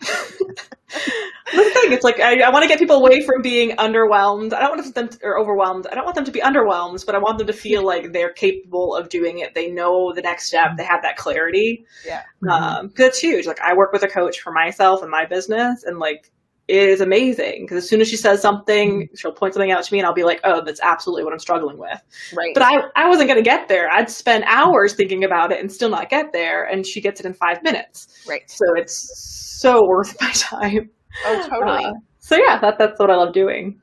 the 0.00 1.70
thing 1.70 1.92
it's 1.92 2.04
like 2.04 2.20
i, 2.20 2.40
I 2.40 2.50
want 2.50 2.62
to 2.62 2.68
get 2.68 2.78
people 2.78 2.96
away 2.96 3.24
from 3.24 3.42
being 3.42 3.70
underwhelmed. 3.76 4.52
I 4.52 4.60
don't 4.60 4.76
want 4.76 4.94
them 4.94 5.08
to, 5.08 5.18
or 5.22 5.38
overwhelmed. 5.38 5.86
I 5.86 5.94
don't 5.94 6.04
want 6.04 6.14
them 6.14 6.24
to 6.24 6.30
be 6.30 6.40
underwhelmed 6.40 7.04
but 7.06 7.14
i 7.14 7.18
want 7.18 7.38
them 7.38 7.46
to 7.46 7.52
feel 7.52 7.84
like 7.84 8.12
they're 8.12 8.32
capable 8.32 8.94
of 8.94 9.08
doing 9.08 9.38
it. 9.38 9.54
They 9.54 9.70
know 9.70 10.12
the 10.12 10.22
next 10.22 10.46
step. 10.46 10.76
They 10.76 10.84
have 10.84 11.02
that 11.02 11.16
clarity. 11.16 11.86
Yeah. 12.04 12.22
um 12.48 12.92
it's 12.96 13.18
huge. 13.18 13.46
Like 13.46 13.60
i 13.60 13.74
work 13.74 13.92
with 13.92 14.02
a 14.02 14.08
coach 14.08 14.40
for 14.40 14.52
myself 14.52 15.02
and 15.02 15.10
my 15.10 15.26
business 15.26 15.84
and 15.84 15.98
like 15.98 16.30
is 16.68 17.00
amazing 17.00 17.62
because 17.62 17.76
as 17.78 17.88
soon 17.88 18.00
as 18.00 18.08
she 18.08 18.16
says 18.16 18.42
something, 18.42 19.08
she'll 19.14 19.32
point 19.32 19.54
something 19.54 19.70
out 19.70 19.84
to 19.84 19.92
me 19.92 20.00
and 20.00 20.06
I'll 20.06 20.14
be 20.14 20.24
like, 20.24 20.40
oh, 20.42 20.62
that's 20.64 20.80
absolutely 20.80 21.22
what 21.22 21.32
I'm 21.32 21.38
struggling 21.38 21.78
with. 21.78 22.00
Right. 22.34 22.52
But 22.54 22.64
I, 22.64 22.74
I 22.96 23.08
wasn't 23.08 23.28
going 23.28 23.42
to 23.42 23.48
get 23.48 23.68
there. 23.68 23.88
I'd 23.90 24.10
spend 24.10 24.44
hours 24.44 24.94
thinking 24.94 25.24
about 25.24 25.52
it 25.52 25.60
and 25.60 25.70
still 25.70 25.90
not 25.90 26.08
get 26.10 26.32
there. 26.32 26.64
And 26.64 26.84
she 26.84 27.00
gets 27.00 27.20
it 27.20 27.26
in 27.26 27.34
five 27.34 27.62
minutes. 27.62 28.08
Right. 28.28 28.50
So 28.50 28.64
it's 28.74 29.60
so 29.60 29.80
worth 29.86 30.16
my 30.20 30.30
time. 30.32 30.90
Oh, 31.24 31.48
totally. 31.48 31.84
Uh, 31.84 31.92
so 32.18 32.36
yeah, 32.36 32.58
that, 32.60 32.78
that's 32.78 32.98
what 32.98 33.10
I 33.10 33.16
love 33.16 33.32
doing. 33.32 33.80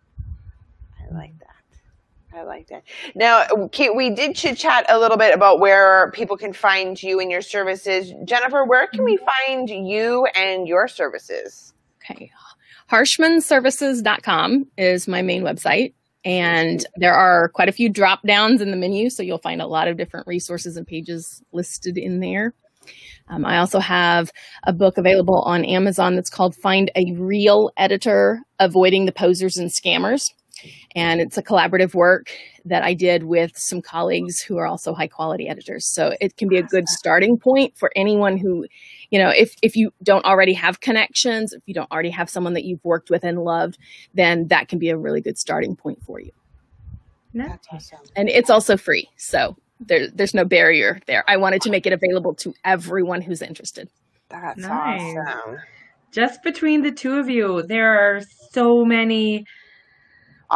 I 0.99 1.13
like 1.13 1.39
that. 1.39 2.37
I 2.37 2.43
like 2.43 2.67
that. 2.67 2.83
Now, 3.15 3.45
Kate, 3.71 3.95
we 3.95 4.09
did 4.09 4.35
chit 4.35 4.57
chat 4.57 4.85
a 4.89 4.99
little 4.99 5.17
bit 5.17 5.33
about 5.33 5.61
where 5.61 6.11
people 6.11 6.35
can 6.35 6.51
find 6.51 7.01
you 7.01 7.21
and 7.21 7.31
your 7.31 7.41
services. 7.41 8.11
Jennifer, 8.25 8.65
where 8.65 8.87
can 8.87 9.05
we 9.05 9.17
find 9.17 9.69
you 9.69 10.27
and 10.35 10.67
your 10.67 10.87
services? 10.89 11.73
Okay. 12.03 12.29
Harshmanservices.com 12.91 14.65
is 14.77 15.07
my 15.07 15.21
main 15.21 15.43
website. 15.43 15.93
And 16.25 16.85
there 16.95 17.13
are 17.13 17.49
quite 17.49 17.69
a 17.69 17.73
few 17.73 17.89
drop 17.89 18.21
downs 18.25 18.61
in 18.61 18.71
the 18.71 18.77
menu. 18.77 19.09
So 19.09 19.23
you'll 19.23 19.39
find 19.39 19.61
a 19.61 19.67
lot 19.67 19.87
of 19.87 19.97
different 19.97 20.25
resources 20.27 20.77
and 20.77 20.87
pages 20.87 21.41
listed 21.51 21.97
in 21.97 22.19
there. 22.19 22.53
Um, 23.29 23.45
I 23.45 23.57
also 23.57 23.79
have 23.79 24.31
a 24.63 24.73
book 24.73 24.97
available 24.97 25.41
on 25.41 25.65
Amazon 25.65 26.15
that's 26.15 26.29
called 26.29 26.55
Find 26.55 26.91
a 26.95 27.13
Real 27.13 27.71
Editor 27.77 28.41
Avoiding 28.59 29.05
the 29.05 29.11
Posers 29.11 29.57
and 29.57 29.69
Scammers. 29.69 30.29
And 30.95 31.21
it's 31.21 31.37
a 31.37 31.43
collaborative 31.43 31.93
work 31.93 32.31
that 32.65 32.83
I 32.83 32.93
did 32.93 33.23
with 33.23 33.51
some 33.55 33.81
colleagues 33.81 34.41
who 34.41 34.57
are 34.57 34.65
also 34.67 34.93
high 34.93 35.07
quality 35.07 35.47
editors. 35.47 35.85
So 35.85 36.15
it 36.21 36.37
can 36.37 36.47
be 36.47 36.57
a 36.57 36.63
good 36.63 36.87
starting 36.87 37.37
point 37.37 37.77
for 37.77 37.91
anyone 37.95 38.37
who, 38.37 38.65
you 39.09 39.19
know, 39.19 39.29
if, 39.29 39.55
if 39.61 39.75
you 39.75 39.91
don't 40.01 40.25
already 40.25 40.53
have 40.53 40.79
connections, 40.79 41.53
if 41.53 41.61
you 41.65 41.73
don't 41.73 41.91
already 41.91 42.11
have 42.11 42.29
someone 42.29 42.53
that 42.53 42.63
you've 42.63 42.83
worked 42.83 43.09
with 43.09 43.23
and 43.23 43.39
loved, 43.39 43.77
then 44.13 44.47
that 44.47 44.67
can 44.67 44.79
be 44.79 44.89
a 44.89 44.97
really 44.97 45.21
good 45.21 45.37
starting 45.37 45.75
point 45.75 46.01
for 46.03 46.19
you. 46.19 46.31
That's 47.33 47.67
awesome. 47.71 47.99
And 48.15 48.29
it's 48.29 48.49
also 48.49 48.77
free. 48.77 49.09
So 49.17 49.57
there, 49.79 50.07
there's 50.09 50.33
no 50.33 50.45
barrier 50.45 50.99
there. 51.07 51.23
I 51.27 51.37
wanted 51.37 51.61
to 51.63 51.69
make 51.71 51.85
it 51.85 51.93
available 51.93 52.35
to 52.35 52.53
everyone 52.63 53.21
who's 53.21 53.41
interested. 53.41 53.89
That's 54.29 54.59
Nice. 54.59 55.15
awesome. 55.17 55.57
Just 56.11 56.43
between 56.43 56.83
the 56.83 56.91
two 56.91 57.15
of 57.15 57.29
you, 57.29 57.63
there 57.63 57.93
are 57.97 58.21
so 58.51 58.85
many 58.85 59.45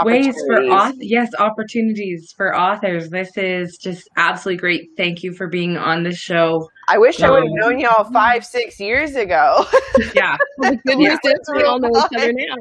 ways 0.03 0.35
for 0.47 0.55
Opportunities. 0.55 0.71
authors. 0.71 0.97
Yes, 0.99 1.29
opportunities 1.39 2.33
for 2.35 2.55
authors. 2.55 3.09
This 3.09 3.35
is 3.37 3.77
just 3.77 4.07
absolutely 4.17 4.59
great. 4.59 4.89
Thank 4.97 5.23
you 5.23 5.33
for 5.33 5.47
being 5.47 5.77
on 5.77 6.03
the 6.03 6.13
show. 6.13 6.69
I 6.87 6.97
wish 6.97 7.21
I 7.21 7.29
would 7.29 7.43
have 7.43 7.51
Um, 7.51 7.55
known 7.55 7.79
y'all 7.79 8.09
five, 8.11 8.45
six 8.45 8.79
years 8.79 9.15
ago. 9.15 9.65
Yeah, 10.15 10.37
Well, 10.57 10.71
the 10.71 10.77
good 10.85 10.97
news 10.99 11.19
is 11.23 11.39
we 11.55 11.63
all 11.63 11.79
know 11.79 11.89
each 11.89 12.17
other 12.17 12.33
now. 12.33 12.55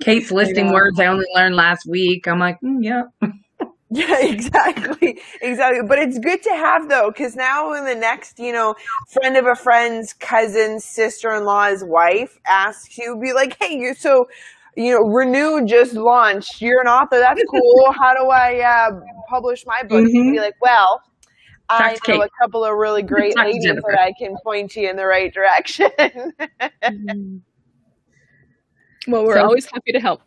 Kate's 0.00 0.30
listing 0.30 0.66
Yeah. 0.66 0.72
words 0.72 1.00
I 1.00 1.06
only 1.06 1.26
learned 1.34 1.56
last 1.56 1.86
week. 1.88 2.26
I'm 2.28 2.38
like, 2.38 2.58
mm, 2.62 2.78
yeah. 2.82 3.02
Yeah, 3.90 4.18
exactly. 4.26 5.20
Exactly. 5.40 5.86
But 5.86 6.00
it's 6.00 6.18
good 6.18 6.42
to 6.42 6.50
have 6.50 6.88
though, 6.88 7.12
because 7.12 7.36
now 7.36 7.70
when 7.70 7.84
the 7.84 7.94
next, 7.94 8.40
you 8.40 8.52
know, 8.52 8.74
friend 9.12 9.36
of 9.36 9.46
a 9.46 9.54
friend's 9.54 10.12
cousin, 10.14 10.80
sister 10.80 11.30
in 11.32 11.44
law's 11.44 11.84
wife 11.84 12.36
asks 12.50 12.98
you, 12.98 13.16
be 13.20 13.32
like, 13.32 13.56
hey, 13.62 13.76
you 13.76 13.94
so 13.94 14.26
you 14.76 14.92
know, 14.92 15.00
Renew 15.00 15.64
just 15.66 15.94
launched. 15.94 16.60
You're 16.60 16.80
an 16.80 16.86
author. 16.88 17.18
That's 17.18 17.42
cool. 17.50 17.92
How 17.92 18.14
do 18.14 18.28
I 18.30 18.60
uh, 18.60 19.00
publish 19.28 19.64
my 19.66 19.82
book? 19.82 20.06
You 20.08 20.22
can 20.22 20.32
be 20.32 20.38
like, 20.40 20.54
well, 20.60 21.00
I 21.68 21.94
Talk 21.94 22.02
to 22.04 22.12
know 22.12 22.18
Kate. 22.20 22.26
a 22.26 22.44
couple 22.44 22.64
of 22.64 22.74
really 22.76 23.02
great 23.14 23.34
Talk 23.34 23.46
to 23.46 23.52
ladies 23.52 23.64
that 23.86 23.98
I 24.00 24.12
can 24.18 24.36
point 24.44 24.74
you 24.76 24.88
in 24.90 24.96
the 24.96 25.06
right 25.06 25.32
direction. 25.32 25.90
Well, 29.06 29.24
we're 29.24 29.34
So- 29.34 29.42
always 29.42 29.66
happy 29.66 29.92
to 29.92 30.00
help. 30.00 30.22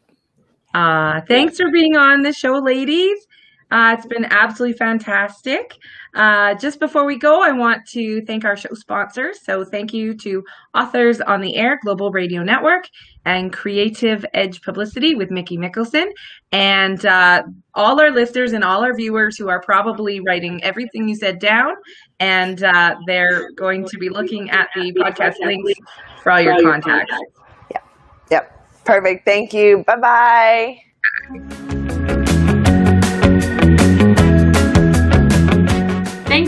Uh, 0.73 1.21
thanks 1.27 1.57
for 1.57 1.71
being 1.71 1.95
on 1.95 2.21
the 2.21 2.31
show, 2.33 2.53
ladies. 2.59 3.25
Uh, 3.71 3.95
it's 3.97 4.05
been 4.05 4.25
absolutely 4.25 4.77
fantastic. 4.77 5.73
Uh, 6.17 6.55
just 6.55 6.79
before 6.79 7.05
we 7.05 7.15
go, 7.15 7.43
I 7.43 7.51
want 7.51 7.85
to 7.89 8.21
thank 8.25 8.43
our 8.43 8.57
show 8.57 8.73
sponsors. 8.73 9.39
So, 9.43 9.63
thank 9.63 9.93
you 9.93 10.15
to 10.17 10.43
Authors 10.73 11.21
on 11.21 11.41
the 11.41 11.55
Air 11.55 11.79
Global 11.83 12.11
Radio 12.11 12.41
Network 12.41 12.89
and 13.25 13.53
Creative 13.53 14.25
Edge 14.33 14.61
Publicity 14.63 15.13
with 15.13 15.29
Mickey 15.29 15.59
Mickelson, 15.59 16.07
and 16.51 17.05
uh, 17.05 17.43
all 17.75 18.01
our 18.01 18.09
listeners 18.09 18.53
and 18.53 18.63
all 18.63 18.83
our 18.83 18.95
viewers 18.95 19.37
who 19.37 19.47
are 19.47 19.61
probably 19.61 20.19
writing 20.19 20.63
everything 20.63 21.07
you 21.07 21.15
said 21.15 21.37
down, 21.37 21.73
and 22.19 22.63
uh, 22.63 22.95
they're 23.05 23.51
going 23.51 23.85
to 23.85 23.99
be 23.99 24.09
looking 24.09 24.49
at 24.49 24.69
the 24.73 24.91
podcast 24.93 25.35
links 25.45 25.73
for 26.23 26.31
all 26.31 26.41
your 26.41 26.59
contacts. 26.63 27.13
Yeah. 27.69 27.77
Yep. 28.31 28.85
Perfect. 28.85 29.23
Thank 29.23 29.53
you. 29.53 29.83
Bye 29.85 30.79
bye. 31.29 31.86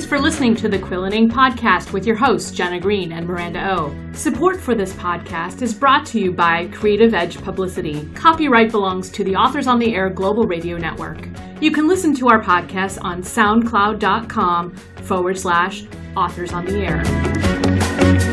For 0.09 0.19
listening 0.19 0.55
to 0.55 0.67
the 0.67 0.79
Quill 0.79 1.03
and 1.03 1.13
Ink 1.13 1.31
podcast 1.31 1.93
with 1.93 2.07
your 2.07 2.15
hosts, 2.15 2.49
Jenna 2.49 2.79
Greene 2.79 3.11
and 3.11 3.27
Miranda 3.27 3.75
O. 3.75 3.95
Support 4.13 4.59
for 4.59 4.73
this 4.73 4.91
podcast 4.93 5.61
is 5.61 5.71
brought 5.71 6.03
to 6.07 6.19
you 6.19 6.31
by 6.31 6.65
Creative 6.69 7.13
Edge 7.13 7.39
Publicity. 7.43 8.09
Copyright 8.15 8.71
belongs 8.71 9.11
to 9.11 9.23
the 9.23 9.35
Authors 9.35 9.67
on 9.67 9.77
the 9.77 9.93
Air 9.93 10.09
Global 10.09 10.45
Radio 10.45 10.77
Network. 10.77 11.27
You 11.61 11.69
can 11.69 11.87
listen 11.87 12.15
to 12.15 12.27
our 12.27 12.41
podcast 12.41 12.97
on 13.03 13.21
soundcloud.com 13.21 14.71
forward 15.03 15.37
slash 15.37 15.85
authors 16.17 16.53
on 16.53 16.65
the 16.65 16.79
air. 16.79 18.28